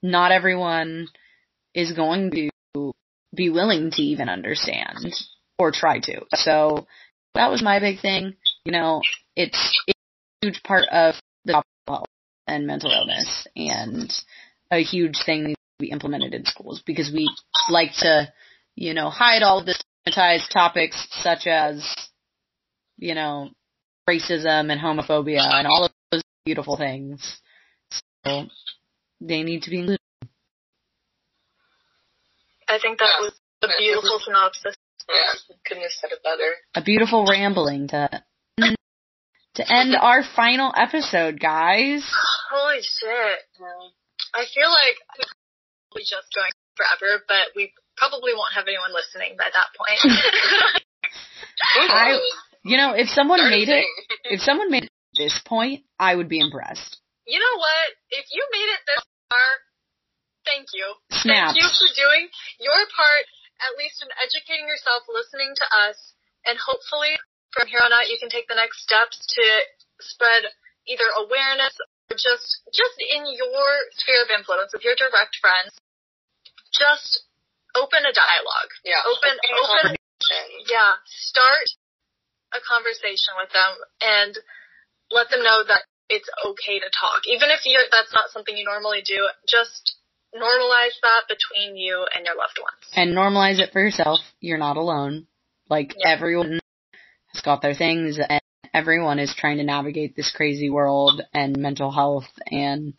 not 0.01 0.31
everyone 0.31 1.07
is 1.73 1.91
going 1.93 2.31
to 2.31 2.93
be 3.33 3.49
willing 3.49 3.91
to 3.91 4.01
even 4.01 4.29
understand 4.29 5.13
or 5.57 5.71
try 5.71 5.99
to. 5.99 6.21
So 6.33 6.87
that 7.35 7.49
was 7.49 7.63
my 7.63 7.79
big 7.79 7.99
thing. 7.99 8.33
You 8.65 8.71
know, 8.71 9.01
it's, 9.35 9.79
it's 9.87 9.99
a 10.41 10.45
huge 10.45 10.63
part 10.63 10.85
of 10.91 11.15
the 11.45 11.53
topic 11.53 11.67
health 11.87 12.05
and 12.47 12.67
mental 12.67 12.91
illness 12.91 13.47
and 13.55 14.11
a 14.71 14.83
huge 14.83 15.23
thing 15.25 15.55
be 15.83 15.91
implemented 15.91 16.33
in 16.33 16.45
schools 16.45 16.81
because 16.85 17.11
we 17.13 17.29
like 17.69 17.91
to, 17.99 18.31
you 18.75 18.93
know, 18.93 19.09
hide 19.09 19.43
all 19.43 19.59
of 19.59 19.65
the 19.65 19.73
stigmatized 19.73 20.51
topics 20.51 21.07
such 21.11 21.45
as, 21.47 21.83
you 22.97 23.15
know, 23.15 23.49
racism 24.09 24.71
and 24.71 24.79
homophobia 24.79 25.41
and 25.41 25.67
all 25.67 25.85
of 25.85 25.91
those 26.11 26.23
beautiful 26.45 26.77
things. 26.77 27.41
So 28.25 28.45
they 29.19 29.43
need 29.43 29.63
to 29.63 29.69
be 29.69 29.79
included. 29.79 29.99
I 32.67 32.79
think 32.81 32.99
that 32.99 33.19
was 33.19 33.33
a 33.63 33.67
beautiful 33.77 34.19
synopsis. 34.23 34.75
Yeah, 35.09 35.55
couldn't 35.65 35.83
have 35.83 35.91
said 35.91 36.11
it 36.11 36.23
better. 36.23 36.49
A 36.75 36.81
beautiful 36.81 37.25
rambling 37.29 37.89
to 37.89 38.23
to 39.55 39.71
end 39.71 39.95
our 39.99 40.23
final 40.35 40.73
episode, 40.75 41.39
guys. 41.39 42.09
Holy 42.49 42.81
shit. 42.81 43.39
I 44.33 44.45
feel 44.53 44.71
like 44.71 44.95
we're 45.93 46.05
just 46.05 46.29
going 46.33 46.51
forever, 46.75 47.23
but 47.29 47.53
we 47.55 47.73
probably 47.97 48.33
won't 48.33 48.53
have 48.57 48.65
anyone 48.67 48.91
listening 48.93 49.37
by 49.37 49.49
that 49.49 49.69
point. 49.77 50.01
I, 51.77 52.19
you 52.65 52.77
know, 52.77 52.93
if 52.97 53.09
someone 53.09 53.43
made 53.49 53.69
it, 53.69 53.85
if 54.25 54.41
someone 54.41 54.69
made 54.71 54.89
it 54.89 54.93
this 55.15 55.37
point, 55.45 55.85
I 55.99 56.15
would 56.15 56.29
be 56.29 56.41
impressed. 56.41 56.97
you 57.29 57.37
know 57.37 57.55
what? 57.57 57.85
If 58.09 58.25
you 58.33 58.41
made 58.49 58.69
it 58.73 58.81
this 58.89 59.03
far, 59.29 59.49
thank 60.45 60.73
you. 60.73 60.87
Snaps. 61.13 61.53
Thank 61.53 61.61
you 61.61 61.69
for 61.69 61.89
doing 61.93 62.23
your 62.59 62.81
part, 62.93 63.25
at 63.61 63.77
least 63.77 64.01
in 64.01 64.09
educating 64.17 64.65
yourself, 64.65 65.05
listening 65.05 65.53
to 65.53 65.65
us, 65.87 66.17
and 66.49 66.57
hopefully 66.57 67.15
from 67.53 67.69
here 67.69 67.85
on 67.85 67.93
out 67.93 68.09
you 68.09 68.17
can 68.17 68.33
take 68.33 68.49
the 68.49 68.57
next 68.57 68.81
steps 68.81 69.21
to 69.29 69.43
spread 70.01 70.49
either 70.89 71.05
awareness 71.15 71.77
or 72.09 72.17
just 72.17 72.65
just 72.73 72.97
in 72.97 73.23
your 73.29 73.69
sphere 74.01 74.25
of 74.25 74.33
influence 74.33 74.73
with 74.73 74.83
your 74.83 74.97
direct 74.97 75.37
friends. 75.39 75.77
Just 76.73 77.23
open 77.77 78.01
a 78.05 78.13
dialogue. 78.13 78.71
Yeah. 78.83 79.01
Open 79.05 79.37
open 79.37 79.95
yeah, 80.69 80.97
start 81.05 81.67
a 82.53 82.61
conversation 82.61 83.33
with 83.37 83.51
them 83.51 83.71
and 84.01 84.33
let 85.11 85.29
them 85.29 85.43
know 85.43 85.63
that 85.67 85.83
it's 86.09 86.29
okay 86.45 86.79
to 86.79 86.89
talk. 86.93 87.25
Even 87.27 87.49
if 87.49 87.61
you're, 87.65 87.83
that's 87.91 88.13
not 88.13 88.29
something 88.29 88.55
you 88.55 88.65
normally 88.65 89.01
do, 89.05 89.27
just 89.47 89.97
normalize 90.35 90.97
that 91.01 91.25
between 91.29 91.77
you 91.77 92.05
and 92.15 92.25
your 92.25 92.35
loved 92.35 92.57
ones. 92.61 92.83
And 92.95 93.15
normalize 93.15 93.59
it 93.59 93.71
for 93.71 93.81
yourself. 93.81 94.19
You're 94.39 94.57
not 94.57 94.77
alone. 94.77 95.27
Like 95.69 95.93
Yeah. 95.97 96.11
everyone 96.11 96.59
has 97.33 97.41
got 97.41 97.61
their 97.61 97.75
things 97.75 98.19
and 98.19 98.41
everyone 98.73 99.19
is 99.19 99.33
trying 99.35 99.57
to 99.57 99.63
navigate 99.63 100.15
this 100.15 100.31
crazy 100.31 100.69
world 100.69 101.21
and 101.33 101.57
mental 101.57 101.91
health 101.91 102.29
and 102.47 102.93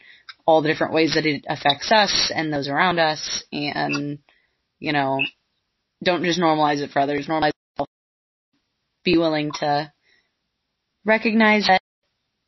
all 0.46 0.62
the 0.62 0.68
different 0.68 0.92
ways 0.92 1.14
that 1.14 1.26
it 1.26 1.44
affects 1.48 1.90
us 1.90 2.30
and 2.34 2.52
those 2.52 2.68
around 2.68 2.98
us 2.98 3.44
and, 3.52 4.18
you 4.78 4.92
know, 4.92 5.20
don't 6.02 6.24
just 6.24 6.40
normalize 6.40 6.80
it 6.80 6.90
for 6.90 7.00
others, 7.00 7.26
normalize 7.26 7.52
it. 7.78 7.86
Be 9.04 9.18
willing 9.18 9.50
to 9.60 9.92
recognize 11.04 11.66
that 11.66 11.80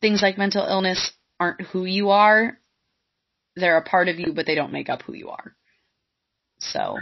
things 0.01 0.22
like 0.22 0.38
mental 0.38 0.66
illness 0.66 1.12
aren't 1.38 1.61
who 1.62 1.84
you 1.84 2.11
are. 2.11 2.59
They're 3.57 3.78
a 3.78 3.82
part 3.82 4.09
of 4.09 4.18
you, 4.18 4.32
but 4.32 4.47
they 4.47 4.55
don't 4.55 4.72
make 4.72 4.88
up 4.88 5.03
who 5.03 5.14
you 5.14 5.30
are. 5.30 5.55
So, 6.59 6.97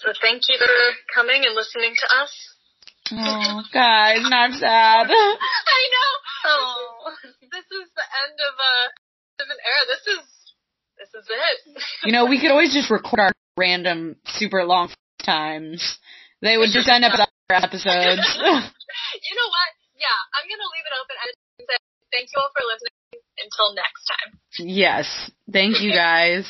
So 0.00 0.12
thank 0.20 0.42
you 0.48 0.58
for 0.58 0.66
coming 1.14 1.42
and 1.44 1.54
listening 1.54 1.94
to 1.94 2.06
us. 2.22 2.54
oh, 3.12 3.62
guys, 3.72 4.18
not 4.22 4.52
sad. 4.52 5.06
I 5.10 5.88
know. 5.90 6.50
Oh, 6.50 7.12
this 7.50 7.66
is 7.68 7.86
the 7.94 8.06
end 8.26 8.36
of 8.38 8.54
a 8.56 8.74
of 9.42 9.46
an 9.48 9.60
era. 9.60 9.82
This 9.88 10.04
is 10.06 10.24
this 10.98 11.10
is 11.14 11.26
it. 11.28 11.58
You 12.04 12.12
know, 12.12 12.26
we 12.26 12.40
could 12.40 12.50
always 12.50 12.72
just 12.72 12.90
record 12.90 13.20
our 13.20 13.32
random, 13.56 14.16
super 14.26 14.64
long 14.64 14.90
times. 15.22 15.98
They 16.40 16.56
would 16.56 16.70
just 16.72 16.88
end 16.88 17.04
up 17.04 17.12
as 17.14 17.26
other 17.26 17.64
episodes. 17.64 18.22
you 19.26 19.34
know 19.34 19.48
what? 19.50 19.70
Yeah, 19.98 20.18
I'm 20.34 20.46
gonna 20.46 20.70
leave 20.72 20.86
it 20.86 20.94
open 20.94 21.16
and 21.18 21.30
say 21.66 21.78
thank 22.12 22.30
you 22.30 22.38
all 22.40 22.50
for 22.54 22.64
listening. 22.64 22.94
Until 23.38 23.74
next 23.74 24.02
time. 24.10 24.30
yes. 24.58 25.30
Thank 25.52 25.80
you 25.80 25.92
guys. 25.92 26.44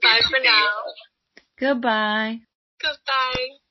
Bye 0.00 0.22
for 0.30 0.40
now. 0.42 0.70
Goodbye. 1.58 2.40
Goodbye. 2.80 3.65